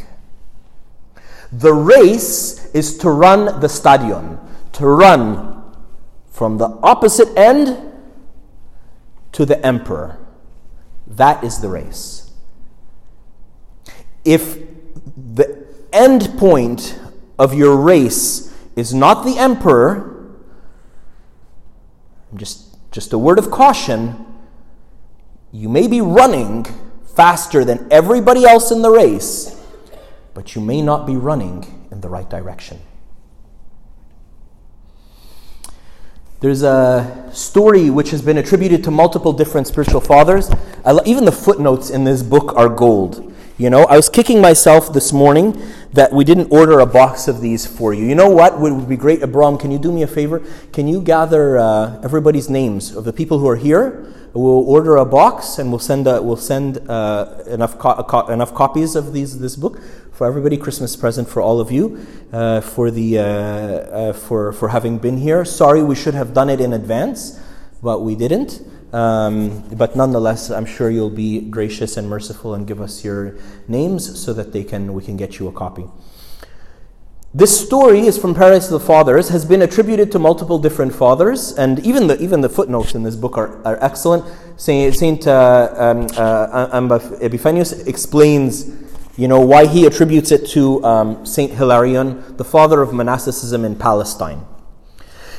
The 1.52 1.74
race 1.74 2.70
is 2.74 2.98
to 3.00 3.10
run 3.10 3.60
the 3.60 3.70
stadion, 3.70 4.40
to 4.74 4.88
run 4.88 5.59
from 6.40 6.58
the 6.58 6.70
opposite 6.82 7.28
end 7.38 7.78
to 9.34 9.46
the 9.46 9.62
emperor. 9.66 10.18
That 11.06 11.44
is 11.44 11.60
the 11.60 11.68
race. 11.68 12.32
If 14.24 14.58
the 15.18 15.68
end 15.92 16.38
point 16.38 16.98
of 17.38 17.54
your 17.54 17.76
race 17.76 18.56
is 18.78 18.94
not 18.94 19.26
the 19.26 19.38
emperor, 19.38 20.34
just, 22.36 22.78
just 22.90 23.12
a 23.12 23.18
word 23.18 23.38
of 23.38 23.52
caution, 23.52 24.26
you 25.52 25.68
may 25.68 25.88
be 25.88 26.00
running 26.00 26.66
faster 27.18 27.66
than 27.66 27.86
everybody 27.92 28.46
else 28.46 28.72
in 28.72 28.82
the 28.82 28.90
race, 28.90 29.62
but 30.34 30.56
you 30.56 30.62
may 30.62 30.82
not 30.82 31.06
be 31.06 31.18
running 31.18 31.90
in 31.92 32.00
the 32.00 32.08
right 32.08 32.30
direction. 32.30 32.80
There's 36.42 36.64
a 36.64 37.30
story 37.34 37.90
which 37.90 38.12
has 38.12 38.22
been 38.22 38.38
attributed 38.38 38.82
to 38.86 38.92
multiple 38.92 39.34
different 39.34 39.68
spiritual 39.68 40.00
fathers. 40.00 40.50
Even 41.06 41.26
the 41.26 41.34
footnotes 41.34 41.90
in 41.90 42.06
this 42.06 42.24
book 42.24 42.56
are 42.56 42.70
gold. 42.70 43.34
You 43.58 43.70
know, 43.70 43.84
I 43.84 43.98
was 43.98 44.08
kicking 44.08 44.40
myself 44.40 44.94
this 44.94 45.12
morning 45.12 45.62
that 45.92 46.14
we 46.14 46.24
didn't 46.24 46.50
order 46.50 46.80
a 46.80 46.86
box 46.86 47.28
of 47.28 47.42
these 47.42 47.68
for 47.68 47.94
you. 47.94 48.06
You 48.06 48.16
know 48.16 48.30
what 48.30 48.58
would 48.58 48.88
be 48.88 48.96
great? 48.96 49.22
Abram, 49.22 49.58
can 49.58 49.70
you 49.70 49.78
do 49.78 49.92
me 49.92 50.02
a 50.02 50.08
favor? 50.08 50.42
Can 50.72 50.88
you 50.88 51.02
gather 51.02 51.58
uh, 51.58 52.00
everybody's 52.06 52.50
names 52.50 52.96
of 52.96 53.04
the 53.04 53.12
people 53.12 53.40
who 53.40 53.50
are 53.50 53.58
here? 53.58 54.14
We'll 54.32 54.64
order 54.70 54.96
a 54.96 55.04
box 55.04 55.60
and 55.60 55.72
we'll 55.72 55.80
send 55.80 56.08
a, 56.08 56.22
we'll 56.22 56.38
send 56.38 56.90
uh, 56.90 57.44
enough 57.48 57.78
co- 57.78 58.02
co- 58.04 58.28
enough 58.28 58.54
copies 58.54 58.96
of 58.96 59.12
these 59.12 59.40
this 59.40 59.58
book 59.58 59.82
for 60.20 60.28
everybody. 60.28 60.58
Christmas 60.58 60.98
present 60.98 61.30
for 61.30 61.42
all 61.42 61.62
of 61.62 61.72
you 61.72 62.06
uh, 62.34 62.60
for 62.60 62.92
the 62.92 63.20
uh, 63.20 63.24
uh, 63.24 64.12
for 64.12 64.52
for 64.52 64.68
having 64.68 64.98
been 64.98 65.16
here. 65.16 65.46
Sorry, 65.46 65.82
we 65.82 65.96
should 65.96 66.14
have 66.14 66.34
done 66.34 66.50
it 66.50 66.60
in 66.60 66.74
advance, 66.74 67.40
but 67.82 68.02
we 68.02 68.16
didn't. 68.16 68.60
Um, 68.92 69.64
but 69.78 69.96
nonetheless, 69.96 70.50
I'm 70.52 70.66
sure 70.66 70.90
you'll 70.90 71.10
be 71.10 71.40
gracious 71.40 71.96
and 71.96 72.10
merciful 72.10 72.54
and 72.54 72.68
give 72.68 72.82
us 72.82 73.02
your 73.06 73.38
names 73.70 74.20
so 74.20 74.34
that 74.34 74.52
they 74.52 74.66
can 74.66 74.94
we 74.94 75.02
can 75.02 75.16
get 75.16 75.40
you 75.40 75.48
a 75.48 75.54
copy. 75.54 75.86
This 77.34 77.54
story 77.66 78.02
is 78.02 78.18
from 78.18 78.36
Paradise 78.36 78.66
of 78.66 78.82
the 78.82 78.86
Fathers, 78.86 79.30
has 79.30 79.46
been 79.46 79.62
attributed 79.62 80.12
to 80.12 80.20
multiple 80.20 80.60
different 80.60 80.94
fathers, 80.94 81.54
and 81.54 81.80
even 81.86 82.08
the, 82.08 82.20
even 82.20 82.42
the 82.42 82.50
footnotes 82.50 82.94
in 82.96 83.04
this 83.04 83.16
book 83.16 83.38
are, 83.38 83.64
are 83.66 83.78
excellent. 83.82 84.26
Saint, 84.58 84.96
Saint 84.96 85.28
uh, 85.28 85.70
um, 85.78 86.08
uh, 86.18 87.00
Epiphanius 87.22 87.88
explains 87.88 88.89
you 89.20 89.28
know, 89.28 89.42
why 89.42 89.68
he 89.68 89.86
attributes 89.86 90.32
it 90.32 90.48
to 90.48 90.82
um, 90.86 91.26
Saint 91.26 91.52
Hilarion, 91.52 92.38
the 92.38 92.46
father 92.46 92.82
of 92.82 92.94
monasticism 92.94 93.66
in 93.66 93.76
Palestine. 93.76 94.46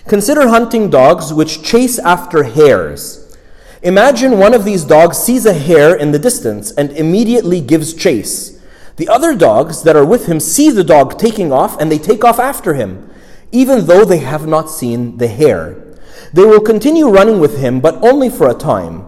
Consider 0.06 0.48
hunting 0.48 0.90
dogs 0.90 1.32
which 1.32 1.62
chase 1.62 1.98
after 1.98 2.42
hares. 2.42 3.38
Imagine 3.82 4.36
one 4.36 4.52
of 4.52 4.66
these 4.66 4.84
dogs 4.84 5.16
sees 5.16 5.46
a 5.46 5.54
hare 5.54 5.96
in 5.96 6.12
the 6.12 6.18
distance 6.18 6.72
and 6.72 6.90
immediately 6.90 7.62
gives 7.62 7.94
chase. 7.94 8.60
The 8.96 9.08
other 9.08 9.34
dogs 9.34 9.82
that 9.84 9.96
are 9.96 10.04
with 10.04 10.26
him 10.26 10.40
see 10.40 10.68
the 10.68 10.84
dog 10.84 11.18
taking 11.18 11.50
off 11.50 11.80
and 11.80 11.90
they 11.90 11.96
take 11.96 12.22
off 12.22 12.38
after 12.38 12.74
him, 12.74 13.10
even 13.50 13.86
though 13.86 14.04
they 14.04 14.18
have 14.18 14.46
not 14.46 14.68
seen 14.68 15.16
the 15.16 15.28
hare. 15.28 15.96
They 16.34 16.44
will 16.44 16.60
continue 16.60 17.08
running 17.08 17.40
with 17.40 17.56
him, 17.56 17.80
but 17.80 18.04
only 18.04 18.28
for 18.28 18.46
a 18.46 18.52
time. 18.52 19.00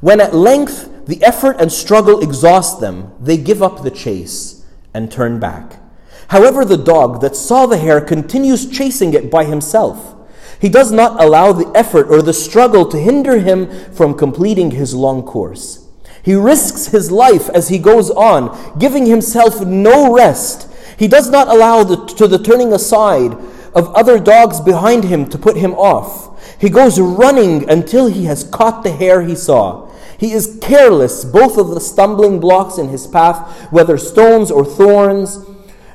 When 0.00 0.20
at 0.20 0.34
length 0.34 0.90
the 1.06 1.22
effort 1.22 1.56
and 1.60 1.72
struggle 1.72 2.20
exhaust 2.20 2.80
them, 2.80 3.12
they 3.20 3.36
give 3.36 3.62
up 3.62 3.82
the 3.82 3.90
chase 3.90 4.64
and 4.92 5.10
turn 5.10 5.38
back. 5.38 5.80
However, 6.28 6.64
the 6.64 6.76
dog 6.76 7.20
that 7.20 7.36
saw 7.36 7.66
the 7.66 7.78
hare 7.78 8.00
continues 8.00 8.68
chasing 8.68 9.14
it 9.14 9.30
by 9.30 9.44
himself. 9.44 10.14
He 10.60 10.68
does 10.68 10.90
not 10.90 11.22
allow 11.22 11.52
the 11.52 11.70
effort 11.76 12.08
or 12.08 12.22
the 12.22 12.32
struggle 12.32 12.86
to 12.88 12.98
hinder 12.98 13.38
him 13.38 13.68
from 13.92 14.14
completing 14.14 14.72
his 14.72 14.94
long 14.94 15.22
course. 15.22 15.86
He 16.22 16.34
risks 16.34 16.86
his 16.86 17.12
life 17.12 17.48
as 17.50 17.68
he 17.68 17.78
goes 17.78 18.10
on, 18.10 18.76
giving 18.78 19.06
himself 19.06 19.64
no 19.64 20.12
rest. 20.12 20.68
He 20.98 21.06
does 21.06 21.30
not 21.30 21.46
allow 21.46 21.84
the, 21.84 22.04
to 22.16 22.26
the 22.26 22.38
turning 22.38 22.72
aside 22.72 23.34
of 23.74 23.94
other 23.94 24.18
dogs 24.18 24.60
behind 24.60 25.04
him 25.04 25.28
to 25.28 25.38
put 25.38 25.56
him 25.56 25.74
off. 25.74 26.58
He 26.60 26.70
goes 26.70 26.98
running 26.98 27.68
until 27.70 28.08
he 28.08 28.24
has 28.24 28.42
caught 28.42 28.82
the 28.82 28.90
hare 28.90 29.22
he 29.22 29.36
saw. 29.36 29.85
He 30.18 30.32
is 30.32 30.58
careless 30.62 31.24
both 31.24 31.58
of 31.58 31.70
the 31.70 31.80
stumbling 31.80 32.40
blocks 32.40 32.78
in 32.78 32.88
his 32.88 33.06
path, 33.06 33.70
whether 33.70 33.98
stones 33.98 34.50
or 34.50 34.64
thorns 34.64 35.44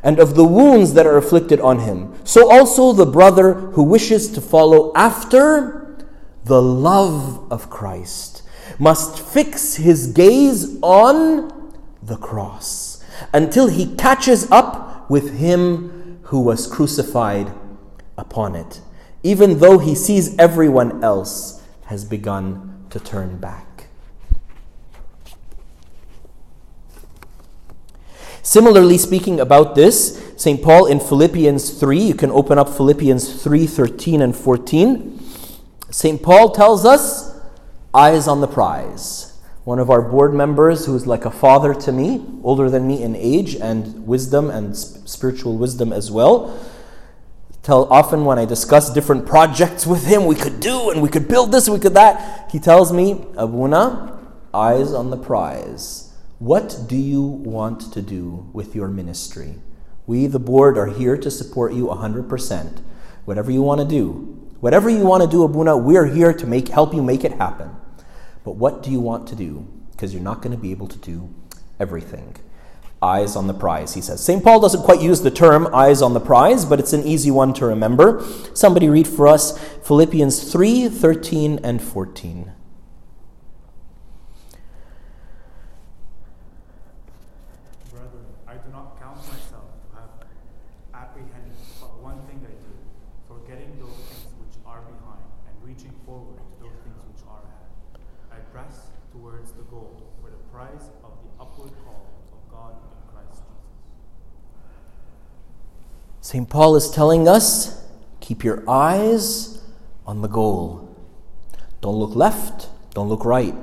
and 0.03 0.19
of 0.19 0.36
the 0.36 0.45
wounds 0.45 0.93
that 0.93 1.05
are 1.05 1.17
afflicted 1.17 1.59
on 1.59 1.80
him. 1.80 2.13
So 2.24 2.51
also 2.51 2.91
the 2.91 3.05
brother 3.05 3.53
who 3.53 3.84
wishes 3.84 4.32
to 4.32 4.41
follow 4.41 4.91
after 4.95 6.05
the 6.43 6.61
love 6.61 7.51
of 7.51 7.69
Christ 7.69 8.43
must 8.80 9.19
fix 9.19 9.76
his 9.76 10.07
gaze 10.07 10.78
on 10.82 11.72
the 12.01 12.17
cross 12.17 13.03
until 13.34 13.67
he 13.67 13.95
catches 13.95 14.49
up 14.51 15.09
with 15.09 15.38
him 15.38 16.19
who 16.24 16.39
was 16.39 16.65
crucified 16.65 17.51
upon 18.17 18.55
it, 18.55 18.82
even 19.24 19.59
though 19.59 19.78
he 19.78 19.93
sees 19.93 20.38
everyone 20.38 21.03
else 21.03 21.61
has 21.86 22.05
begun 22.05 22.86
to 22.89 22.99
turn 22.99 23.38
back. 23.38 23.70
Similarly, 28.44 28.98
speaking 28.98 29.39
about 29.39 29.76
this, 29.76 30.34
St. 30.36 30.62
Paul 30.62 30.88
in 30.88 31.00
Philippians 31.00 31.80
3, 31.80 32.00
you 32.00 32.16
can 32.16 32.32
open 32.32 32.58
up 32.58 32.70
Philippians 32.70 33.42
3 33.44 33.68
13 33.68 34.22
and 34.22 34.36
14. 34.36 35.20
St. 35.92 36.22
Paul 36.24 36.52
tells 36.52 36.86
us, 36.86 37.39
eyes 37.94 38.28
on 38.28 38.42
the 38.42 38.48
prize. 38.48 39.38
One 39.64 39.78
of 39.78 39.92
our 39.92 40.02
board 40.02 40.34
members, 40.34 40.88
who's 40.88 41.06
like 41.06 41.26
a 41.26 41.32
father 41.32 41.76
to 41.76 41.92
me, 41.92 42.26
older 42.44 42.70
than 42.70 42.88
me 42.88 43.04
in 43.04 43.16
age 43.16 43.56
and 43.56 44.08
wisdom 44.08 44.50
and 44.50 44.76
spiritual 44.76 45.58
wisdom 45.58 45.94
as 45.94 46.10
well, 46.10 46.60
tell 47.62 47.86
often 47.94 48.26
when 48.26 48.39
I 48.39 48.46
discuss 48.46 48.92
different 48.92 49.28
projects 49.28 49.86
with 49.86 50.06
him, 50.06 50.26
we 50.26 50.36
could 50.36 50.60
do 50.60 50.89
and 50.89 51.00
we 51.00 51.10
could 51.10 51.28
build 51.28 51.52
this, 51.52 51.70
we 51.70 51.78
could 51.78 51.94
that. 51.94 52.50
He 52.52 52.58
tells 52.58 52.92
me, 52.92 53.24
Abuna, 53.38 54.18
eyes 54.52 54.94
on 54.94 55.12
the 55.12 55.18
prize. 55.18 56.01
What 56.42 56.86
do 56.88 56.96
you 56.98 57.22
want 57.22 57.94
to 57.94 58.02
do 58.02 58.50
with 58.52 58.74
your 58.76 58.88
ministry? 58.88 59.60
We, 60.08 60.26
the 60.26 60.39
board, 60.39 60.76
are 60.76 60.88
here 60.88 61.16
to 61.16 61.30
support 61.30 61.72
you 61.74 61.86
100%. 61.86 62.82
Whatever 63.26 63.52
you 63.52 63.62
want 63.62 63.80
to 63.82 63.86
do, 63.88 64.12
whatever 64.60 64.89
you 64.89 65.06
want 65.06 65.22
to 65.22 65.30
do, 65.30 65.44
Abuna, 65.44 65.78
we're 65.78 66.08
here 66.08 66.34
to 66.34 66.48
make 66.48 66.70
help 66.70 66.96
you 66.96 67.04
make 67.04 67.24
it 67.24 67.34
happen. 67.34 67.70
But 68.44 68.54
what 68.54 68.82
do 68.82 68.89
you 68.89 69.00
want 69.00 69.28
to 69.28 69.36
do? 69.36 69.68
Because 69.92 70.16
you're 70.16 70.24
not 70.24 70.42
going 70.42 70.56
to 70.56 70.58
be 70.60 70.72
able 70.72 70.88
to 70.88 70.98
do 70.98 71.32
everything 71.80 72.36
eyes 73.04 73.36
on 73.36 73.46
the 73.46 73.54
prize, 73.54 73.94
he 73.94 74.02
says. 74.02 74.24
St. 74.24 74.44
Paul 74.44 74.60
doesn't 74.60 74.82
quite 74.82 75.00
use 75.00 75.22
the 75.22 75.30
term 75.30 75.68
eyes 75.76 76.02
on 76.02 76.16
the 76.16 76.20
prize, 76.20 76.66
but 76.66 76.80
it's 76.80 76.94
an 76.94 77.04
easy 77.04 77.30
one 77.30 77.54
to 77.54 77.68
remember. 77.68 78.26
Somebody 78.56 78.89
read 78.89 79.08
for 79.08 79.28
us 79.28 79.60
Philippians 79.86 80.52
3 80.52 80.89
13 80.89 81.60
and 81.64 81.82
14. 81.84 82.52
Brethren, 87.92 88.26
I 88.48 88.54
do 88.54 88.70
not 88.72 89.00
count 89.00 89.18
myself 89.18 89.68
to 89.89 89.96
have 89.96 90.10
apprehended, 90.94 91.58
but 91.80 92.00
one 92.00 92.22
thing 92.28 92.39
I 92.46 92.54
do, 92.56 92.72
forgetting 93.28 93.80
those 93.80 93.98
things 94.08 94.32
which 94.39 94.56
are 94.66 94.82
behind 94.82 95.26
and 95.48 95.56
reaching 95.68 95.92
forward 96.06 96.38
to 96.38 96.64
those 96.64 96.78
things 96.84 97.02
which 97.10 97.24
are 97.28 97.44
ahead. 97.44 98.00
I 98.32 98.38
press 98.54 98.92
towards 99.12 99.52
the 99.52 99.64
goal 99.64 100.02
for 100.22 100.30
the 100.30 100.42
prize 100.54 100.89
of 101.04 101.12
the 101.24 101.44
upward 101.44 101.72
call 101.84 102.08
of 102.32 102.52
God 102.52 102.76
in 102.80 103.14
Christ 103.14 103.44
Jesus. 103.44 103.84
St. 106.32 106.49
Paul 106.49 106.77
is 106.77 106.89
telling 106.89 107.27
us 107.27 107.86
keep 108.21 108.41
your 108.41 108.63
eyes 108.65 109.61
on 110.07 110.21
the 110.21 110.29
goal. 110.29 110.95
Don't 111.82 111.95
look 111.95 112.15
left, 112.15 112.69
don't 112.93 113.09
look 113.09 113.25
right. 113.25 113.53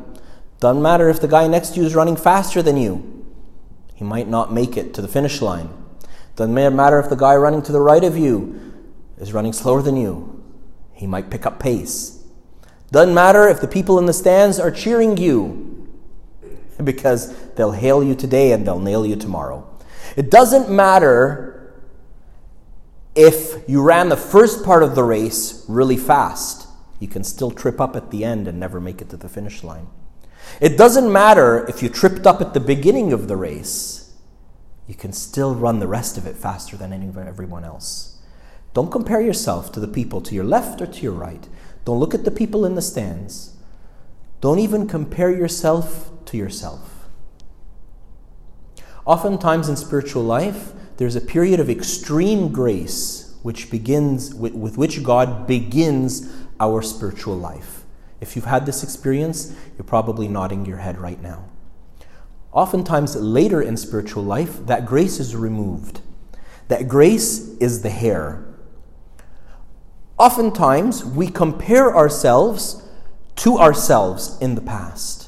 Doesn't 0.60 0.82
matter 0.82 1.08
if 1.08 1.18
the 1.18 1.28
guy 1.28 1.46
next 1.46 1.70
to 1.70 1.80
you 1.80 1.86
is 1.86 1.94
running 1.94 2.14
faster 2.14 2.60
than 2.60 2.76
you, 2.76 3.24
he 3.94 4.04
might 4.04 4.28
not 4.28 4.52
make 4.52 4.76
it 4.76 4.92
to 4.92 5.00
the 5.00 5.08
finish 5.08 5.40
line. 5.40 5.70
Doesn't 6.36 6.54
matter 6.54 7.00
if 7.00 7.08
the 7.08 7.16
guy 7.16 7.36
running 7.36 7.62
to 7.62 7.72
the 7.72 7.80
right 7.80 8.04
of 8.04 8.18
you 8.18 8.60
is 9.16 9.32
running 9.32 9.54
slower 9.54 9.80
than 9.80 9.96
you, 9.96 10.44
he 10.92 11.06
might 11.06 11.30
pick 11.30 11.46
up 11.46 11.58
pace. 11.58 12.22
Doesn't 12.92 13.14
matter 13.14 13.48
if 13.48 13.62
the 13.62 13.66
people 13.66 13.98
in 13.98 14.04
the 14.04 14.12
stands 14.12 14.60
are 14.60 14.70
cheering 14.70 15.16
you, 15.16 15.88
because 16.84 17.34
they'll 17.54 17.72
hail 17.72 18.04
you 18.04 18.14
today 18.14 18.52
and 18.52 18.66
they'll 18.66 18.78
nail 18.78 19.06
you 19.06 19.16
tomorrow. 19.16 19.66
It 20.16 20.30
doesn't 20.30 20.68
matter 20.68 21.57
if 23.18 23.68
you 23.68 23.82
ran 23.82 24.08
the 24.08 24.16
first 24.16 24.64
part 24.64 24.84
of 24.84 24.94
the 24.94 25.02
race 25.02 25.64
really 25.68 25.96
fast. 25.96 26.68
You 27.00 27.08
can 27.08 27.24
still 27.24 27.50
trip 27.50 27.80
up 27.80 27.96
at 27.96 28.12
the 28.12 28.24
end 28.24 28.46
and 28.46 28.60
never 28.60 28.80
make 28.80 29.02
it 29.02 29.10
to 29.10 29.16
the 29.16 29.28
finish 29.28 29.64
line. 29.64 29.88
It 30.60 30.78
doesn't 30.78 31.12
matter 31.12 31.66
if 31.68 31.82
you 31.82 31.88
tripped 31.88 32.28
up 32.28 32.40
at 32.40 32.54
the 32.54 32.60
beginning 32.60 33.12
of 33.12 33.26
the 33.26 33.36
race. 33.36 34.14
You 34.86 34.94
can 34.94 35.12
still 35.12 35.56
run 35.56 35.80
the 35.80 35.88
rest 35.88 36.16
of 36.16 36.26
it 36.26 36.36
faster 36.36 36.76
than 36.76 36.92
everyone 36.92 37.64
else. 37.64 38.18
Don't 38.72 38.92
compare 38.92 39.20
yourself 39.20 39.72
to 39.72 39.80
the 39.80 39.88
people 39.88 40.20
to 40.20 40.34
your 40.34 40.44
left 40.44 40.80
or 40.80 40.86
to 40.86 41.02
your 41.02 41.12
right. 41.12 41.48
Don't 41.84 41.98
look 41.98 42.14
at 42.14 42.24
the 42.24 42.30
people 42.30 42.64
in 42.64 42.76
the 42.76 42.82
stands. 42.82 43.56
Don't 44.40 44.60
even 44.60 44.86
compare 44.86 45.30
yourself 45.30 46.12
to 46.26 46.36
yourself. 46.36 47.08
Oftentimes 49.04 49.68
in 49.68 49.76
spiritual 49.76 50.22
life, 50.22 50.72
there's 50.98 51.16
a 51.16 51.20
period 51.20 51.60
of 51.60 51.70
extreme 51.70 52.52
grace 52.52 53.36
which 53.42 53.70
begins 53.70 54.34
with, 54.34 54.52
with 54.52 54.76
which 54.76 55.02
God 55.02 55.46
begins 55.46 56.30
our 56.60 56.82
spiritual 56.82 57.36
life. 57.36 57.84
If 58.20 58.34
you've 58.34 58.44
had 58.44 58.66
this 58.66 58.82
experience, 58.82 59.56
you're 59.76 59.84
probably 59.84 60.26
nodding 60.26 60.66
your 60.66 60.78
head 60.78 60.98
right 60.98 61.22
now. 61.22 61.44
Oftentimes, 62.50 63.14
later 63.14 63.62
in 63.62 63.76
spiritual 63.76 64.24
life, 64.24 64.66
that 64.66 64.86
grace 64.86 65.20
is 65.20 65.36
removed. 65.36 66.00
That 66.66 66.88
grace 66.88 67.56
is 67.58 67.82
the 67.82 67.90
hare. 67.90 68.44
Oftentimes, 70.18 71.04
we 71.04 71.28
compare 71.28 71.96
ourselves 71.96 72.82
to 73.36 73.56
ourselves 73.56 74.36
in 74.40 74.56
the 74.56 74.60
past. 74.60 75.27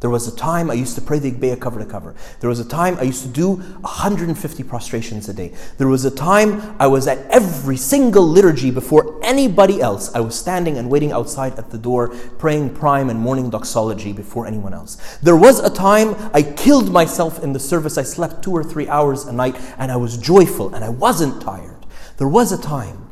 There 0.00 0.10
was 0.10 0.28
a 0.28 0.36
time 0.36 0.70
I 0.70 0.74
used 0.74 0.94
to 0.96 1.00
pray 1.00 1.18
the 1.18 1.32
Agpeya 1.32 1.58
cover 1.58 1.80
to 1.80 1.86
cover. 1.86 2.14
There 2.40 2.50
was 2.50 2.60
a 2.60 2.68
time 2.68 2.98
I 2.98 3.04
used 3.04 3.22
to 3.22 3.28
do 3.28 3.54
150 3.54 4.62
prostrations 4.62 5.26
a 5.30 5.32
day. 5.32 5.54
There 5.78 5.88
was 5.88 6.04
a 6.04 6.10
time 6.10 6.76
I 6.78 6.86
was 6.86 7.06
at 7.06 7.18
every 7.30 7.78
single 7.78 8.22
liturgy 8.22 8.70
before 8.70 9.18
anybody 9.24 9.80
else. 9.80 10.14
I 10.14 10.20
was 10.20 10.38
standing 10.38 10.76
and 10.76 10.90
waiting 10.90 11.12
outside 11.12 11.58
at 11.58 11.70
the 11.70 11.78
door, 11.78 12.08
praying 12.36 12.74
prime 12.74 13.08
and 13.08 13.18
morning 13.18 13.48
doxology 13.48 14.12
before 14.12 14.46
anyone 14.46 14.74
else. 14.74 14.96
There 15.22 15.36
was 15.36 15.60
a 15.60 15.70
time 15.70 16.14
I 16.34 16.42
killed 16.42 16.92
myself 16.92 17.42
in 17.42 17.54
the 17.54 17.60
service. 17.60 17.96
I 17.96 18.02
slept 18.02 18.44
two 18.44 18.52
or 18.52 18.62
three 18.62 18.88
hours 18.88 19.24
a 19.24 19.32
night 19.32 19.56
and 19.78 19.90
I 19.90 19.96
was 19.96 20.18
joyful 20.18 20.74
and 20.74 20.84
I 20.84 20.90
wasn't 20.90 21.40
tired. 21.40 21.86
There 22.18 22.28
was 22.28 22.52
a 22.52 22.60
time. 22.60 23.08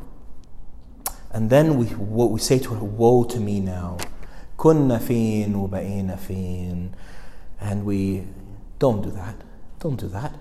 And 1.31 1.49
then 1.49 1.77
we, 1.77 1.87
what 1.87 2.29
we 2.29 2.39
say 2.39 2.59
to 2.59 2.75
her, 2.75 2.85
Woe 2.85 3.23
to 3.23 3.39
me 3.39 3.59
now 3.59 3.97
كنا 4.64 4.98
فين 4.98 5.54
وبقينا 5.54 6.16
فين 6.16 6.90
and 7.60 7.84
we 7.84 8.24
don't 8.78 9.02
do 9.02 9.10
that 9.10 9.36
don't 9.78 10.00
do 10.00 10.08
that 10.08 10.36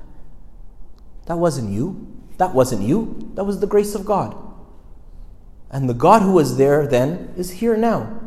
that 1.25 1.37
wasn't 1.37 1.69
you 1.69 2.07
that 2.37 2.53
wasn't 2.53 2.81
you 2.81 3.31
that 3.35 3.43
was 3.43 3.59
the 3.59 3.67
grace 3.67 3.95
of 3.95 4.05
god 4.05 4.35
and 5.69 5.89
the 5.89 5.93
god 5.93 6.21
who 6.21 6.31
was 6.31 6.57
there 6.57 6.87
then 6.87 7.33
is 7.37 7.51
here 7.51 7.77
now 7.77 8.19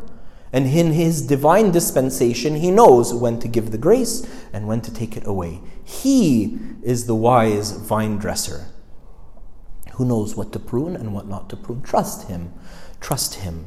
and 0.52 0.66
in 0.66 0.92
his 0.92 1.22
divine 1.22 1.70
dispensation 1.70 2.56
he 2.56 2.70
knows 2.70 3.14
when 3.14 3.38
to 3.38 3.48
give 3.48 3.70
the 3.70 3.78
grace 3.78 4.26
and 4.52 4.66
when 4.66 4.80
to 4.80 4.92
take 4.92 5.16
it 5.16 5.26
away 5.26 5.60
he 5.82 6.58
is 6.82 7.06
the 7.06 7.14
wise 7.14 7.72
vine 7.72 8.18
dresser 8.18 8.66
who 9.94 10.04
knows 10.04 10.36
what 10.36 10.52
to 10.52 10.58
prune 10.58 10.94
and 10.94 11.14
what 11.14 11.26
not 11.26 11.48
to 11.48 11.56
prune 11.56 11.82
trust 11.82 12.28
him 12.28 12.52
trust 13.00 13.36
him 13.36 13.66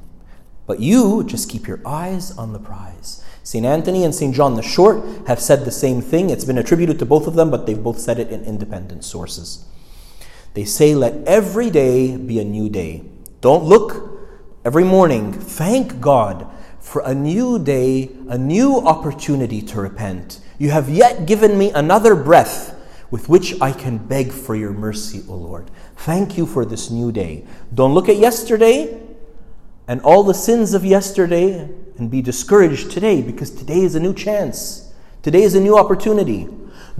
but 0.70 0.78
you 0.78 1.24
just 1.24 1.50
keep 1.50 1.66
your 1.66 1.80
eyes 1.84 2.30
on 2.38 2.52
the 2.52 2.58
prize. 2.60 3.24
St. 3.42 3.66
Anthony 3.66 4.04
and 4.04 4.14
St. 4.14 4.32
John 4.32 4.54
the 4.54 4.62
Short 4.62 5.02
have 5.26 5.40
said 5.40 5.64
the 5.64 5.72
same 5.72 6.00
thing. 6.00 6.30
It's 6.30 6.44
been 6.44 6.58
attributed 6.58 6.96
to 7.00 7.04
both 7.04 7.26
of 7.26 7.34
them, 7.34 7.50
but 7.50 7.66
they've 7.66 7.82
both 7.82 7.98
said 7.98 8.20
it 8.20 8.30
in 8.30 8.44
independent 8.44 9.02
sources. 9.02 9.64
They 10.54 10.64
say, 10.64 10.94
Let 10.94 11.26
every 11.26 11.70
day 11.70 12.16
be 12.16 12.38
a 12.38 12.44
new 12.44 12.68
day. 12.68 13.02
Don't 13.40 13.64
look 13.64 14.16
every 14.64 14.84
morning. 14.84 15.32
Thank 15.32 16.00
God 16.00 16.46
for 16.78 17.02
a 17.04 17.16
new 17.16 17.58
day, 17.58 18.12
a 18.28 18.38
new 18.38 18.78
opportunity 18.78 19.62
to 19.62 19.80
repent. 19.80 20.38
You 20.56 20.70
have 20.70 20.88
yet 20.88 21.26
given 21.26 21.58
me 21.58 21.72
another 21.72 22.14
breath 22.14 22.76
with 23.10 23.28
which 23.28 23.60
I 23.60 23.72
can 23.72 23.98
beg 23.98 24.30
for 24.30 24.54
your 24.54 24.70
mercy, 24.70 25.24
O 25.26 25.34
Lord. 25.34 25.68
Thank 25.96 26.38
you 26.38 26.46
for 26.46 26.64
this 26.64 26.92
new 26.92 27.10
day. 27.10 27.44
Don't 27.74 27.92
look 27.92 28.08
at 28.08 28.18
yesterday 28.18 29.09
and 29.90 30.00
all 30.02 30.22
the 30.22 30.32
sins 30.32 30.72
of 30.72 30.84
yesterday 30.84 31.68
and 31.98 32.12
be 32.12 32.22
discouraged 32.22 32.92
today 32.92 33.20
because 33.20 33.50
today 33.50 33.80
is 33.80 33.96
a 33.96 34.00
new 34.00 34.14
chance. 34.14 34.92
Today 35.20 35.42
is 35.42 35.56
a 35.56 35.60
new 35.60 35.76
opportunity. 35.76 36.46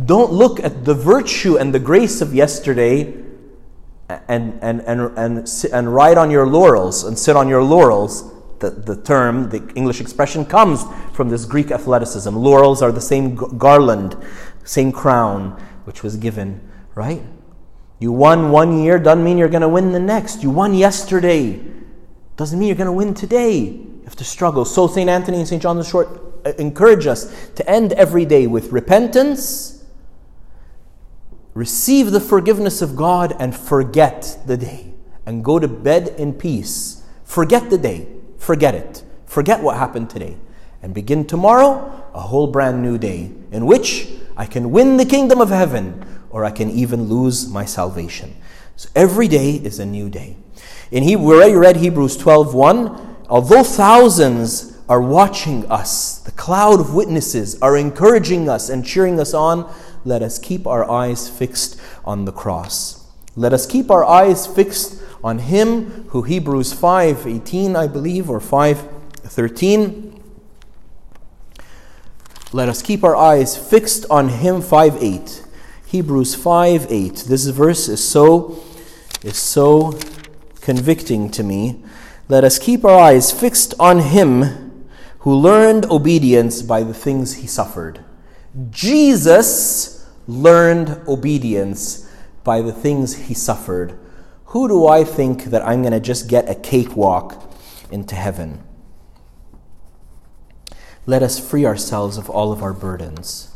Don't 0.07 0.33
look 0.33 0.59
at 0.59 0.85
the 0.85 0.93
virtue 0.93 1.57
and 1.57 1.73
the 1.73 1.79
grace 1.79 2.21
of 2.21 2.35
yesterday 2.35 3.15
and, 4.09 4.59
and, 4.61 4.81
and, 4.81 5.17
and, 5.17 5.49
and 5.73 5.95
ride 5.95 6.19
on 6.19 6.33
your 6.33 6.49
laurels 6.49 7.05
and 7.05 7.17
sit 7.17 7.37
on 7.37 7.49
your 7.49 7.63
laurels. 7.63 8.29
The, 8.59 8.71
the 8.71 9.01
term, 9.01 9.51
the 9.51 9.73
English 9.77 10.01
expression, 10.01 10.45
comes 10.45 10.83
from 11.13 11.29
this 11.29 11.45
Greek 11.45 11.71
athleticism. 11.71 12.35
Laurels 12.35 12.83
are 12.83 12.91
the 12.91 13.01
same 13.01 13.37
garland, 13.37 14.17
same 14.65 14.91
crown, 14.91 15.53
which 15.85 16.03
was 16.03 16.17
given, 16.17 16.69
right? 16.97 17.23
You 18.01 18.11
won 18.11 18.51
one 18.51 18.83
year 18.83 18.99
doesn't 18.99 19.23
mean 19.23 19.39
you're 19.39 19.49
going 19.49 19.63
to 19.63 19.69
win 19.69 19.93
the 19.93 20.01
next. 20.01 20.43
You 20.43 20.51
won 20.51 20.75
yesterday 20.75 21.79
doesn't 22.41 22.59
mean 22.59 22.69
you're 22.69 22.77
going 22.77 22.87
to 22.87 22.93
win 22.93 23.13
today. 23.13 23.59
You 23.59 24.01
have 24.05 24.17
to 24.17 24.25
struggle. 24.25 24.65
So, 24.65 24.87
St. 24.87 25.11
Anthony 25.11 25.37
and 25.41 25.47
St. 25.47 25.61
John 25.61 25.77
the 25.77 25.85
Short 25.85 26.09
uh, 26.47 26.55
encourage 26.59 27.07
us 27.07 27.51
to 27.51 27.71
end 27.71 27.93
every 27.93 28.25
day 28.25 28.47
with 28.47 28.73
repentance, 28.73 29.85
receive 31.53 32.13
the 32.13 32.21
forgiveness 32.21 32.81
of 32.81 32.97
God, 32.97 33.37
and 33.39 33.55
forget 33.55 34.39
the 34.47 34.57
day. 34.57 34.95
And 35.27 35.45
go 35.45 35.59
to 35.59 35.69
bed 35.69 36.15
in 36.17 36.33
peace. 36.33 37.03
Forget 37.25 37.69
the 37.69 37.77
day. 37.77 38.09
Forget 38.39 38.75
it. 38.75 39.05
Forget 39.27 39.63
what 39.63 39.77
happened 39.77 40.09
today. 40.09 40.39
And 40.83 40.95
begin 40.95 41.27
tomorrow 41.27 42.11
a 42.15 42.21
whole 42.21 42.47
brand 42.47 42.83
new 42.83 42.97
day 42.97 43.33
in 43.53 43.67
which 43.67 44.09
I 44.35 44.47
can 44.47 44.71
win 44.71 44.97
the 44.97 45.05
kingdom 45.05 45.43
of 45.43 45.51
heaven 45.51 46.07
or 46.31 46.47
I 46.47 46.53
can 46.53 46.71
even 46.71 47.03
lose 47.03 47.51
my 47.51 47.67
salvation. 47.67 48.35
So 48.77 48.89
every 48.97 49.29
day 49.29 49.57
is 49.57 49.79
a 49.79 49.85
new 49.85 50.09
day. 50.09 50.39
In 50.91 51.05
he, 51.05 51.15
we 51.15 51.35
already 51.35 51.55
read 51.55 51.77
Hebrews 51.77 52.17
12 52.17 52.55
1. 52.55 53.17
Although 53.29 53.63
thousands 53.63 54.77
are 54.89 55.01
watching 55.01 55.71
us, 55.71 56.19
the 56.19 56.33
cloud 56.33 56.81
of 56.81 56.95
witnesses 56.95 57.61
are 57.63 57.77
encouraging 57.77 58.49
us 58.49 58.69
and 58.69 58.85
cheering 58.85 59.21
us 59.21 59.33
on, 59.33 59.73
let 60.05 60.21
us 60.21 60.39
keep 60.39 60.67
our 60.67 60.91
eyes 60.91 61.29
fixed 61.29 61.81
on 62.05 62.25
the 62.25 62.33
cross. 62.33 63.07
Let 63.37 63.53
us 63.53 63.67
keep 63.67 63.91
our 63.91 64.05
eyes 64.05 64.49
fixed 64.49 65.01
on 65.23 65.39
him 65.39 66.07
who 66.09 66.23
Hebrews 66.23 66.73
5:18 66.73 67.77
I 67.77 67.87
believe 67.87 68.29
or 68.29 68.41
5:13 68.41 70.15
Let 72.53 72.69
us 72.69 72.83
keep 72.83 73.05
our 73.05 73.15
eyes 73.15 73.57
fixed 73.57 74.07
on 74.11 74.29
him 74.29 74.61
5:8 74.61 75.45
Hebrews 75.87 76.35
5:8 76.35 77.25
This 77.27 77.47
verse 77.47 77.89
is 77.89 78.03
so 78.03 78.59
is 79.23 79.37
so 79.37 79.93
convicting 80.61 81.31
to 81.31 81.43
me. 81.43 81.83
Let 82.29 82.45
us 82.45 82.59
keep 82.59 82.85
our 82.85 82.99
eyes 82.99 83.33
fixed 83.33 83.75
on 83.79 83.99
him 83.99 84.87
who 85.21 85.35
learned 85.35 85.87
obedience 85.87 86.63
by 86.63 86.83
the 86.83 86.95
things 86.95 87.35
he 87.35 87.47
suffered. 87.47 88.05
Jesus 88.71 90.09
learned 90.27 91.01
obedience 91.09 92.09
by 92.45 92.63
the 92.63 92.73
things 92.73 93.27
he 93.27 93.35
suffered. 93.35 93.99
Who 94.47 94.69
do 94.69 94.87
I 94.87 95.05
think 95.05 95.45
that 95.45 95.67
I'm 95.67 95.83
going 95.83 95.93
to 95.93 96.01
just 96.01 96.29
get 96.29 96.49
a 96.49 96.55
cakewalk 96.55 97.53
into 97.91 98.15
heaven? 98.15 98.63
Let 101.07 101.23
us 101.23 101.39
free 101.39 101.65
ourselves 101.65 102.17
of 102.17 102.31
all 102.31 102.53
of 102.53 102.63
our 102.63 102.73
burdens. 102.73 103.55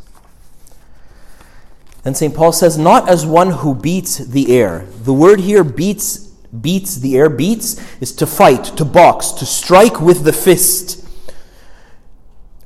And 2.03 2.15
St. 2.15 2.35
Paul 2.35 2.51
says, 2.51 2.77
not 2.77 3.09
as 3.09 3.25
one 3.25 3.51
who 3.51 3.73
beats 3.73 4.17
the 4.17 4.55
air. 4.55 4.85
The 5.01 5.13
word 5.13 5.39
here 5.39 5.63
beats 5.63 6.31
beats 6.61 6.95
the 6.97 7.17
air 7.17 7.29
beats 7.29 7.81
is 8.01 8.11
to 8.13 8.27
fight, 8.27 8.63
to 8.77 8.85
box, 8.85 9.31
to 9.31 9.45
strike 9.45 9.99
with 10.01 10.23
the 10.23 10.33
fist. 10.33 11.05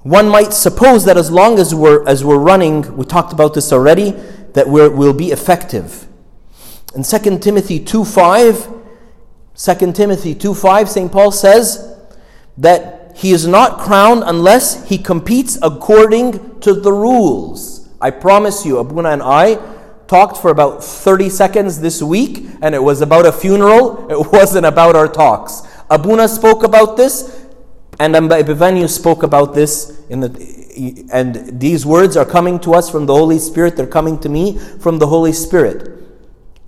One 0.04 0.30
might 0.30 0.54
suppose 0.54 1.06
that 1.06 1.18
as 1.18 1.30
long 1.30 1.60
as 1.60 1.76
we're 1.76 2.08
as 2.08 2.24
we're 2.24 2.40
running, 2.40 2.96
we 2.96 3.06
talked 3.06 3.34
about 3.34 3.54
this 3.54 3.74
already, 3.74 4.12
that 4.54 4.68
we 4.68 4.88
will 4.88 5.14
be 5.14 5.32
effective. 5.32 6.08
In 6.96 7.04
2 7.04 7.40
Timothy 7.40 7.80
2 7.80 8.06
5, 8.06 8.74
2 9.56 9.92
Timothy 9.92 10.34
2 10.34 10.54
5, 10.54 10.90
St. 10.90 11.12
Paul 11.12 11.32
says 11.32 11.98
that 12.58 13.14
he 13.16 13.32
is 13.32 13.46
not 13.46 13.80
crowned 13.80 14.24
unless 14.26 14.88
he 14.88 14.98
competes 14.98 15.58
according 15.62 16.60
to 16.62 16.74
the 16.74 16.92
rules. 16.92 17.90
I 18.02 18.12
promise 18.12 18.66
you, 18.66 18.78
Abuna 18.78 19.10
and 19.10 19.22
I 19.22 19.56
talked 20.10 20.38
for 20.38 20.50
about 20.50 20.84
30 20.84 21.30
seconds 21.30 21.80
this 21.80 22.02
week, 22.02 22.48
and 22.62 22.76
it 22.76 22.84
was 22.84 23.00
about 23.00 23.26
a 23.26 23.32
funeral. 23.32 24.08
It 24.10 24.32
wasn't 24.34 24.66
about 24.66 24.96
our 24.96 25.08
talks. 25.08 25.62
Abuna 25.90 26.28
spoke 26.28 26.64
about 26.64 26.98
this, 26.98 27.46
and 28.00 28.16
Amba 28.16 28.40
Epiphanius 28.40 28.96
spoke 28.96 29.24
about 29.24 29.54
this 29.54 30.02
in 30.10 30.20
the 30.20 30.60
and 31.12 31.60
these 31.60 31.86
words 31.86 32.16
are 32.16 32.26
coming 32.26 32.58
to 32.60 32.74
us 32.74 32.90
from 32.90 33.06
the 33.06 33.14
Holy 33.14 33.38
Spirit, 33.38 33.76
they're 33.76 33.86
coming 33.86 34.18
to 34.20 34.30
me 34.30 34.58
from 34.58 34.98
the 34.98 35.08
Holy 35.08 35.34
Spirit. 35.34 36.00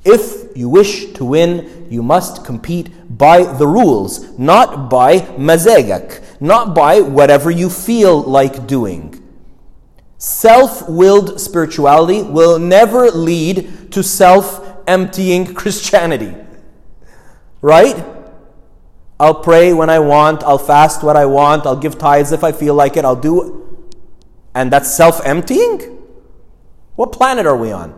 If 0.04 0.58
you 0.58 0.68
wish 0.68 1.14
to 1.14 1.24
win, 1.24 1.88
you 1.90 2.04
must 2.04 2.44
compete 2.44 2.90
by 3.18 3.44
the 3.44 3.68
rules, 3.68 4.38
not 4.38 4.90
by 4.90 5.20
mazegak, 5.38 6.42
not 6.42 6.76
by 6.76 7.00
whatever 7.00 7.50
you 7.50 7.70
feel 7.70 8.22
like 8.22 8.68
doing. 8.68 9.21
Self 10.22 10.88
willed 10.88 11.42
spirituality 11.42 12.22
will 12.22 12.60
never 12.60 13.10
lead 13.10 13.92
to 13.92 14.04
self 14.04 14.78
emptying 14.86 15.56
Christianity. 15.56 16.36
Right? 17.60 18.06
I'll 19.20 19.42
pray 19.42 19.74
when 19.74 19.90
I 19.90 19.98
want, 19.98 20.44
I'll 20.44 20.60
fast 20.60 21.02
what 21.02 21.18
I 21.18 21.26
want, 21.26 21.66
I'll 21.66 21.76
give 21.76 21.98
tithes 21.98 22.32
if 22.32 22.44
I 22.44 22.52
feel 22.52 22.76
like 22.76 22.98
it, 22.98 23.04
I'll 23.04 23.16
do. 23.16 23.90
And 24.54 24.72
that's 24.72 24.96
self 24.96 25.26
emptying? 25.26 25.98
What 26.98 27.12
planet 27.14 27.48
are 27.48 27.58
we 27.58 27.72
on? 27.72 27.92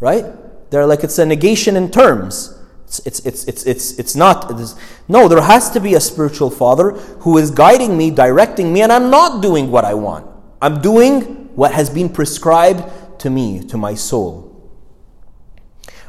Right? 0.00 0.24
They're 0.72 0.86
like 0.86 1.04
it's 1.04 1.20
a 1.20 1.26
negation 1.26 1.76
in 1.76 1.92
terms. 1.92 2.58
It's, 2.86 2.98
it's, 3.20 3.20
it's, 3.44 3.64
it's, 3.66 3.98
it's, 4.00 4.16
not. 4.16 4.50
It's, 4.60 4.74
no, 5.06 5.28
there 5.28 5.40
has 5.40 5.70
to 5.70 5.80
be 5.80 5.94
a 5.94 6.00
spiritual 6.00 6.50
father 6.50 6.90
who 7.20 7.38
is 7.38 7.52
guiding 7.52 7.96
me, 7.96 8.10
directing 8.10 8.72
me, 8.72 8.82
and 8.82 8.90
I'm 8.92 9.10
not 9.10 9.40
doing 9.40 9.70
what 9.70 9.84
I 9.84 9.94
want. 9.94 10.26
I'm 10.60 10.80
doing 10.80 11.41
what 11.54 11.72
has 11.72 11.90
been 11.90 12.08
prescribed 12.08 13.20
to 13.20 13.30
me, 13.30 13.62
to 13.66 13.76
my 13.76 13.94
soul? 13.94 14.48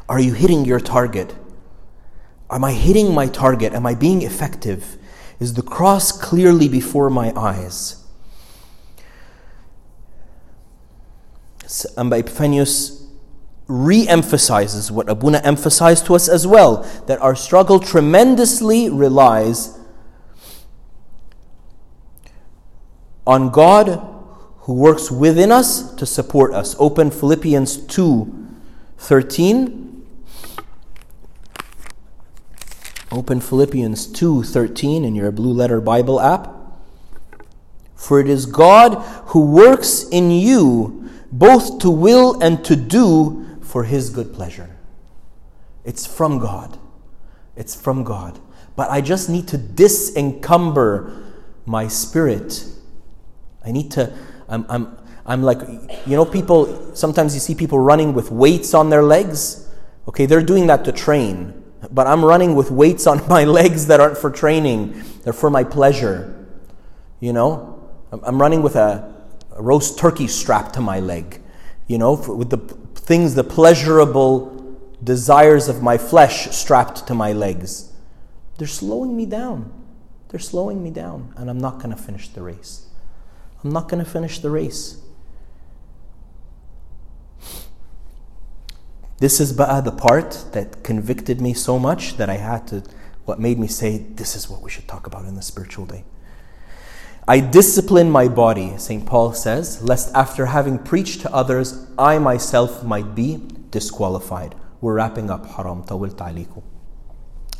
Are 0.08 0.20
you 0.20 0.34
hitting 0.34 0.66
your 0.66 0.80
target? 0.80 1.36
Am 2.50 2.64
I 2.64 2.74
hitting 2.74 3.14
my 3.14 3.28
target? 3.28 3.74
Am 3.74 3.86
I 3.86 3.96
being 3.96 4.22
effective? 4.22 4.98
Is 5.40 5.56
the 5.56 5.62
cross 5.62 6.12
clearly 6.12 6.68
before 6.68 7.10
my 7.10 7.34
eyes? 7.36 8.06
Amba 11.98 12.18
Epiphanius 12.18 13.08
re 13.68 14.08
emphasizes 14.08 14.92
what 14.92 15.10
Abuna 15.10 15.40
emphasized 15.44 16.06
to 16.06 16.16
us 16.16 16.28
as 16.28 16.46
well 16.46 16.84
that 17.08 17.20
our 17.22 17.36
struggle 17.36 17.80
tremendously 17.80 18.90
relies 18.90 19.80
on 23.26 23.50
God 23.50 24.13
who 24.64 24.74
works 24.74 25.12
within 25.12 25.52
us 25.52 25.94
to 25.96 26.06
support 26.06 26.54
us. 26.54 26.76
Open 26.80 27.12
Philippians 27.12 27.78
2 27.78 28.40
13. 28.98 30.06
Open 33.12 33.42
Philippians 33.42 34.08
2:13 34.08 35.04
in 35.04 35.16
your 35.16 35.32
blue 35.32 35.52
letter 35.52 35.82
Bible 35.82 36.20
app. 36.20 36.56
For 37.94 38.20
it 38.20 38.30
is 38.30 38.46
God 38.46 38.96
who 39.28 39.42
works 39.46 40.04
in 40.10 40.32
you 40.32 41.10
both 41.32 41.80
to 41.80 41.90
will 41.90 42.40
and 42.42 42.64
to 42.64 42.76
do 42.76 43.46
for 43.62 43.84
his 43.84 44.10
good 44.10 44.34
pleasure. 44.34 44.78
It's 45.84 46.06
from 46.06 46.40
God. 46.40 46.78
It's 47.58 47.76
from 47.76 48.04
God. 48.04 48.40
But 48.76 48.90
I 48.90 49.02
just 49.02 49.30
need 49.30 49.48
to 49.50 49.58
disencumber 49.58 51.12
my 51.66 51.88
spirit. 51.88 52.66
I 53.66 53.72
need 53.72 53.92
to 53.92 54.14
I'm, 54.54 54.66
I'm, 54.70 54.98
I'm 55.26 55.42
like, 55.42 55.60
you 56.06 56.16
know, 56.16 56.26
people, 56.26 56.96
sometimes 56.96 57.34
you 57.34 57.40
see 57.40 57.56
people 57.56 57.80
running 57.80 58.14
with 58.14 58.30
weights 58.30 58.74
on 58.74 58.90
their 58.90 59.04
legs. 59.04 59.68
Okay, 60.08 60.26
they're 60.26 60.44
doing 60.44 60.68
that 60.68 60.86
to 60.86 60.92
train. 60.92 61.64
But 61.92 62.08
I'm 62.08 62.24
running 62.24 62.56
with 62.56 62.70
weights 62.72 63.08
on 63.08 63.28
my 63.30 63.44
legs 63.44 63.88
that 63.88 64.00
aren't 64.00 64.18
for 64.18 64.30
training, 64.30 65.04
they're 65.24 65.34
for 65.34 65.50
my 65.50 65.64
pleasure. 65.64 66.48
You 67.20 67.34
know, 67.34 67.90
I'm 68.12 68.40
running 68.40 68.62
with 68.62 68.76
a, 68.76 69.14
a 69.56 69.62
roast 69.62 69.98
turkey 69.98 70.28
strapped 70.28 70.76
to 70.76 70.82
my 70.82 71.00
leg, 71.00 71.42
you 71.88 71.98
know, 71.98 72.18
for, 72.18 72.36
with 72.36 72.50
the 72.50 72.58
things, 72.96 73.34
the 73.34 73.44
pleasurable 73.44 74.78
desires 75.04 75.68
of 75.68 75.82
my 75.82 75.98
flesh 75.98 76.50
strapped 76.52 77.08
to 77.08 77.16
my 77.16 77.34
legs. 77.34 77.92
They're 78.58 78.68
slowing 78.68 79.16
me 79.16 79.26
down. 79.26 79.72
They're 80.30 80.40
slowing 80.40 80.84
me 80.84 80.90
down, 80.92 81.34
and 81.38 81.50
I'm 81.50 81.60
not 81.60 81.78
going 81.78 81.92
to 81.92 82.02
finish 82.02 82.28
the 82.30 82.42
race. 82.42 82.88
I'm 83.64 83.72
not 83.72 83.88
going 83.88 84.04
to 84.04 84.10
finish 84.10 84.40
the 84.40 84.50
race. 84.50 84.98
This 89.20 89.40
is 89.40 89.54
ba'a 89.54 89.84
the 89.84 89.92
part 89.92 90.46
that 90.52 90.84
convicted 90.84 91.40
me 91.40 91.54
so 91.54 91.80
much 91.80 92.18
that 92.18 92.30
I 92.30 92.38
had 92.38 92.68
to, 92.68 92.84
what 93.24 93.40
made 93.40 93.58
me 93.58 93.68
say, 93.68 94.00
this 94.00 94.36
is 94.36 94.50
what 94.50 94.62
we 94.62 94.70
should 94.70 94.88
talk 94.88 95.08
about 95.08 95.26
in 95.26 95.36
the 95.36 95.42
spiritual 95.42 95.86
day. 95.86 96.04
I 97.26 97.40
discipline 97.40 98.12
my 98.12 98.28
body, 98.28 98.78
St. 98.78 99.06
Paul 99.06 99.32
says, 99.32 99.82
lest 99.82 100.14
after 100.14 100.48
having 100.48 100.78
preached 100.78 101.22
to 101.22 101.34
others, 101.34 101.88
I 101.98 102.20
myself 102.20 102.84
might 102.84 103.16
be 103.16 103.42
disqualified. 103.70 104.56
We're 104.82 104.96
wrapping 104.96 105.30
up 105.30 105.46
haram 105.46 105.84
tawil 105.84 106.18
ta'liku. 106.18 106.62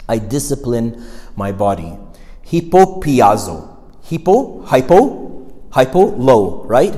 I 0.10 0.18
discipline 0.18 1.02
my 1.38 1.54
body. 1.54 1.98
Hypopiazo. 2.46 3.78
Hypo, 4.04 4.64
hypo, 4.64 5.24
Hypo, 5.74 6.06
low, 6.06 6.64
right? 6.66 6.96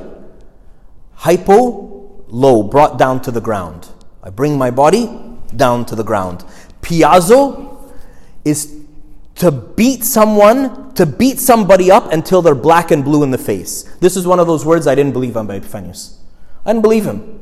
Hypo, 1.13 2.25
low, 2.27 2.61
brought 2.61 2.99
down 2.99 3.21
to 3.21 3.31
the 3.31 3.39
ground. 3.39 3.87
I 4.21 4.29
bring 4.29 4.57
my 4.57 4.69
body 4.69 5.09
down 5.55 5.85
to 5.85 5.95
the 5.95 6.03
ground. 6.03 6.43
Piazzo 6.81 7.93
is 8.43 8.81
to 9.35 9.49
beat 9.49 10.03
someone, 10.03 10.93
to 10.95 11.05
beat 11.05 11.39
somebody 11.39 11.89
up 11.89 12.11
until 12.11 12.41
they're 12.41 12.53
black 12.53 12.91
and 12.91 13.01
blue 13.01 13.23
in 13.23 13.31
the 13.31 13.37
face. 13.37 13.83
This 14.01 14.17
is 14.17 14.27
one 14.27 14.41
of 14.41 14.47
those 14.47 14.65
words 14.65 14.87
I 14.87 14.95
didn't 14.95 15.13
believe 15.13 15.37
Amba 15.37 15.53
Epiphanius. 15.53 16.17
I 16.65 16.73
didn't 16.73 16.81
believe 16.81 17.05
him. 17.05 17.39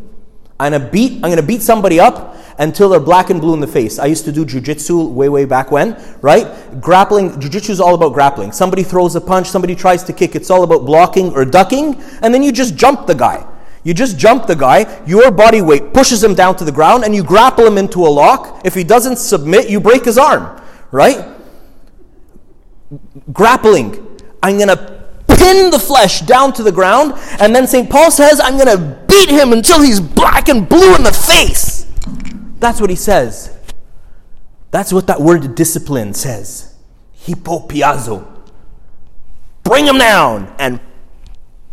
I'm 0.60 0.74
gonna 0.74 0.88
beat, 0.92 1.14
I'm 1.16 1.32
gonna 1.32 1.42
beat 1.42 1.64
somebody 1.64 2.00
up 2.00 2.36
until 2.58 2.89
they're 2.89 2.99
black 2.99 3.30
and 3.30 3.41
blue 3.41 3.54
in 3.54 3.60
the 3.60 3.68
face. 3.68 3.99
I 3.99 4.06
used 4.06 4.26
to 4.26 4.32
do 4.32 4.45
jujitsu 4.45 5.12
way, 5.12 5.30
way 5.30 5.45
back 5.45 5.72
when, 5.72 6.01
right? 6.22 6.47
Grappling, 6.80 7.32
jujitsu 7.32 7.72
is 7.72 7.80
all 7.80 7.95
about 7.95 8.14
grappling. 8.14 8.51
Somebody 8.51 8.84
throws 8.84 9.16
a 9.16 9.22
punch, 9.22 9.49
somebody 9.49 9.76
tries 9.76 10.04
to 10.04 10.14
kick, 10.14 10.36
it's 10.36 10.49
all 10.49 10.64
about 10.64 10.86
blocking 10.86 11.34
or 11.34 11.45
ducking, 11.45 12.01
and 12.22 12.34
then 12.34 12.43
you 12.43 12.51
just 12.51 12.76
jump 12.76 13.08
the 13.08 13.16
guy. 13.16 13.47
You 13.84 13.93
just 13.93 14.18
jump 14.18 14.47
the 14.47 14.56
guy, 14.56 15.04
your 15.06 15.30
body 15.30 15.62
weight 15.62 15.93
pushes 15.93 16.24
him 16.24 16.36
down 16.36 16.56
to 16.58 16.64
the 16.64 16.72
ground, 16.72 17.04
and 17.04 17.14
you 17.14 17.24
grapple 17.24 17.66
him 17.66 17.78
into 17.78 18.06
a 18.06 18.08
lock. 18.08 18.62
If 18.64 18.74
he 18.74 18.84
doesn't 18.84 19.18
submit, 19.18 19.70
you 19.70 19.82
break 19.82 20.06
his 20.06 20.18
arm, 20.18 20.62
right? 20.91 21.28
Grappling. 23.34 24.20
I'm 24.41 24.58
going 24.58 24.70
to 24.70 25.04
pin 25.28 25.70
the 25.70 25.80
flesh 25.80 26.22
down 26.22 26.54
to 26.54 26.64
the 26.64 26.72
ground, 26.72 27.14
and 27.39 27.54
then 27.54 27.68
St. 27.68 27.89
Paul 27.89 28.10
says, 28.12 28.39
I'm 28.41 28.58
going 28.58 28.78
to 28.78 29.06
beat 29.08 29.30
him 29.30 29.51
until 29.51 29.82
he's 29.82 29.99
black 29.99 30.47
and 30.47 30.68
blue 30.68 30.95
in 30.95 31.04
the 31.04 31.12
face. 31.12 31.83
That's 32.64 32.80
what 32.80 32.89
he 32.89 32.95
says. 32.95 33.55
That's 34.72 34.93
what 34.93 35.07
that 35.07 35.20
word 35.20 35.53
discipline 35.53 36.14
says. 36.14 36.76
Hypopiazo. 37.26 38.26
Bring 39.64 39.86
him 39.86 39.97
down 39.97 40.55
and 40.59 40.80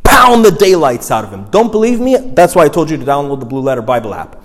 pound 0.02 0.44
the 0.44 0.50
daylights 0.50 1.12
out 1.12 1.24
of 1.24 1.32
him. 1.32 1.48
Don't 1.50 1.70
believe 1.70 2.00
me? 2.00 2.16
That's 2.16 2.56
why 2.56 2.64
I 2.64 2.68
told 2.68 2.90
you 2.90 2.96
to 2.96 3.04
download 3.04 3.38
the 3.38 3.46
Blue 3.46 3.60
Letter 3.60 3.82
Bible 3.82 4.12
app. 4.12 4.42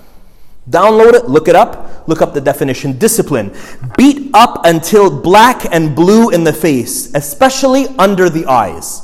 Download 0.69 1.13
it, 1.15 1.25
look 1.25 1.47
it 1.47 1.55
up, 1.55 2.07
look 2.07 2.21
up 2.21 2.35
the 2.35 2.41
definition. 2.41 2.97
Discipline. 2.99 3.51
Beat 3.97 4.29
up 4.35 4.65
until 4.65 5.09
black 5.21 5.65
and 5.73 5.95
blue 5.95 6.29
in 6.29 6.43
the 6.43 6.53
face, 6.53 7.11
especially 7.15 7.87
under 7.97 8.29
the 8.29 8.45
eyes. 8.45 9.01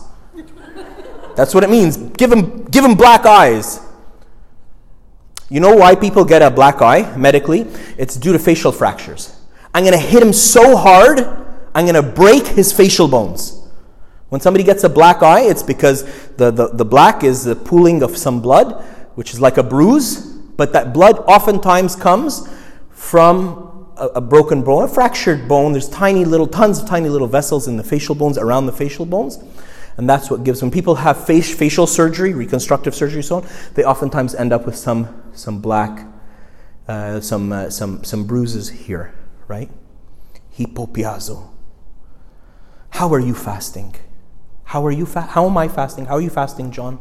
That's 1.36 1.56
what 1.56 1.64
it 1.64 1.72
means. 1.72 1.98
Give 1.98 2.32
him, 2.32 2.66
give 2.66 2.86
him 2.86 2.94
black 2.94 3.26
eyes. 3.26 3.80
You 5.52 5.60
know 5.60 5.76
why 5.76 5.96
people 5.96 6.24
get 6.24 6.42
a 6.42 6.50
black 6.50 6.82
eye 6.82 7.14
medically? 7.18 7.68
It's 7.98 8.16
due 8.16 8.32
to 8.32 8.40
facial 8.40 8.72
fractures. 8.72 9.36
I'm 9.74 9.84
going 9.84 9.94
to 9.94 10.00
hit 10.00 10.24
him 10.24 10.32
so 10.32 10.78
hard, 10.78 11.20
I'm 11.76 11.86
going 11.86 11.96
to 11.96 12.02
break 12.02 12.48
his 12.48 12.72
facial 12.72 13.10
bones. 13.10 13.62
When 14.30 14.40
somebody 14.40 14.64
gets 14.64 14.86
a 14.86 14.90
black 14.90 15.22
eye, 15.22 15.42
it's 15.42 15.62
because 15.62 16.06
the, 16.38 16.52
the, 16.52 16.70
the 16.70 16.86
black 16.86 17.26
is 17.26 17.44
the 17.44 17.58
pooling 17.58 18.02
of 18.02 18.16
some 18.16 18.42
blood, 18.42 18.82
which 19.16 19.34
is 19.34 19.42
like 19.42 19.58
a 19.58 19.64
bruise, 19.64 20.26
but 20.56 20.72
that 20.72 20.94
blood 20.94 21.20
oftentimes 21.28 21.98
comes 21.98 22.48
from 22.92 23.90
a, 23.98 24.06
a 24.06 24.22
broken 24.22 24.62
bone, 24.62 24.86
a 24.86 24.88
fractured 24.88 25.50
bone. 25.50 25.74
There's 25.74 25.90
tiny 25.90 26.24
little, 26.24 26.48
tons 26.48 26.80
of 26.80 26.88
tiny 26.88 27.10
little 27.10 27.28
vessels 27.28 27.68
in 27.68 27.76
the 27.76 27.84
facial 27.84 28.16
bones, 28.16 28.38
around 28.38 28.68
the 28.68 28.72
facial 28.72 29.06
bones. 29.06 29.38
And 29.98 30.10
that's 30.10 30.32
what 30.32 30.46
gives, 30.46 30.62
when 30.62 30.72
people 30.72 30.96
have 30.96 31.26
face, 31.26 31.54
facial 31.54 31.86
surgery, 31.88 32.34
reconstructive 32.34 32.96
surgery, 32.96 33.22
so 33.22 33.38
on, 33.38 33.48
they 33.74 33.84
oftentimes 33.84 34.34
end 34.34 34.54
up 34.54 34.66
with 34.66 34.78
some, 34.78 35.21
some 35.34 35.62
black, 35.62 36.08
uh, 36.88 37.20
some, 37.20 37.52
uh, 37.52 37.70
some, 37.70 38.04
some 38.04 38.26
bruises 38.26 38.70
here, 38.70 39.14
right? 39.48 39.70
Hypopiazo. 40.58 41.50
How 42.92 43.14
are 43.14 43.20
you 43.20 43.34
fasting? 43.34 43.96
How 44.66 44.86
are 44.86 44.92
you 44.92 45.06
fa- 45.06 45.22
How 45.32 45.46
am 45.48 45.58
I 45.58 45.68
fasting? 45.68 46.06
How 46.06 46.16
are 46.16 46.22
you 46.22 46.30
fasting, 46.30 46.72
John? 46.72 47.00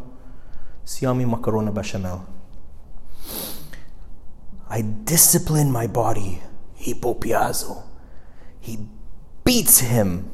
Siami 0.85 1.25
macarona 1.25 1.73
bechamel. 1.73 2.27
I 4.69 4.83
discipline 4.83 5.71
my 5.71 5.87
body. 5.87 6.43
Hypopiazo. 6.81 7.83
He 8.61 8.79
beats 9.45 9.81
him. 9.81 10.31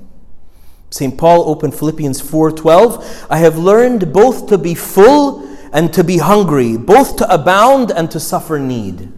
St. 0.91 1.17
Paul 1.19 1.49
opened 1.49 1.75
Philippians 1.75 2.21
4:12, 2.21 3.27
I 3.29 3.39
have 3.39 3.59
learned 3.59 4.13
both 4.13 4.47
to 4.49 4.59
be 4.59 4.75
full 4.75 5.46
and 5.73 5.93
to 5.93 6.05
be 6.05 6.19
hungry, 6.19 6.77
both 6.77 7.17
to 7.17 7.33
abound 7.33 7.91
and 7.91 8.11
to 8.11 8.21
suffer 8.21 8.59
need. 8.59 9.13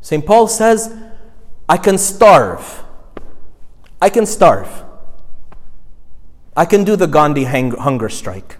St. 0.00 0.24
Paul 0.24 0.48
says, 0.48 0.94
I 1.68 1.76
can 1.76 1.98
starve 1.98 2.84
I 4.00 4.10
can 4.10 4.26
starve. 4.26 4.84
I 6.56 6.64
can 6.64 6.84
do 6.84 6.96
the 6.96 7.06
Gandhi 7.06 7.44
hang- 7.44 7.72
hunger 7.72 8.08
strike. 8.08 8.56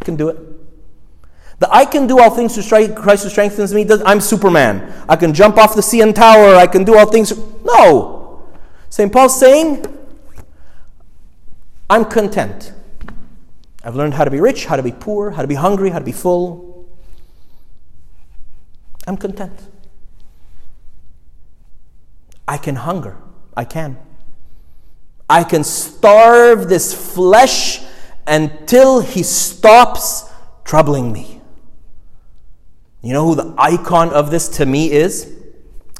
I 0.00 0.04
can 0.04 0.16
do 0.16 0.28
it. 0.28 0.38
The 1.58 1.72
I 1.72 1.84
can 1.84 2.06
do 2.06 2.20
all 2.20 2.30
things 2.30 2.54
through 2.54 2.64
strike, 2.64 2.94
Christ 2.94 3.24
who 3.24 3.30
strengthens 3.30 3.72
me. 3.72 3.86
I'm 4.04 4.20
Superman. 4.20 4.92
I 5.08 5.16
can 5.16 5.32
jump 5.32 5.56
off 5.56 5.74
the 5.74 5.80
CN 5.80 6.14
Tower. 6.14 6.56
I 6.56 6.66
can 6.66 6.84
do 6.84 6.98
all 6.98 7.06
things. 7.06 7.32
No. 7.64 8.44
St. 8.90 9.12
Paul's 9.12 9.38
saying, 9.38 9.86
I'm 11.88 12.04
content. 12.04 12.72
I've 13.86 13.94
learned 13.94 14.14
how 14.14 14.24
to 14.24 14.32
be 14.32 14.40
rich, 14.40 14.66
how 14.66 14.74
to 14.74 14.82
be 14.82 14.90
poor, 14.90 15.30
how 15.30 15.42
to 15.42 15.48
be 15.48 15.54
hungry, 15.54 15.90
how 15.90 16.00
to 16.00 16.04
be 16.04 16.10
full. 16.10 16.88
I'm 19.06 19.16
content. 19.16 19.60
I 22.48 22.58
can 22.58 22.74
hunger. 22.74 23.16
I 23.56 23.64
can. 23.64 23.96
I 25.30 25.44
can 25.44 25.62
starve 25.62 26.68
this 26.68 26.92
flesh 27.14 27.80
until 28.26 29.02
he 29.02 29.22
stops 29.22 30.24
troubling 30.64 31.12
me. 31.12 31.40
You 33.02 33.12
know 33.12 33.24
who 33.24 33.36
the 33.36 33.54
icon 33.56 34.10
of 34.10 34.32
this 34.32 34.48
to 34.56 34.66
me 34.66 34.90
is? 34.90 35.32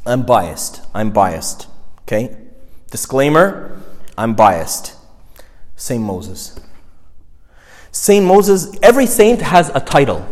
I'm 0.04 0.26
biased. 0.26 0.82
I'm 0.92 1.12
biased. 1.12 1.68
Okay? 2.00 2.36
Disclaimer 2.90 3.80
I'm 4.18 4.34
biased. 4.34 4.96
Saint 5.76 6.02
Moses. 6.02 6.58
Saint 7.96 8.26
Moses, 8.26 8.76
every 8.82 9.06
saint 9.06 9.40
has 9.40 9.70
a 9.74 9.80
title. 9.80 10.24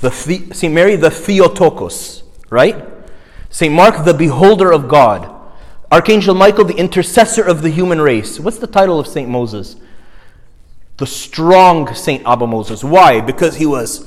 The, 0.00 0.10
Saint 0.10 0.74
Mary, 0.74 0.96
the 0.96 1.08
Theotokos, 1.08 2.24
right? 2.50 2.84
Saint 3.48 3.72
Mark, 3.72 4.04
the 4.04 4.12
beholder 4.12 4.72
of 4.72 4.88
God. 4.88 5.32
Archangel 5.92 6.34
Michael, 6.34 6.64
the 6.64 6.74
intercessor 6.74 7.44
of 7.44 7.62
the 7.62 7.70
human 7.70 8.00
race. 8.00 8.40
What's 8.40 8.58
the 8.58 8.66
title 8.66 8.98
of 8.98 9.06
St. 9.06 9.28
Moses? 9.28 9.76
The 10.96 11.06
strong 11.06 11.94
St. 11.94 12.26
Abba 12.26 12.46
Moses. 12.46 12.82
Why? 12.82 13.20
Because 13.20 13.54
he 13.54 13.66
was, 13.66 14.04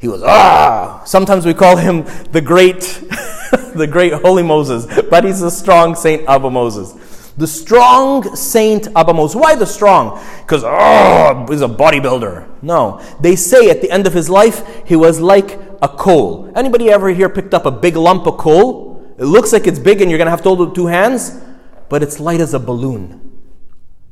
he 0.00 0.08
was, 0.08 0.22
ah! 0.24 1.02
Sometimes 1.04 1.44
we 1.44 1.52
call 1.52 1.76
him 1.76 2.04
the 2.32 2.40
great, 2.40 2.80
the 3.74 3.86
great 3.88 4.14
holy 4.14 4.42
Moses, 4.42 4.86
but 5.10 5.24
he's 5.24 5.40
the 5.40 5.50
strong 5.50 5.94
St. 5.94 6.26
Abba 6.26 6.50
Moses. 6.50 6.94
The 7.36 7.46
strong 7.46 8.36
Saint 8.36 8.88
Abba 8.94 9.14
Moses. 9.14 9.36
Why 9.36 9.54
the 9.54 9.66
strong? 9.66 10.22
Because, 10.40 10.62
oh, 10.64 11.46
he's 11.48 11.62
a 11.62 11.68
bodybuilder. 11.68 12.62
No. 12.62 13.00
They 13.20 13.36
say 13.36 13.70
at 13.70 13.80
the 13.80 13.90
end 13.90 14.06
of 14.06 14.12
his 14.12 14.28
life, 14.28 14.62
he 14.86 14.96
was 14.96 15.20
like 15.20 15.58
a 15.80 15.88
coal. 15.88 16.52
Anybody 16.54 16.90
ever 16.90 17.08
here 17.10 17.28
picked 17.28 17.54
up 17.54 17.64
a 17.64 17.70
big 17.70 17.96
lump 17.96 18.26
of 18.26 18.36
coal? 18.36 19.14
It 19.18 19.24
looks 19.24 19.52
like 19.52 19.66
it's 19.66 19.78
big 19.78 20.00
and 20.00 20.10
you're 20.10 20.18
going 20.18 20.26
to 20.26 20.30
have 20.30 20.42
to 20.42 20.48
hold 20.48 20.60
it 20.60 20.64
with 20.66 20.74
two 20.74 20.86
hands, 20.86 21.40
but 21.88 22.02
it's 22.02 22.20
light 22.20 22.40
as 22.40 22.54
a 22.54 22.58
balloon. 22.58 23.20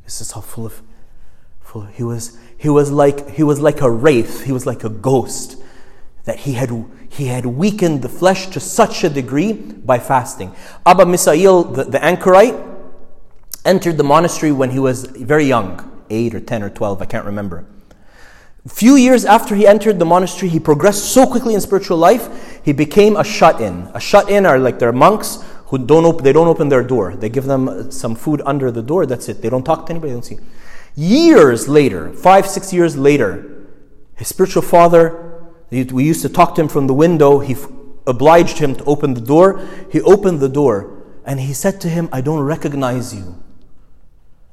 This 0.04 0.20
is 0.20 0.32
how 0.32 0.40
full 0.40 0.66
of, 0.66 0.82
full 1.60 1.82
of, 1.82 1.94
he 1.94 2.02
was. 2.02 2.38
He 2.56 2.68
was 2.68 2.90
like 2.90 3.30
he 3.30 3.42
was 3.42 3.60
like 3.60 3.80
a 3.80 3.90
wraith. 3.90 4.44
He 4.44 4.52
was 4.52 4.66
like 4.66 4.84
a 4.84 4.90
ghost 4.90 5.56
that 6.24 6.40
he 6.40 6.52
had 6.52 6.70
he 7.08 7.26
had 7.26 7.46
weakened 7.46 8.02
the 8.02 8.08
flesh 8.08 8.48
to 8.48 8.60
such 8.60 9.02
a 9.02 9.08
degree 9.08 9.52
by 9.52 9.98
fasting. 9.98 10.54
Abba 10.84 11.04
Misail, 11.04 11.74
the, 11.74 11.84
the 11.84 12.04
anchorite, 12.04 12.54
entered 13.64 13.96
the 13.96 14.04
monastery 14.04 14.52
when 14.52 14.70
he 14.70 14.78
was 14.78 15.04
very 15.04 15.44
young, 15.44 16.02
eight 16.11 16.34
or 16.34 16.40
ten 16.40 16.62
or 16.62 16.70
twelve, 16.70 17.00
I 17.02 17.06
can't 17.06 17.24
remember. 17.24 17.64
Few 18.68 18.96
years 18.96 19.24
after 19.24 19.54
he 19.54 19.66
entered 19.66 19.98
the 19.98 20.04
monastery, 20.04 20.50
he 20.50 20.61
progressed 20.61 21.12
so 21.12 21.26
quickly 21.26 21.54
in 21.54 21.61
spiritual 21.61 21.96
life, 21.96 22.61
he 22.62 22.72
became 22.72 23.16
a 23.16 23.24
shut-in. 23.24 23.88
A 23.94 24.00
shut-in 24.00 24.44
are 24.44 24.58
like 24.58 24.78
they're 24.78 24.92
monks 24.92 25.42
who 25.66 25.78
don't 25.78 26.04
open, 26.04 26.24
they 26.24 26.32
don't 26.32 26.48
open 26.48 26.68
their 26.68 26.82
door. 26.82 27.16
They 27.16 27.30
give 27.30 27.44
them 27.44 27.90
some 27.90 28.14
food 28.14 28.42
under 28.44 28.70
the 28.70 28.82
door. 28.82 29.06
That's 29.06 29.28
it. 29.28 29.40
They 29.40 29.48
don't 29.48 29.62
talk 29.62 29.86
to 29.86 29.92
anybody. 29.92 30.11
They 30.11 30.16
don't 30.16 30.24
see. 30.24 30.38
Years 30.94 31.68
later, 31.68 32.12
five, 32.12 32.46
six 32.46 32.72
years 32.72 32.96
later, 32.96 33.66
his 34.16 34.28
spiritual 34.28 34.62
father, 34.62 35.48
we 35.70 36.04
used 36.04 36.22
to 36.22 36.28
talk 36.28 36.54
to 36.56 36.61
him 36.61 36.68
from 36.68 36.86
the 36.86 36.92
window. 36.92 37.38
He 37.38 37.56
obliged 38.06 38.58
him 38.58 38.74
to 38.74 38.84
open 38.84 39.14
the 39.14 39.20
door. 39.20 39.66
He 39.90 40.02
opened 40.02 40.40
the 40.40 40.48
door 40.48 41.02
and 41.24 41.40
he 41.40 41.54
said 41.54 41.80
to 41.82 41.88
him, 41.88 42.08
I 42.12 42.20
don't 42.20 42.40
recognize 42.40 43.14
you. 43.14 43.42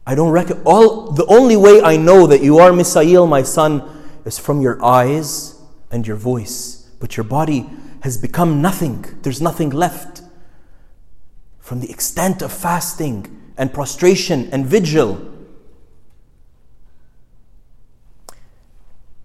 I 0.07 0.15
don't 0.15 0.31
reckon 0.31 0.61
all 0.63 1.11
the 1.11 1.25
only 1.25 1.57
way 1.57 1.81
I 1.81 1.97
know 1.97 2.27
that 2.27 2.41
you 2.41 2.59
are 2.59 2.71
Misail, 2.71 3.27
my 3.27 3.43
son, 3.43 3.83
is 4.23 4.39
from 4.39 4.61
your 4.61 4.83
eyes 4.83 5.61
and 5.91 6.07
your 6.07 6.15
voice, 6.15 6.89
but 7.01 7.17
your 7.17 7.25
body 7.25 7.69
has 8.03 8.17
become 8.17 8.61
nothing. 8.61 9.03
There's 9.23 9.41
nothing 9.41 9.69
left. 9.69 10.21
From 11.59 11.81
the 11.81 11.89
extent 11.89 12.41
of 12.41 12.53
fasting 12.53 13.51
and 13.57 13.73
prostration 13.73 14.47
and 14.53 14.65
vigil. 14.65 15.19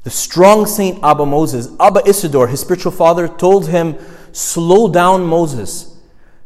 The 0.02 0.10
strong 0.10 0.66
Saint 0.66 0.98
Abba 1.04 1.24
Moses, 1.24 1.68
Abba 1.78 2.02
Isidore, 2.08 2.48
his 2.48 2.58
spiritual 2.58 2.90
father, 2.90 3.28
told 3.28 3.68
him, 3.68 3.96
Slow 4.32 4.90
down, 4.90 5.26
Moses. 5.26 5.91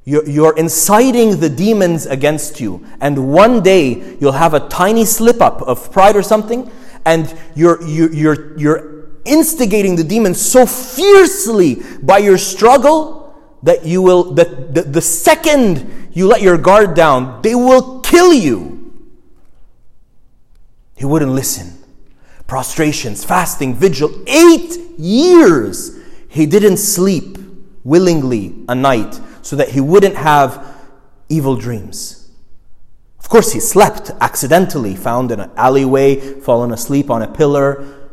You're, 0.07 0.27
you're 0.27 0.57
inciting 0.57 1.41
the 1.41 1.51
demons 1.51 2.07
against 2.07 2.61
you. 2.61 2.87
And 3.01 3.33
one 3.33 3.61
day 3.61 4.17
you'll 4.21 4.33
have 4.33 4.55
a 4.55 4.61
tiny 4.69 5.05
slip 5.05 5.43
up 5.43 5.61
of 5.63 5.91
pride 5.91 6.15
or 6.17 6.23
something, 6.23 6.71
and 7.05 7.37
you're, 7.57 7.83
you're, 7.83 8.13
you're, 8.15 8.57
you're 8.57 9.09
instigating 9.25 9.97
the 9.97 10.05
demons 10.05 10.41
so 10.41 10.65
fiercely 10.65 11.83
by 12.03 12.19
your 12.19 12.39
struggle 12.39 13.35
that 13.65 13.85
you 13.85 14.01
will, 14.01 14.33
that 14.35 14.75
the, 14.75 14.83
the 14.83 15.01
second 15.01 16.11
you 16.13 16.29
let 16.29 16.41
your 16.41 16.57
guard 16.57 16.95
down, 16.95 17.43
they 17.43 17.57
will 17.57 18.01
kill 18.01 18.33
you. 18.33 18.95
He 20.97 21.05
wouldn't 21.05 21.33
listen. 21.33 21.77
prostrations, 22.47 23.25
fasting, 23.25 23.75
vigil. 23.75 24.11
Eight 24.27 24.79
years 24.99 25.99
he 26.29 26.47
didn't 26.47 26.77
sleep 26.77 27.39
willingly 27.85 28.55
a 28.69 28.75
night 28.75 29.21
so 29.47 29.55
that 29.55 29.69
he 29.69 29.81
wouldn't 29.81 30.17
have 30.17 30.77
evil 31.29 31.55
dreams. 31.55 32.29
Of 33.21 33.29
course, 33.29 33.53
he 33.53 33.61
slept 33.61 34.11
accidentally, 34.21 34.97
found 34.97 35.31
in 35.31 35.39
an 35.39 35.53
alleyway, 35.57 36.17
fallen 36.41 36.73
asleep 36.73 37.11
on 37.11 37.23
a 37.23 37.29
pillar. 37.29 38.11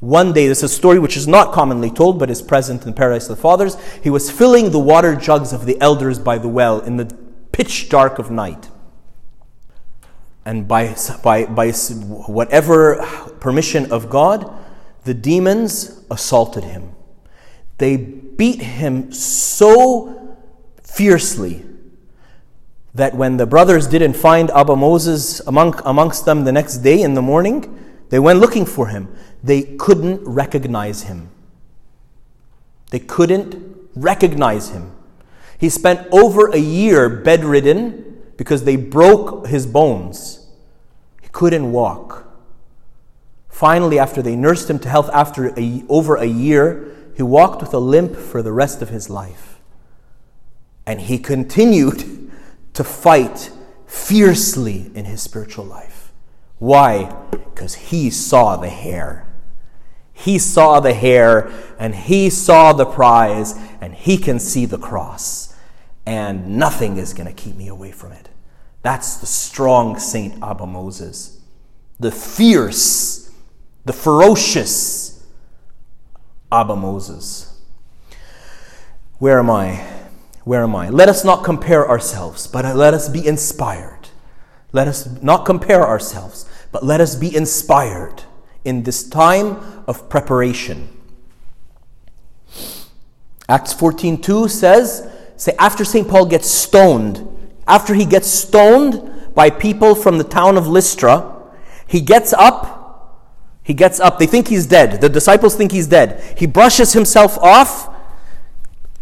One 0.00 0.32
day, 0.32 0.48
this 0.48 0.64
is 0.64 0.72
a 0.72 0.74
story 0.74 0.98
which 0.98 1.16
is 1.16 1.28
not 1.28 1.52
commonly 1.52 1.88
told 1.88 2.18
but 2.18 2.30
is 2.30 2.42
present 2.42 2.84
in 2.84 2.94
Paradise 2.94 3.28
of 3.28 3.36
the 3.36 3.42
Fathers. 3.42 3.76
He 4.02 4.10
was 4.10 4.28
filling 4.28 4.70
the 4.70 4.80
water 4.80 5.14
jugs 5.14 5.52
of 5.52 5.66
the 5.66 5.80
elders 5.80 6.18
by 6.18 6.36
the 6.36 6.48
well 6.48 6.80
in 6.80 6.96
the 6.96 7.06
pitch 7.52 7.88
dark 7.88 8.18
of 8.18 8.32
night. 8.32 8.68
And 10.44 10.66
by, 10.66 10.96
by, 11.22 11.44
by 11.46 11.70
whatever 11.70 12.96
permission 13.38 13.92
of 13.92 14.10
God, 14.10 14.52
the 15.04 15.14
demons 15.14 16.04
assaulted 16.10 16.64
him. 16.64 16.92
They 17.78 17.96
beat 17.96 18.62
him 18.62 19.12
so 19.12 20.25
fiercely 20.96 21.62
that 22.94 23.14
when 23.14 23.36
the 23.36 23.44
brothers 23.44 23.86
didn't 23.86 24.14
find 24.14 24.50
Abba 24.50 24.74
Moses 24.74 25.40
among, 25.40 25.78
amongst 25.84 26.24
them 26.24 26.44
the 26.44 26.52
next 26.52 26.78
day 26.78 27.02
in 27.02 27.12
the 27.12 27.20
morning, 27.20 27.78
they 28.08 28.18
went 28.18 28.40
looking 28.40 28.64
for 28.64 28.86
him. 28.86 29.14
They 29.44 29.62
couldn't 29.62 30.26
recognize 30.26 31.02
him. 31.02 31.28
They 32.90 33.00
couldn't 33.00 33.76
recognize 33.94 34.70
him. 34.70 34.92
He 35.58 35.68
spent 35.68 36.08
over 36.10 36.48
a 36.48 36.58
year 36.58 37.10
bedridden 37.10 38.22
because 38.38 38.64
they 38.64 38.76
broke 38.76 39.48
his 39.48 39.66
bones. 39.66 40.46
He 41.20 41.28
couldn't 41.28 41.72
walk. 41.72 42.26
Finally, 43.50 43.98
after 43.98 44.22
they 44.22 44.36
nursed 44.36 44.70
him 44.70 44.78
to 44.78 44.88
health 44.88 45.10
after 45.12 45.48
a, 45.58 45.84
over 45.90 46.16
a 46.16 46.26
year, 46.26 46.94
he 47.14 47.22
walked 47.22 47.60
with 47.60 47.74
a 47.74 47.78
limp 47.78 48.16
for 48.16 48.42
the 48.42 48.52
rest 48.52 48.80
of 48.80 48.88
his 48.88 49.10
life. 49.10 49.55
And 50.86 51.00
he 51.00 51.18
continued 51.18 52.30
to 52.74 52.84
fight 52.84 53.50
fiercely 53.86 54.90
in 54.94 55.04
his 55.04 55.20
spiritual 55.20 55.64
life. 55.64 56.12
Why? 56.58 57.14
Because 57.30 57.74
he 57.74 58.10
saw 58.10 58.56
the 58.56 58.68
hare. 58.68 59.26
He 60.12 60.38
saw 60.38 60.80
the 60.80 60.94
hare 60.94 61.50
and 61.78 61.94
he 61.94 62.30
saw 62.30 62.72
the 62.72 62.86
prize 62.86 63.54
and 63.80 63.94
he 63.94 64.16
can 64.16 64.38
see 64.38 64.64
the 64.64 64.78
cross. 64.78 65.54
And 66.06 66.56
nothing 66.56 66.96
is 66.96 67.12
going 67.12 67.26
to 67.26 67.32
keep 67.32 67.56
me 67.56 67.68
away 67.68 67.90
from 67.92 68.12
it. 68.12 68.28
That's 68.82 69.16
the 69.16 69.26
strong 69.26 69.98
Saint 69.98 70.42
Abba 70.42 70.66
Moses. 70.66 71.40
The 71.98 72.12
fierce, 72.12 73.30
the 73.84 73.92
ferocious 73.92 75.26
Abba 76.52 76.76
Moses. 76.76 77.60
Where 79.18 79.38
am 79.38 79.50
I? 79.50 79.95
Where 80.46 80.62
am 80.62 80.76
I? 80.76 80.90
Let 80.90 81.08
us 81.08 81.24
not 81.24 81.42
compare 81.42 81.88
ourselves, 81.88 82.46
but 82.46 82.76
let 82.76 82.94
us 82.94 83.08
be 83.08 83.26
inspired. 83.26 84.10
Let 84.70 84.86
us 84.86 85.20
not 85.20 85.44
compare 85.44 85.84
ourselves, 85.84 86.48
but 86.70 86.84
let 86.84 87.00
us 87.00 87.16
be 87.16 87.34
inspired 87.34 88.22
in 88.64 88.84
this 88.84 89.02
time 89.08 89.56
of 89.88 90.08
preparation. 90.08 90.88
Acts 93.48 93.74
14:2 93.74 94.48
says, 94.48 95.10
say 95.36 95.52
after 95.58 95.84
St. 95.84 96.06
Paul 96.06 96.26
gets 96.26 96.48
stoned, 96.48 97.26
after 97.66 97.94
he 97.94 98.04
gets 98.04 98.28
stoned 98.28 99.34
by 99.34 99.50
people 99.50 99.96
from 99.96 100.16
the 100.16 100.22
town 100.22 100.56
of 100.56 100.68
Lystra, 100.68 101.42
he 101.88 102.00
gets 102.00 102.32
up, 102.32 103.34
he 103.64 103.74
gets 103.74 103.98
up. 103.98 104.20
They 104.20 104.26
think 104.26 104.46
he's 104.46 104.66
dead. 104.66 105.00
The 105.00 105.08
disciples 105.08 105.56
think 105.56 105.72
he's 105.72 105.88
dead. 105.88 106.38
He 106.38 106.46
brushes 106.46 106.92
himself 106.92 107.36
off 107.38 107.92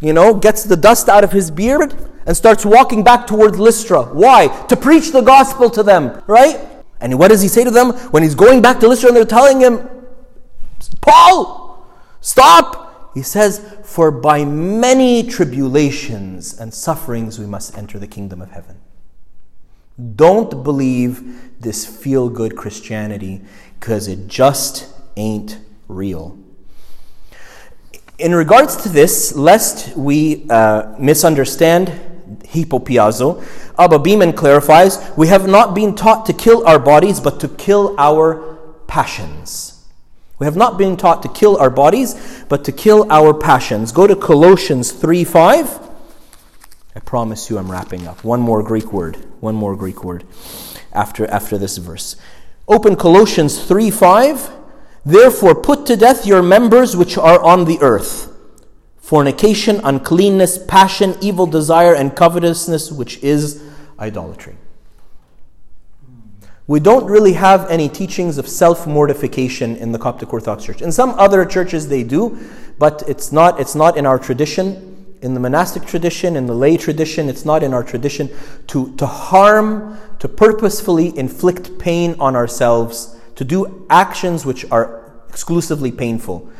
you 0.04 0.12
know, 0.12 0.34
gets 0.34 0.64
the 0.64 0.76
dust 0.76 1.08
out 1.08 1.24
of 1.24 1.32
his 1.32 1.50
beard 1.50 1.94
and 2.26 2.36
starts 2.36 2.64
walking 2.64 3.02
back 3.02 3.26
towards 3.26 3.58
Lystra. 3.58 4.02
Why? 4.02 4.48
To 4.68 4.76
preach 4.76 5.12
the 5.12 5.20
gospel 5.20 5.70
to 5.70 5.82
them, 5.82 6.22
right? 6.26 6.60
And 7.00 7.18
what 7.18 7.28
does 7.28 7.42
he 7.42 7.48
say 7.48 7.64
to 7.64 7.70
them 7.70 7.92
when 8.10 8.22
he's 8.22 8.34
going 8.34 8.62
back 8.62 8.80
to 8.80 8.88
Lystra 8.88 9.08
and 9.08 9.16
they're 9.16 9.24
telling 9.24 9.60
him, 9.60 9.88
Paul, 11.00 11.86
stop? 12.20 13.12
He 13.14 13.22
says, 13.22 13.78
For 13.84 14.10
by 14.10 14.44
many 14.44 15.22
tribulations 15.22 16.58
and 16.58 16.74
sufferings 16.74 17.38
we 17.38 17.46
must 17.46 17.76
enter 17.76 17.98
the 17.98 18.06
kingdom 18.06 18.42
of 18.42 18.50
heaven. 18.50 18.80
Don't 20.16 20.64
believe 20.64 21.60
this 21.60 21.86
feel 21.86 22.28
good 22.28 22.56
Christianity 22.56 23.42
because 23.78 24.08
it 24.08 24.26
just 24.26 24.88
ain't 25.16 25.60
real. 25.86 26.38
In 28.18 28.32
regards 28.32 28.76
to 28.84 28.88
this, 28.88 29.34
lest 29.34 29.96
we 29.96 30.46
uh, 30.48 30.94
misunderstand 31.00 31.88
hypopiazo, 32.44 33.44
Abba 33.76 33.98
Beeman 33.98 34.34
clarifies, 34.34 34.98
we 35.16 35.26
have 35.26 35.48
not 35.48 35.74
been 35.74 35.96
taught 35.96 36.26
to 36.26 36.32
kill 36.32 36.64
our 36.64 36.78
bodies, 36.78 37.18
but 37.18 37.40
to 37.40 37.48
kill 37.48 37.96
our 37.98 38.56
passions. 38.86 39.84
We 40.38 40.46
have 40.46 40.54
not 40.54 40.78
been 40.78 40.96
taught 40.96 41.22
to 41.22 41.28
kill 41.28 41.56
our 41.56 41.70
bodies, 41.70 42.44
but 42.48 42.64
to 42.64 42.72
kill 42.72 43.10
our 43.10 43.34
passions. 43.34 43.90
Go 43.90 44.06
to 44.06 44.14
Colossians 44.14 44.92
3 44.92 45.24
5. 45.24 45.80
I 46.94 47.00
promise 47.00 47.50
you 47.50 47.58
I'm 47.58 47.70
wrapping 47.70 48.06
up. 48.06 48.22
One 48.22 48.40
more 48.40 48.62
Greek 48.62 48.92
word. 48.92 49.16
One 49.40 49.56
more 49.56 49.74
Greek 49.74 50.04
word 50.04 50.24
after, 50.92 51.26
after 51.26 51.58
this 51.58 51.78
verse. 51.78 52.14
Open 52.68 52.94
Colossians 52.94 53.64
3 53.64 53.90
5. 53.90 54.50
Therefore, 55.06 55.54
put 55.54 55.86
to 55.86 55.96
death 55.96 56.26
your 56.26 56.42
members 56.42 56.96
which 56.96 57.18
are 57.18 57.42
on 57.42 57.64
the 57.64 57.78
earth 57.80 58.30
fornication, 58.96 59.82
uncleanness, 59.84 60.56
passion, 60.66 61.14
evil 61.20 61.46
desire, 61.46 61.94
and 61.94 62.16
covetousness, 62.16 62.90
which 62.90 63.22
is 63.22 63.62
idolatry. 64.00 64.56
We 66.66 66.80
don't 66.80 67.04
really 67.04 67.34
have 67.34 67.70
any 67.70 67.90
teachings 67.90 68.38
of 68.38 68.48
self 68.48 68.86
mortification 68.86 69.76
in 69.76 69.92
the 69.92 69.98
Coptic 69.98 70.32
Orthodox 70.32 70.64
Church. 70.64 70.80
In 70.80 70.90
some 70.90 71.10
other 71.10 71.44
churches, 71.44 71.88
they 71.88 72.02
do, 72.02 72.38
but 72.78 73.02
it's 73.06 73.30
not, 73.30 73.60
it's 73.60 73.74
not 73.74 73.98
in 73.98 74.06
our 74.06 74.18
tradition. 74.18 74.90
In 75.20 75.34
the 75.34 75.40
monastic 75.40 75.84
tradition, 75.84 76.34
in 76.36 76.46
the 76.46 76.54
lay 76.54 76.78
tradition, 76.78 77.28
it's 77.28 77.44
not 77.44 77.62
in 77.62 77.74
our 77.74 77.84
tradition 77.84 78.30
to, 78.68 78.96
to 78.96 79.04
harm, 79.04 79.98
to 80.18 80.28
purposefully 80.28 81.16
inflict 81.18 81.78
pain 81.78 82.16
on 82.18 82.34
ourselves 82.34 83.14
to 83.36 83.44
do 83.44 83.86
actions 83.90 84.46
which 84.46 84.64
are 84.70 85.12
exclusively 85.28 85.90
painful. 85.90 86.50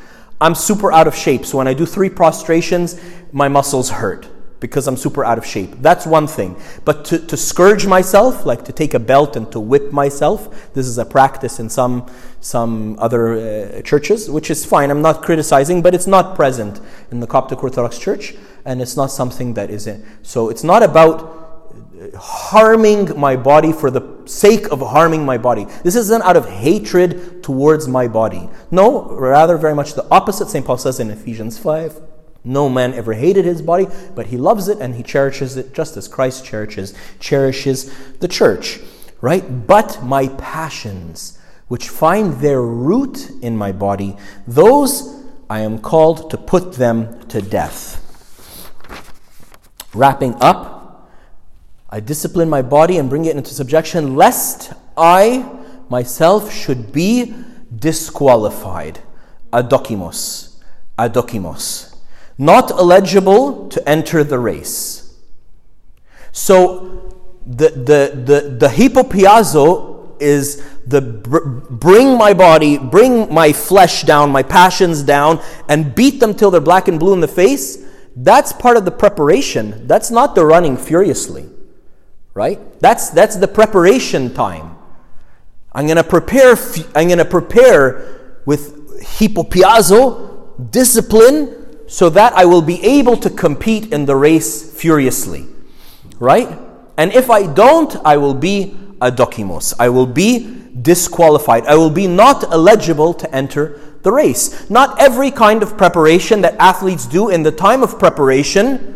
I'm 0.41 0.55
super 0.55 0.93
out 0.93 1.07
of 1.07 1.15
shape, 1.15 1.47
so 1.47 1.59
when 1.59 1.69
I 1.69 1.75
do 1.75 1.87
three 1.87 2.11
prostrations, 2.11 3.01
my 3.33 3.49
muscles 3.49 3.91
hurt 3.91 4.29
because 4.61 4.89
I'm 4.89 4.97
super 4.97 5.25
out 5.27 5.37
of 5.37 5.45
shape. 5.45 5.73
That's 5.83 6.07
one 6.07 6.27
thing. 6.27 6.57
But 6.87 7.05
to, 7.07 7.19
to 7.19 7.37
scourge 7.37 7.87
myself, 7.87 8.47
like 8.47 8.65
to 8.65 8.73
take 8.73 8.95
a 8.95 8.99
belt 8.99 9.37
and 9.37 9.53
to 9.53 9.61
whip 9.61 9.93
myself, 9.93 10.73
this 10.73 10.87
is 10.87 10.97
a 10.97 11.05
practice 11.05 11.61
in 11.61 11.69
some, 11.69 12.11
some 12.41 12.99
other 12.99 13.35
uh, 13.35 13.83
churches, 13.83 14.31
which 14.31 14.51
is 14.51 14.65
fine. 14.65 14.91
I'm 14.91 15.03
not 15.03 15.21
criticizing, 15.21 15.83
but 15.83 15.95
it's 15.95 16.07
not 16.07 16.35
present 16.35 16.81
in 17.11 17.21
the 17.21 17.27
Coptic 17.27 17.63
Orthodox 17.63 17.99
Church, 17.99 18.35
and 18.65 18.81
it's 18.81 18.97
not 18.97 19.11
something 19.11 19.53
that 19.53 19.69
is 19.69 19.87
in. 19.87 20.03
So 20.23 20.49
it's 20.49 20.65
not 20.65 20.83
about 20.83 21.44
harming 22.17 23.19
my 23.19 23.37
body 23.37 23.73
for 23.73 23.91
the 23.91 24.03
sake 24.27 24.71
of 24.71 24.81
harming 24.81 25.25
my 25.25 25.39
body. 25.39 25.67
This 25.83 25.97
isn't 25.97 26.23
out 26.23 26.37
of 26.37 26.49
hatred 26.49 27.43
towards 27.43 27.89
my 27.89 28.09
body. 28.09 28.49
No, 28.71 29.05
rather, 29.11 29.57
very 29.57 29.75
much 29.75 29.95
the 29.95 30.07
opposite. 30.11 30.49
St. 30.49 30.65
Paul 30.65 30.79
says 30.79 31.01
in 31.01 31.11
Ephesians 31.11 31.59
5 31.59 32.01
No 32.45 32.69
man 32.69 32.95
ever 32.95 33.13
hated 33.13 33.45
his 33.45 33.63
body, 33.63 33.87
but 34.15 34.27
he 34.27 34.37
loves 34.37 34.69
it 34.69 34.79
and 34.79 34.95
he 34.95 35.03
cherishes 35.03 35.57
it 35.57 35.75
just 35.75 35.97
as 35.97 36.09
Christ 36.09 36.45
cherishes, 36.45 36.95
cherishes 37.21 37.93
the 38.19 38.29
church. 38.29 38.81
Right? 39.21 39.67
But 39.67 40.03
my 40.03 40.29
passions, 40.29 41.39
which 41.69 41.89
find 41.89 42.35
their 42.35 42.61
root 42.61 43.31
in 43.43 43.57
my 43.57 43.73
body, 43.73 44.17
those 44.47 45.23
I 45.49 45.61
am 45.61 45.79
called 45.79 46.31
to 46.31 46.37
put 46.37 46.75
them 46.75 47.27
to 47.29 47.41
death. 47.41 48.01
Wrapping 49.95 50.35
up, 50.41 50.84
I 51.95 52.01
discipline 52.01 52.51
my 52.51 52.61
body 52.61 52.99
and 52.99 53.09
bring 53.09 53.25
it 53.27 53.37
into 53.37 53.55
subjection, 53.55 54.17
lest 54.17 54.73
I 54.97 55.49
myself 55.89 56.53
should 56.53 56.91
be 56.93 57.33
disqualified. 57.73 58.99
Adokimos. 59.53 60.57
Adokimos. 60.99 61.97
Not 62.37 62.73
eligible 62.73 63.69
to 63.69 63.89
enter 63.89 64.25
the 64.25 64.41
race. 64.41 65.17
So 66.33 67.15
the, 67.47 67.69
the, 67.69 68.23
the, 68.25 68.57
the 68.59 68.67
hypopiazo 68.67 70.21
is 70.21 70.65
the 70.85 71.01
br- 71.01 71.47
bring 71.71 72.19
my 72.19 72.35
body, 72.35 72.77
bring 72.77 73.33
my 73.33 73.53
flesh 73.53 74.03
down, 74.03 74.31
my 74.31 74.43
passions 74.43 75.05
down, 75.05 75.41
and 75.69 75.95
beat 75.95 76.19
them 76.19 76.35
till 76.35 76.51
they're 76.51 76.61
black 76.61 76.89
and 76.89 76.99
blue 76.99 77.13
in 77.13 77.21
the 77.21 77.29
face. 77.29 77.87
That's 78.17 78.53
part 78.53 78.77
of 78.77 78.85
the 78.85 78.91
preparation. 78.91 79.87
That's 79.87 80.11
not 80.11 80.35
the 80.35 80.45
running 80.45 80.77
furiously 80.77 81.51
right? 82.35 82.81
That's, 82.81 83.11
that's 83.11 83.37
the 83.37 83.49
preparation 83.49 84.35
time. 84.35 84.77
I'm 85.73 85.87
going 85.87 85.97
to 85.97 86.05
prepare 86.05 86.57
I'm 86.95 87.09
going 87.09 87.19
to 87.19 87.25
prepare 87.25 88.41
with 88.47 89.01
hypopiazo 89.01 90.71
discipline 90.71 91.89
so 91.89 92.09
that 92.11 92.33
I 92.35 92.45
will 92.45 92.63
be 92.63 92.83
able 92.85 93.17
to 93.19 93.31
compete 93.31 93.93
in 93.93 94.07
the 94.07 94.15
race 94.15 94.73
furiously. 94.73 95.47
Right? 96.19 96.59
And 96.97 97.13
if 97.13 97.29
I 97.29 97.47
don't, 97.47 97.97
I 98.05 98.17
will 98.19 98.35
be 98.35 98.77
adokimos. 99.01 99.75
I 99.81 99.89
will 99.89 100.07
be 100.07 100.63
disqualified. 100.81 101.67
I 101.67 101.75
will 101.75 101.91
be 101.91 102.07
not 102.07 102.45
eligible 102.45 103.15
to 103.15 103.35
enter 103.35 103.81
the 104.03 104.13
race. 104.13 104.71
Not 104.71 105.01
every 105.01 105.31
kind 105.31 105.63
of 105.63 105.77
preparation 105.77 106.41
that 106.43 106.55
athletes 106.59 107.07
do 107.07 107.31
in 107.31 107.43
the 107.43 107.51
time 107.51 107.83
of 107.83 107.99
preparation 107.99 108.94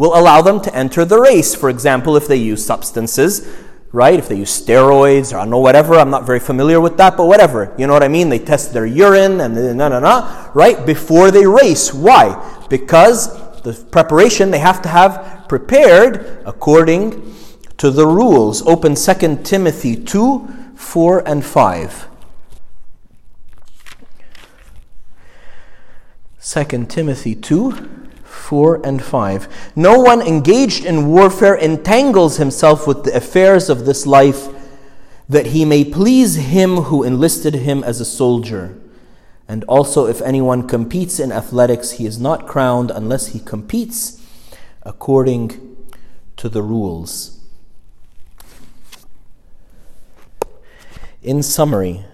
will 0.00 0.18
allow 0.18 0.40
them 0.40 0.62
to 0.62 0.74
enter 0.74 1.04
the 1.04 1.20
race. 1.20 1.54
For 1.54 1.68
example, 1.68 2.16
if 2.16 2.26
they 2.26 2.36
use 2.36 2.64
substances, 2.64 3.46
right? 3.92 4.18
If 4.18 4.30
they 4.30 4.36
use 4.36 4.50
steroids 4.50 5.30
or 5.30 5.36
I 5.36 5.40
don't 5.40 5.50
know 5.50 5.58
whatever, 5.58 5.96
I'm 5.96 6.08
not 6.08 6.24
very 6.24 6.40
familiar 6.40 6.80
with 6.80 6.96
that, 6.96 7.18
but 7.18 7.26
whatever. 7.26 7.74
You 7.76 7.86
know 7.86 7.92
what 7.92 8.02
I 8.02 8.08
mean? 8.08 8.30
They 8.30 8.38
test 8.38 8.72
their 8.72 8.86
urine 8.86 9.42
and 9.42 9.76
na 9.76 9.90
na 9.90 10.00
na, 10.00 10.50
right? 10.54 10.86
Before 10.86 11.30
they 11.30 11.44
race. 11.44 11.92
Why? 11.92 12.24
Because 12.70 13.28
the 13.60 13.74
preparation 13.74 14.50
they 14.50 14.60
have 14.60 14.80
to 14.82 14.88
have 14.88 15.44
prepared 15.50 16.44
according 16.46 17.36
to 17.76 17.90
the 17.90 18.06
rules. 18.06 18.62
Open 18.66 18.94
2 18.94 19.42
Timothy 19.44 19.96
2 19.96 20.48
4 20.76 21.28
and 21.28 21.44
5. 21.44 22.08
2 26.40 26.86
Timothy 26.86 27.34
2 27.34 27.99
4 28.50 28.84
and 28.84 29.00
5. 29.00 29.76
No 29.76 30.00
one 30.00 30.20
engaged 30.20 30.84
in 30.84 31.06
warfare 31.06 31.54
entangles 31.54 32.38
himself 32.38 32.84
with 32.84 33.04
the 33.04 33.16
affairs 33.16 33.70
of 33.70 33.86
this 33.86 34.08
life 34.08 34.48
that 35.28 35.46
he 35.46 35.64
may 35.64 35.84
please 35.84 36.34
him 36.34 36.78
who 36.90 37.04
enlisted 37.04 37.54
him 37.54 37.84
as 37.84 38.00
a 38.00 38.04
soldier. 38.04 38.76
And 39.46 39.62
also, 39.68 40.06
if 40.06 40.20
anyone 40.20 40.66
competes 40.66 41.20
in 41.20 41.30
athletics, 41.30 41.92
he 41.92 42.06
is 42.06 42.18
not 42.18 42.48
crowned 42.48 42.90
unless 42.90 43.28
he 43.28 43.38
competes 43.38 44.20
according 44.82 45.76
to 46.36 46.48
the 46.48 46.62
rules. 46.62 47.38
In 51.22 51.44
summary, 51.44 52.04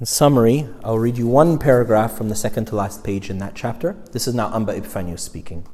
in 0.00 0.06
summary, 0.06 0.68
I'll 0.84 0.98
read 0.98 1.18
you 1.18 1.26
one 1.26 1.58
paragraph 1.58 2.16
from 2.16 2.28
the 2.28 2.36
second 2.36 2.66
to 2.66 2.76
last 2.76 3.02
page 3.02 3.30
in 3.30 3.38
that 3.38 3.56
chapter. 3.56 3.96
This 4.12 4.28
is 4.28 4.34
now 4.34 4.54
Amba 4.54 4.76
Epiphanius 4.76 5.22
speaking. 5.22 5.66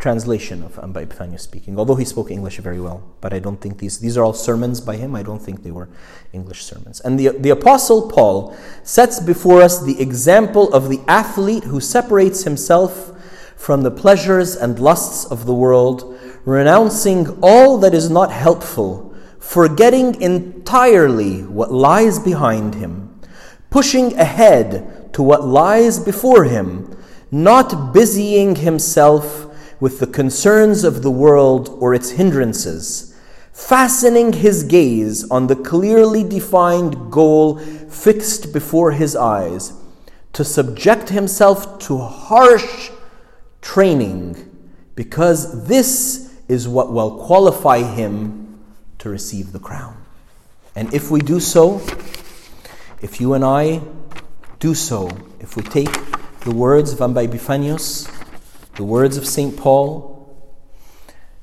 Translation 0.00 0.64
of 0.64 0.78
Amba 0.80 1.02
Epiphanius 1.02 1.42
speaking, 1.42 1.78
although 1.78 1.94
he 1.94 2.04
spoke 2.04 2.30
English 2.30 2.58
very 2.58 2.80
well. 2.80 3.04
But 3.20 3.32
I 3.32 3.38
don't 3.38 3.60
think 3.60 3.78
these, 3.78 4.00
these 4.00 4.18
are 4.18 4.24
all 4.24 4.32
sermons 4.32 4.80
by 4.80 4.96
him. 4.96 5.14
I 5.14 5.22
don't 5.22 5.38
think 5.38 5.62
they 5.62 5.70
were 5.70 5.88
English 6.32 6.64
sermons. 6.64 7.00
And 7.00 7.18
the, 7.18 7.28
the 7.28 7.50
Apostle 7.50 8.10
Paul 8.10 8.56
sets 8.82 9.20
before 9.20 9.62
us 9.62 9.84
the 9.84 10.00
example 10.00 10.72
of 10.74 10.88
the 10.88 11.00
athlete 11.06 11.64
who 11.64 11.80
separates 11.80 12.42
himself 12.42 13.12
from 13.56 13.82
the 13.82 13.92
pleasures 13.92 14.56
and 14.56 14.80
lusts 14.80 15.24
of 15.24 15.46
the 15.46 15.54
world, 15.54 16.18
renouncing 16.44 17.38
all 17.40 17.78
that 17.78 17.94
is 17.94 18.10
not 18.10 18.32
helpful, 18.32 19.14
forgetting 19.38 20.20
entirely 20.20 21.44
what 21.44 21.72
lies 21.72 22.18
behind 22.18 22.74
him 22.74 23.03
pushing 23.74 24.16
ahead 24.20 25.12
to 25.12 25.20
what 25.20 25.44
lies 25.44 25.98
before 25.98 26.44
him, 26.44 26.96
not 27.32 27.92
busying 27.92 28.54
himself 28.54 29.48
with 29.80 29.98
the 29.98 30.06
concerns 30.06 30.84
of 30.84 31.02
the 31.02 31.10
world 31.10 31.68
or 31.80 31.92
its 31.92 32.10
hindrances, 32.10 33.18
fastening 33.52 34.32
his 34.32 34.62
gaze 34.62 35.28
on 35.28 35.48
the 35.48 35.56
clearly 35.56 36.22
defined 36.22 37.10
goal 37.10 37.58
fixed 37.58 38.52
before 38.52 38.92
his 38.92 39.16
eyes, 39.16 39.72
to 40.32 40.44
subject 40.44 41.08
himself 41.08 41.80
to 41.80 41.98
harsh 41.98 42.90
training, 43.60 44.36
because 44.94 45.66
this 45.66 46.32
is 46.46 46.68
what 46.68 46.92
will 46.92 47.18
qualify 47.26 47.82
him 47.82 48.56
to 48.98 49.08
receive 49.08 49.50
the 49.50 49.58
crown. 49.58 49.96
And 50.76 50.94
if 50.94 51.10
we 51.10 51.18
do 51.18 51.40
so, 51.40 51.80
if 53.00 53.20
you 53.20 53.34
and 53.34 53.44
I 53.44 53.82
do 54.58 54.74
so, 54.74 55.10
if 55.40 55.56
we 55.56 55.62
take 55.62 55.92
the 56.40 56.50
words 56.50 56.92
of 56.92 57.00
Amba 57.00 57.26
Epiphanius, 57.26 58.08
the 58.76 58.84
words 58.84 59.16
of 59.16 59.26
St. 59.26 59.56
Paul, 59.56 60.14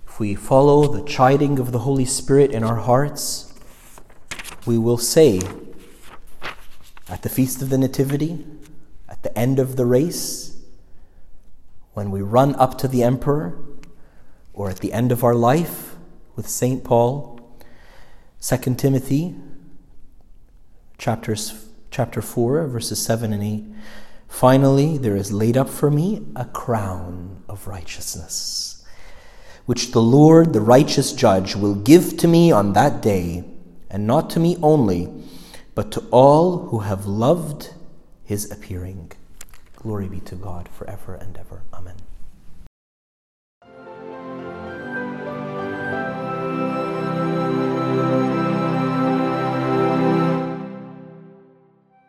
if 0.08 0.20
we 0.20 0.36
follow 0.36 0.88
the 0.88 1.04
chiding 1.08 1.60
of 1.60 1.72
the 1.72 1.80
Holy 1.80 2.06
Spirit 2.06 2.52
in 2.52 2.64
our 2.64 2.78
hearts, 2.78 3.54
we 4.66 4.78
will 4.78 4.97
say 4.97 5.41
at 7.08 7.22
the 7.22 7.30
Feast 7.30 7.62
of 7.62 7.70
the 7.70 7.78
Nativity, 7.78 8.45
at 9.10 9.22
the 9.24 9.38
end 9.38 9.60
of 9.60 9.76
the 9.76 9.86
race, 9.86 10.58
when 11.93 12.12
we 12.12 12.22
run 12.22 12.56
up 12.56 12.78
to 12.80 12.88
the 12.88 13.04
Emperor, 13.04 13.60
or 14.54 14.70
at 14.70 14.78
the 14.78 14.93
end 14.93 15.12
of 15.12 15.24
our 15.24 15.36
life 15.36 15.95
with 16.36 16.47
St. 16.47 16.84
Paul, 16.84 17.39
2 18.41 18.76
Timothy 18.76 19.36
chapters, 21.02 21.68
chapter 21.89 22.22
4, 22.22 22.68
verses 22.68 23.04
7 23.04 23.34
and 23.34 23.43
8. 23.43 23.64
Finally, 24.28 24.99
there 24.99 25.16
is 25.16 25.32
laid 25.32 25.58
up 25.58 25.68
for 25.68 25.89
me 25.89 26.28
a 26.36 26.45
crown 26.45 27.41
of 27.49 27.66
righteousness, 27.66 28.86
which 29.66 29.93
the 29.93 30.02
Lord, 30.02 30.54
the 30.54 30.62
righteous 30.62 31.12
judge, 31.12 31.56
will 31.56 31.74
give 31.74 32.18
to 32.18 32.28
me 32.28 32.52
on 32.52 32.74
that 32.74 33.02
day, 33.02 33.43
and 33.89 34.06
not 34.06 34.30
to 34.30 34.39
me 34.39 34.58
only, 34.62 35.12
but 35.74 35.91
to 35.93 36.02
all 36.12 36.68
who 36.68 36.82
have 36.82 37.08
loved 37.08 37.74
his 38.24 38.52
appearing. 38.52 39.12
Glory 39.78 40.08
be 40.08 40.20
to 40.20 40.36
God 40.36 40.70
forever 40.70 41.16
and 41.16 41.36
ever. 41.36 41.64
Amen. 41.74 42.01